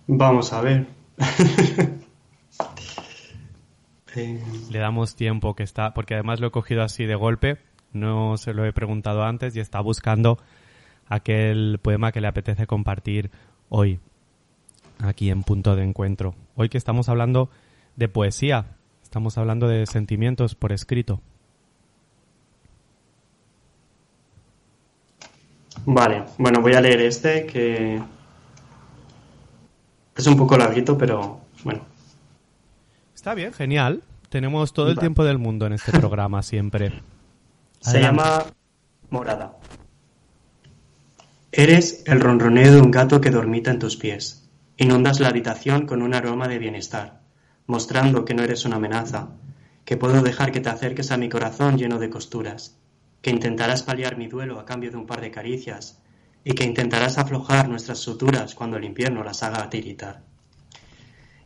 Vamos 0.06 0.52
a 0.52 0.60
ver. 0.60 0.86
Eh, 4.16 4.42
Le 4.70 4.78
damos 4.78 5.16
tiempo 5.16 5.54
que 5.54 5.62
está, 5.62 5.94
porque 5.94 6.14
además 6.14 6.40
lo 6.40 6.48
he 6.48 6.50
cogido 6.50 6.82
así 6.82 7.04
de 7.04 7.14
golpe, 7.14 7.58
no 7.92 8.36
se 8.36 8.54
lo 8.54 8.64
he 8.64 8.72
preguntado 8.72 9.24
antes 9.24 9.56
y 9.56 9.60
está 9.60 9.80
buscando 9.80 10.38
aquel 11.08 11.78
poema 11.80 12.12
que 12.12 12.20
le 12.20 12.28
apetece 12.28 12.66
compartir 12.66 13.30
hoy, 13.68 14.00
aquí 14.98 15.30
en 15.30 15.42
punto 15.42 15.76
de 15.76 15.84
encuentro. 15.84 16.34
Hoy 16.56 16.68
que 16.68 16.78
estamos 16.78 17.08
hablando 17.08 17.50
de 17.96 18.08
poesía, 18.08 18.76
estamos 19.02 19.38
hablando 19.38 19.68
de 19.68 19.86
sentimientos 19.86 20.54
por 20.54 20.72
escrito. 20.72 21.20
Vale, 25.84 26.24
bueno, 26.38 26.60
voy 26.60 26.74
a 26.74 26.80
leer 26.80 27.00
este 27.00 27.46
que 27.46 28.00
es 30.16 30.26
un 30.26 30.36
poco 30.36 30.56
larguito, 30.56 30.96
pero 30.96 31.40
bueno. 31.64 31.91
Está 33.22 33.34
bien, 33.34 33.52
genial. 33.52 34.02
Tenemos 34.30 34.72
todo 34.72 34.88
el 34.88 34.96
Vale. 34.96 35.02
tiempo 35.02 35.22
del 35.22 35.38
mundo 35.38 35.64
en 35.66 35.74
este 35.74 35.92
programa 35.96 36.42
siempre. 36.42 36.90
Se 37.78 37.90
Adelante. 37.98 38.20
llama 38.20 38.44
Morada. 39.10 39.58
Eres 41.52 42.02
el 42.06 42.18
ronroneo 42.20 42.72
de 42.72 42.80
un 42.80 42.90
gato 42.90 43.20
que 43.20 43.30
dormita 43.30 43.70
en 43.70 43.78
tus 43.78 43.96
pies. 43.96 44.50
Inundas 44.76 45.20
la 45.20 45.28
habitación 45.28 45.86
con 45.86 46.02
un 46.02 46.14
aroma 46.14 46.48
de 46.48 46.58
bienestar, 46.58 47.20
mostrando 47.68 48.24
que 48.24 48.34
no 48.34 48.42
eres 48.42 48.64
una 48.64 48.74
amenaza, 48.74 49.28
que 49.84 49.96
puedo 49.96 50.20
dejar 50.20 50.50
que 50.50 50.58
te 50.58 50.70
acerques 50.70 51.12
a 51.12 51.16
mi 51.16 51.28
corazón 51.28 51.78
lleno 51.78 52.00
de 52.00 52.10
costuras, 52.10 52.76
que 53.20 53.30
intentarás 53.30 53.84
paliar 53.84 54.16
mi 54.16 54.26
duelo 54.26 54.58
a 54.58 54.64
cambio 54.64 54.90
de 54.90 54.96
un 54.96 55.06
par 55.06 55.20
de 55.20 55.30
caricias, 55.30 56.02
y 56.42 56.54
que 56.54 56.64
intentarás 56.64 57.18
aflojar 57.18 57.68
nuestras 57.68 58.00
suturas 58.00 58.56
cuando 58.56 58.78
el 58.78 58.84
invierno 58.84 59.22
las 59.22 59.44
haga 59.44 59.70
tiritar. 59.70 60.31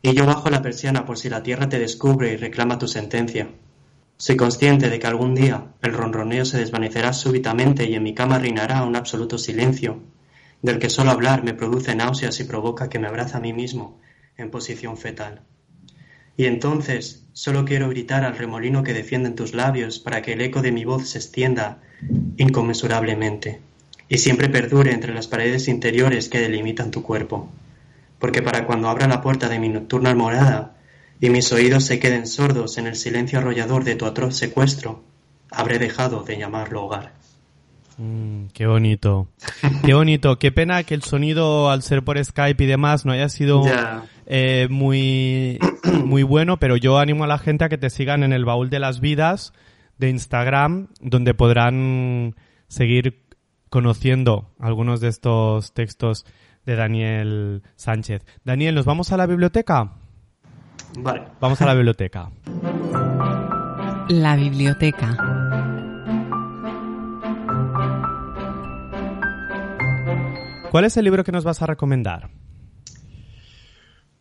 Y 0.06 0.14
yo 0.14 0.24
bajo 0.24 0.50
la 0.50 0.62
persiana 0.62 1.04
por 1.04 1.18
si 1.18 1.28
la 1.28 1.42
tierra 1.42 1.68
te 1.68 1.80
descubre 1.80 2.32
y 2.32 2.36
reclama 2.36 2.78
tu 2.78 2.86
sentencia. 2.86 3.48
Soy 4.16 4.36
consciente 4.36 4.88
de 4.88 5.00
que 5.00 5.06
algún 5.08 5.34
día 5.34 5.72
el 5.82 5.94
ronroneo 5.94 6.44
se 6.44 6.58
desvanecerá 6.58 7.12
súbitamente 7.12 7.90
y 7.90 7.96
en 7.96 8.04
mi 8.04 8.14
cama 8.14 8.38
reinará 8.38 8.84
un 8.84 8.94
absoluto 8.94 9.36
silencio, 9.36 10.00
del 10.62 10.78
que 10.78 10.90
solo 10.90 11.10
hablar 11.10 11.42
me 11.42 11.54
produce 11.54 11.96
náuseas 11.96 12.38
y 12.38 12.44
provoca 12.44 12.88
que 12.88 13.00
me 13.00 13.08
abrace 13.08 13.36
a 13.36 13.40
mí 13.40 13.52
mismo 13.52 13.98
en 14.36 14.52
posición 14.52 14.96
fetal. 14.96 15.42
Y 16.36 16.44
entonces 16.44 17.24
solo 17.32 17.64
quiero 17.64 17.88
gritar 17.88 18.22
al 18.22 18.38
remolino 18.38 18.84
que 18.84 18.94
defienden 18.94 19.34
tus 19.34 19.54
labios 19.54 19.98
para 19.98 20.22
que 20.22 20.34
el 20.34 20.40
eco 20.40 20.62
de 20.62 20.70
mi 20.70 20.84
voz 20.84 21.08
se 21.08 21.18
extienda 21.18 21.82
inconmensurablemente 22.36 23.58
y 24.08 24.18
siempre 24.18 24.48
perdure 24.48 24.92
entre 24.92 25.12
las 25.12 25.26
paredes 25.26 25.66
interiores 25.66 26.28
que 26.28 26.38
delimitan 26.38 26.92
tu 26.92 27.02
cuerpo. 27.02 27.50
Porque 28.18 28.42
para 28.42 28.66
cuando 28.66 28.88
abra 28.88 29.06
la 29.08 29.20
puerta 29.20 29.48
de 29.48 29.58
mi 29.58 29.68
nocturna 29.68 30.14
morada 30.14 30.76
y 31.20 31.30
mis 31.30 31.52
oídos 31.52 31.84
se 31.84 31.98
queden 31.98 32.26
sordos 32.26 32.78
en 32.78 32.86
el 32.86 32.96
silencio 32.96 33.38
arrollador 33.38 33.84
de 33.84 33.96
tu 33.96 34.06
atroz 34.06 34.36
secuestro, 34.36 35.02
habré 35.50 35.78
dejado 35.78 36.22
de 36.22 36.38
llamarlo 36.38 36.84
hogar. 36.84 37.12
Mm, 37.98 38.46
qué 38.52 38.66
bonito. 38.66 39.28
Qué 39.84 39.94
bonito. 39.94 40.38
Qué 40.38 40.52
pena 40.52 40.82
que 40.82 40.94
el 40.94 41.02
sonido, 41.02 41.70
al 41.70 41.82
ser 41.82 42.02
por 42.02 42.22
Skype 42.22 42.62
y 42.62 42.66
demás, 42.66 43.06
no 43.06 43.12
haya 43.12 43.28
sido 43.28 43.62
eh, 44.26 44.68
muy, 44.70 45.58
muy 46.04 46.22
bueno, 46.22 46.58
pero 46.58 46.76
yo 46.76 46.98
animo 46.98 47.24
a 47.24 47.28
la 47.28 47.38
gente 47.38 47.64
a 47.64 47.68
que 47.68 47.78
te 47.78 47.90
sigan 47.90 48.22
en 48.22 48.32
el 48.32 48.44
baúl 48.44 48.68
de 48.68 48.80
las 48.80 49.00
vidas 49.00 49.52
de 49.98 50.10
Instagram, 50.10 50.88
donde 51.00 51.32
podrán 51.32 52.34
seguir 52.68 53.22
conociendo 53.70 54.50
algunos 54.58 55.00
de 55.00 55.08
estos 55.08 55.72
textos 55.72 56.26
de 56.66 56.76
Daniel 56.76 57.62
Sánchez. 57.76 58.24
Daniel, 58.44 58.74
¿nos 58.74 58.84
vamos 58.84 59.12
a 59.12 59.16
la 59.16 59.26
biblioteca? 59.26 59.92
Vale. 60.98 61.22
Vamos 61.40 61.60
a 61.62 61.66
la 61.66 61.74
biblioteca. 61.74 62.30
La 64.08 64.36
biblioteca. 64.36 65.16
¿Cuál 70.70 70.84
es 70.84 70.96
el 70.96 71.04
libro 71.04 71.24
que 71.24 71.32
nos 71.32 71.44
vas 71.44 71.62
a 71.62 71.66
recomendar? 71.66 72.28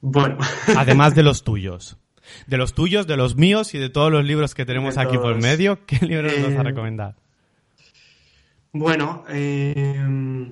Bueno, 0.02 0.38
Además 0.78 1.16
de 1.16 1.24
los 1.24 1.44
tuyos. 1.44 1.98
De 2.48 2.58
los 2.58 2.74
tuyos, 2.74 3.08
de 3.08 3.18
los 3.18 3.36
míos 3.36 3.74
y 3.76 3.78
de 3.78 3.90
todos 3.90 4.12
los 4.12 4.24
libros 4.24 4.56
que 4.56 4.66
tenemos 4.66 4.98
aquí 4.98 5.18
por 5.18 5.36
medio, 5.42 5.86
¿qué 5.86 6.04
libro 6.06 6.28
nos 6.30 6.42
vas 6.44 6.54
a 6.58 6.62
Eh, 6.62 6.64
recomendar? 6.64 7.16
bueno, 8.74 9.24
eh, 9.30 10.52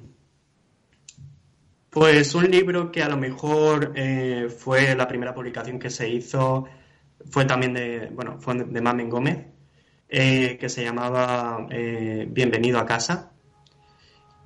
pues 1.94 2.34
un 2.34 2.50
libro 2.50 2.92
que 2.92 3.04
a 3.04 3.10
lo 3.10 3.18
mejor 3.18 3.94
eh, 3.96 4.50
fue 4.50 4.96
la 4.96 5.08
primera 5.08 5.34
publicación 5.34 5.78
que 5.78 5.92
se 5.92 6.10
hizo, 6.10 6.66
fue 7.30 7.46
también 7.46 7.74
de, 7.76 8.10
bueno, 8.12 8.40
de 8.66 8.82
Mamen 8.82 9.10
Gómez, 9.10 9.46
eh, 10.10 10.58
que 10.60 10.70
se 10.70 10.84
llamaba 10.84 11.68
eh, 11.70 12.28
Bienvenido 12.30 12.80
a 12.80 12.86
casa. 12.86 13.32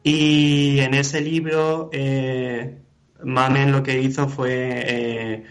Y 0.03 0.79
en 0.79 0.93
ese 0.93 1.21
libro, 1.21 1.89
Mamen 3.23 3.71
lo 3.71 3.81
que 3.81 4.01
hizo 4.01 4.27
fue 4.27 5.43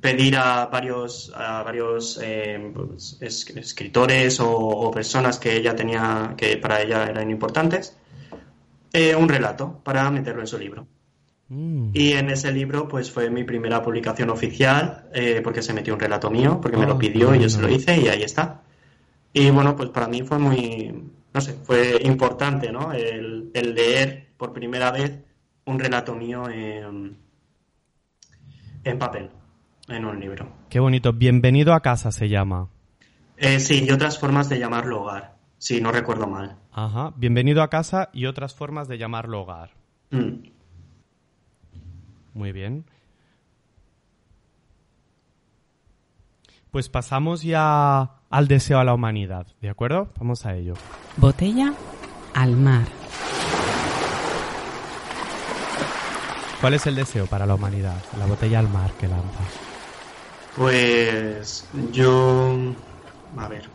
pedir 0.00 0.36
a 0.36 0.66
varios, 0.66 1.32
a 1.34 1.62
varios 1.62 2.20
pues, 2.74 3.18
es- 3.20 3.50
escritores 3.56 4.40
o, 4.40 4.90
personas 4.90 5.38
que 5.38 5.56
ella 5.56 5.74
tenía, 5.74 6.34
que 6.36 6.56
para 6.58 6.82
ella 6.82 7.04
eran 7.06 7.30
importantes, 7.30 7.96
un 9.18 9.28
relato 9.28 9.80
para 9.82 10.10
meterlo 10.10 10.40
en 10.42 10.46
su 10.46 10.58
libro. 10.58 10.86
Mm. 11.54 11.90
Y 11.92 12.12
en 12.14 12.30
ese 12.30 12.50
libro, 12.50 12.88
pues 12.88 13.12
fue 13.12 13.30
mi 13.30 13.44
primera 13.44 13.80
publicación 13.80 14.30
oficial, 14.30 15.08
eh, 15.14 15.40
porque 15.42 15.62
se 15.62 15.72
metió 15.72 15.94
un 15.94 16.00
relato 16.00 16.28
mío, 16.28 16.58
porque 16.60 16.76
me 16.76 16.84
Ah, 16.84 16.88
lo 16.88 16.98
pidió 16.98 17.32
y 17.32 17.38
yo 17.40 17.48
se 17.48 17.62
lo 17.62 17.68
hice 17.68 17.96
y 17.96 18.08
ahí 18.08 18.22
está. 18.24 18.62
Y 19.32 19.50
bueno, 19.50 19.76
pues 19.76 19.90
para 19.90 20.08
mí 20.08 20.22
fue 20.22 20.38
muy, 20.38 20.92
no 21.32 21.40
sé, 21.40 21.52
fue 21.52 22.00
importante, 22.04 22.72
¿no? 22.72 22.92
El, 22.92 23.50
el 23.54 23.74
leer 23.74 24.30
por 24.36 24.52
primera 24.52 24.90
vez 24.90 25.20
un 25.66 25.78
relato 25.78 26.14
mío 26.16 26.48
en, 26.48 27.16
en 28.82 28.98
papel, 28.98 29.30
en 29.88 30.04
un 30.04 30.18
libro. 30.18 30.48
Qué 30.68 30.80
bonito. 30.80 31.12
Bienvenido 31.12 31.72
a 31.72 31.80
casa 31.80 32.10
se 32.10 32.28
llama. 32.28 32.68
Eh, 33.36 33.60
sí, 33.60 33.84
y 33.86 33.90
otras 33.92 34.18
formas 34.18 34.48
de 34.48 34.58
llamarlo 34.58 35.02
hogar, 35.02 35.36
si 35.58 35.80
no 35.80 35.92
recuerdo 35.92 36.26
mal. 36.26 36.56
Ajá. 36.72 37.12
Bienvenido 37.16 37.62
a 37.62 37.70
casa 37.70 38.10
y 38.12 38.26
otras 38.26 38.54
formas 38.54 38.88
de 38.88 38.98
llamarlo 38.98 39.42
hogar. 39.42 39.70
Mm. 40.10 40.53
Muy 42.34 42.52
bien. 42.52 42.84
Pues 46.70 46.88
pasamos 46.88 47.42
ya 47.42 48.10
al 48.30 48.48
deseo 48.48 48.80
a 48.80 48.84
la 48.84 48.94
humanidad, 48.94 49.46
¿de 49.60 49.70
acuerdo? 49.70 50.08
Vamos 50.18 50.44
a 50.44 50.56
ello. 50.56 50.74
Botella 51.16 51.72
al 52.34 52.56
mar. 52.56 52.84
¿Cuál 56.60 56.74
es 56.74 56.86
el 56.86 56.96
deseo 56.96 57.26
para 57.26 57.46
la 57.46 57.54
humanidad? 57.54 58.02
La 58.18 58.26
botella 58.26 58.58
al 58.58 58.68
mar 58.68 58.90
que 58.98 59.06
lanza. 59.06 59.40
Pues 60.56 61.68
yo... 61.92 62.56
A 63.36 63.48
ver. 63.48 63.68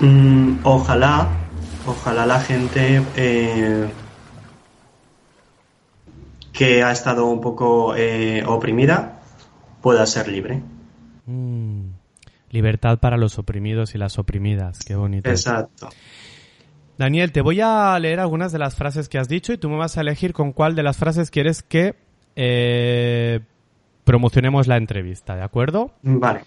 Mm, 0.00 0.58
ojalá, 0.64 1.28
ojalá 1.88 2.26
la 2.26 2.40
gente 2.40 3.02
eh, 3.16 3.88
que 6.52 6.82
ha 6.82 6.92
estado 6.92 7.26
un 7.26 7.40
poco 7.40 7.94
eh, 7.96 8.44
oprimida 8.46 9.20
pueda 9.80 10.06
ser 10.06 10.28
libre. 10.28 10.62
Mm. 11.26 11.90
Libertad 12.50 12.98
para 12.98 13.16
los 13.16 13.38
oprimidos 13.38 13.94
y 13.94 13.98
las 13.98 14.18
oprimidas. 14.18 14.78
Qué 14.86 14.94
bonito. 14.96 15.28
Exacto. 15.28 15.88
Daniel, 16.96 17.30
te 17.30 17.42
voy 17.42 17.60
a 17.60 17.98
leer 17.98 18.20
algunas 18.20 18.52
de 18.52 18.58
las 18.58 18.74
frases 18.74 19.08
que 19.08 19.18
has 19.18 19.28
dicho 19.28 19.52
y 19.52 19.58
tú 19.58 19.68
me 19.68 19.76
vas 19.76 19.98
a 19.98 20.00
elegir 20.00 20.32
con 20.32 20.52
cuál 20.52 20.74
de 20.74 20.82
las 20.82 20.96
frases 20.96 21.30
quieres 21.30 21.62
que 21.62 21.94
eh, 22.34 23.40
promocionemos 24.04 24.66
la 24.66 24.78
entrevista, 24.78 25.36
¿de 25.36 25.42
acuerdo? 25.42 25.92
Vale. 26.02 26.40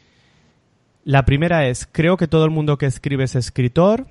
La 1.03 1.23
primera 1.25 1.67
es, 1.67 1.87
creo 1.91 2.17
que 2.17 2.27
todo 2.27 2.45
el 2.45 2.51
mundo 2.51 2.77
que 2.77 2.85
escribe 2.85 3.23
es 3.23 3.35
escritor. 3.35 4.07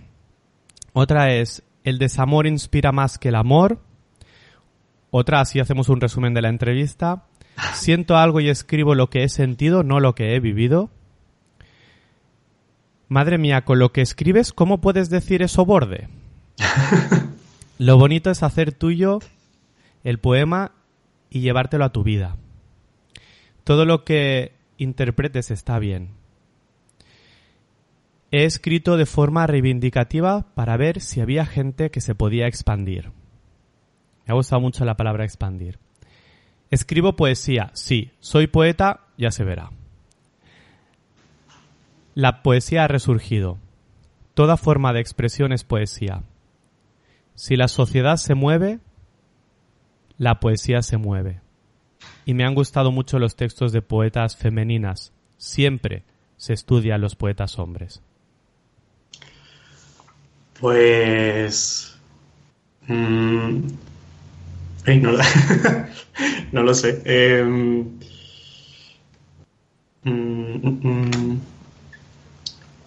Otra 0.93 1.35
es, 1.35 1.63
el 1.85 1.99
desamor 1.99 2.47
inspira 2.47 2.93
más 2.93 3.19
que 3.19 3.29
el 3.29 3.35
amor. 3.35 3.81
Otra, 5.11 5.41
así 5.41 5.61
hacemos 5.61 5.89
un 5.89 6.01
resumen 6.01 6.35
de 6.35 6.43
la 6.43 6.49
entrevista. 6.49 7.25
Siento 7.75 8.17
algo 8.17 8.41
y 8.41 8.49
escribo 8.49 8.95
lo 8.95 9.11
que 9.11 9.25
he 9.25 9.29
sentido, 9.29 9.83
no 9.83 10.01
lo 10.01 10.15
que 10.15 10.35
he 10.35 10.41
vivido. 10.41 10.91
Madre 13.09 13.39
mía, 13.39 13.65
con 13.65 13.79
lo 13.79 13.93
que 13.93 14.03
escribes, 14.03 14.53
¿cómo 14.53 14.81
puedes 14.81 15.11
decir 15.11 15.43
eso 15.43 15.65
borde? 15.65 16.09
Lo 17.79 17.97
bonito 17.97 18.31
es 18.31 18.43
hacer 18.43 18.73
tuyo 18.73 19.21
el 20.05 20.19
poema 20.19 20.73
y 21.31 21.41
llevártelo 21.41 21.85
a 21.87 21.93
tu 21.93 22.03
vida. 22.03 22.37
Todo 23.65 23.87
lo 23.87 24.05
que 24.05 24.53
interpretes 24.77 25.51
está 25.51 25.79
bien. 25.79 26.20
He 28.33 28.45
escrito 28.45 28.97
de 28.97 29.07
forma 29.07 29.47
reivindicativa 29.47 30.47
para 30.55 30.77
ver 30.77 31.01
si 31.01 31.21
había 31.21 31.47
gente 31.47 31.91
que 31.91 32.01
se 32.01 32.15
podía 32.15 32.47
expandir. 32.47 33.11
Me 34.27 34.33
ha 34.33 34.35
gustado 34.35 34.61
mucho 34.61 34.85
la 34.85 34.97
palabra 34.97 35.25
expandir. 35.25 35.79
Escribo 36.71 37.17
poesía, 37.17 37.71
sí. 37.75 38.13
Soy 38.21 38.47
poeta, 38.47 39.01
ya 39.19 39.33
se 39.33 39.43
verá. 39.43 39.71
La 42.15 42.43
poesía 42.43 42.85
ha 42.85 42.89
resurgido. 42.89 43.59
Toda 44.35 44.57
forma 44.57 44.93
de 44.93 45.01
expresión 45.01 45.53
es 45.53 45.65
poesía. 45.65 46.23
Si 47.35 47.57
la 47.57 47.67
sociedad 47.67 48.17
se 48.17 48.35
mueve, 48.35 48.79
la 50.19 50.39
poesía 50.39 50.83
se 50.83 50.99
mueve. 50.99 51.41
Y 52.25 52.35
me 52.35 52.45
han 52.45 52.55
gustado 52.55 52.93
mucho 52.93 53.19
los 53.19 53.35
textos 53.35 53.73
de 53.73 53.83
poetas 53.83 54.37
femeninas. 54.37 55.13
Siempre 55.37 56.05
se 56.37 56.53
estudian 56.53 57.01
los 57.01 57.17
poetas 57.17 57.59
hombres. 57.59 58.03
Pues... 60.61 61.97
mm, 62.87 63.61
ay, 64.87 65.01
no, 65.01 65.13
lo- 65.13 65.19
no 66.53 66.63
lo 66.63 66.75
sé. 66.75 67.01
Em, 67.05 67.81
mm, 70.05 70.11
mm, 70.13 70.81
mm. 70.83 71.41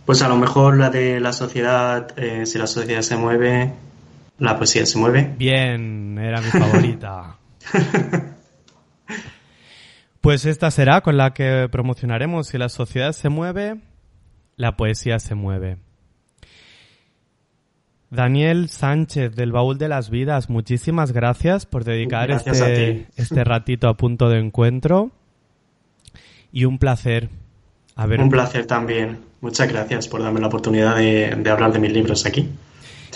pues 0.06 0.22
a 0.22 0.30
lo 0.30 0.38
mejor 0.38 0.78
la 0.78 0.90
de 0.90 1.20
la 1.20 1.34
sociedad, 1.34 2.08
eh, 2.18 2.46
si 2.46 2.58
la 2.58 2.68
sociedad 2.68 3.02
se 3.02 3.18
mueve, 3.18 3.74
la 4.38 4.58
poesía 4.58 4.86
se 4.86 4.98
mueve. 5.00 5.34
Bien, 5.38 6.18
era 6.20 6.42
mi 6.42 6.50
favorita. 6.52 7.38
Pues 10.22 10.46
esta 10.46 10.72
será 10.72 11.02
con 11.02 11.18
la 11.18 11.34
que 11.34 11.68
promocionaremos. 11.70 12.48
Si 12.48 12.58
la 12.58 12.70
sociedad 12.70 13.12
se 13.12 13.28
mueve, 13.28 13.82
la 14.56 14.78
poesía 14.78 15.20
se 15.20 15.36
mueve. 15.36 15.80
Daniel 18.14 18.70
Sánchez 18.70 19.36
del 19.36 19.52
Baúl 19.52 19.80
de 19.80 19.88
las 19.88 20.12
Vidas, 20.12 20.48
muchísimas 20.48 21.12
gracias 21.12 21.66
por 21.66 21.84
dedicar 21.84 22.28
Gracias 22.28 22.60
este, 22.60 23.08
este 23.16 23.44
ratito 23.44 23.88
a 23.88 23.98
punto 23.98 24.30
de 24.30 24.40
encuentro. 24.40 25.12
Y 26.52 26.66
un 26.66 26.78
placer 26.78 27.30
Un 27.98 28.30
placer 28.30 28.68
también. 28.68 29.20
Muchas 29.42 29.68
gracias 29.68 30.08
por 30.08 30.22
darme 30.22 30.40
la 30.40 30.48
oportunidad 30.48 30.96
de, 30.96 31.36
de 31.36 31.50
hablar 31.50 31.74
de 31.74 31.80
mis 31.80 31.92
libros 31.92 32.26
aquí. 32.28 32.48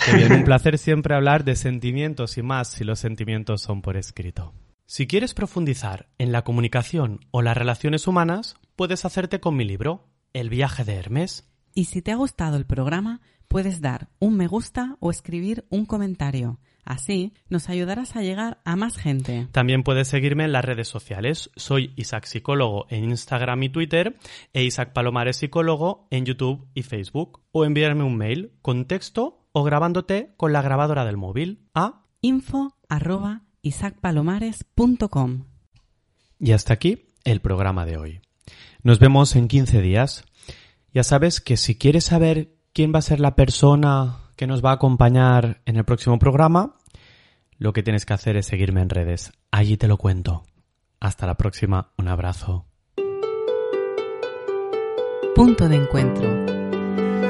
Qué 0.04 0.16
bien, 0.16 0.32
un 0.32 0.44
placer 0.44 0.78
siempre 0.78 1.14
hablar 1.14 1.44
de 1.44 1.54
sentimientos 1.54 2.36
y 2.36 2.42
más 2.42 2.68
si 2.68 2.82
los 2.82 2.98
sentimientos 2.98 3.62
son 3.62 3.82
por 3.82 3.96
escrito. 3.96 4.52
Si 4.86 5.06
quieres 5.06 5.32
profundizar 5.32 6.08
en 6.18 6.32
la 6.32 6.42
comunicación 6.42 7.20
o 7.30 7.42
las 7.42 7.56
relaciones 7.56 8.08
humanas, 8.08 8.56
puedes 8.74 9.04
hacerte 9.04 9.38
con 9.38 9.54
mi 9.54 9.64
libro, 9.64 10.08
El 10.32 10.50
viaje 10.50 10.84
de 10.84 10.94
Hermes. 10.94 11.48
Y 11.72 11.84
si 11.84 12.02
te 12.02 12.10
ha 12.10 12.16
gustado 12.16 12.56
el 12.56 12.66
programa, 12.66 13.20
puedes 13.48 13.80
dar 13.80 14.08
un 14.18 14.36
me 14.36 14.46
gusta 14.46 14.96
o 15.00 15.10
escribir 15.10 15.64
un 15.70 15.86
comentario. 15.86 16.60
Así 16.84 17.34
nos 17.50 17.68
ayudarás 17.68 18.16
a 18.16 18.22
llegar 18.22 18.62
a 18.64 18.74
más 18.74 18.96
gente. 18.96 19.46
También 19.52 19.82
puedes 19.82 20.08
seguirme 20.08 20.44
en 20.44 20.52
las 20.52 20.64
redes 20.64 20.88
sociales. 20.88 21.50
Soy 21.54 21.92
Isaac 21.96 22.24
Psicólogo 22.24 22.86
en 22.88 23.04
Instagram 23.04 23.62
y 23.64 23.68
Twitter 23.68 24.16
e 24.54 24.64
Isaac 24.64 24.94
Palomares 24.94 25.36
Psicólogo 25.36 26.08
en 26.10 26.24
YouTube 26.24 26.66
y 26.72 26.82
Facebook. 26.82 27.42
O 27.52 27.66
enviarme 27.66 28.04
un 28.04 28.16
mail 28.16 28.52
con 28.62 28.86
texto 28.86 29.46
o 29.52 29.64
grabándote 29.64 30.32
con 30.38 30.54
la 30.54 30.62
grabadora 30.62 31.04
del 31.04 31.18
móvil 31.18 31.68
a 31.74 32.06
info 32.22 32.74
arroba 32.88 33.42
isacpalomares.com 33.60 35.44
Y 36.38 36.52
hasta 36.52 36.72
aquí 36.72 37.06
el 37.24 37.40
programa 37.40 37.84
de 37.84 37.98
hoy. 37.98 38.20
Nos 38.82 38.98
vemos 38.98 39.36
en 39.36 39.48
15 39.48 39.82
días. 39.82 40.24
Ya 40.94 41.02
sabes 41.02 41.42
que 41.42 41.58
si 41.58 41.76
quieres 41.76 42.04
saber 42.04 42.57
quién 42.72 42.92
va 42.94 42.98
a 42.98 43.02
ser 43.02 43.20
la 43.20 43.34
persona 43.34 44.16
que 44.36 44.46
nos 44.46 44.64
va 44.64 44.70
a 44.70 44.74
acompañar 44.74 45.60
en 45.66 45.76
el 45.76 45.84
próximo 45.84 46.18
programa, 46.18 46.76
lo 47.58 47.72
que 47.72 47.82
tienes 47.82 48.06
que 48.06 48.14
hacer 48.14 48.36
es 48.36 48.46
seguirme 48.46 48.80
en 48.80 48.88
redes. 48.88 49.32
Allí 49.50 49.76
te 49.76 49.88
lo 49.88 49.96
cuento. 49.96 50.44
Hasta 51.00 51.26
la 51.26 51.36
próxima. 51.36 51.92
Un 51.98 52.08
abrazo. 52.08 52.66
Punto 55.34 55.68
de 55.68 55.76
encuentro. 55.76 56.28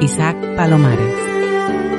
Isaac 0.01 0.37
Palomares. 0.57 1.98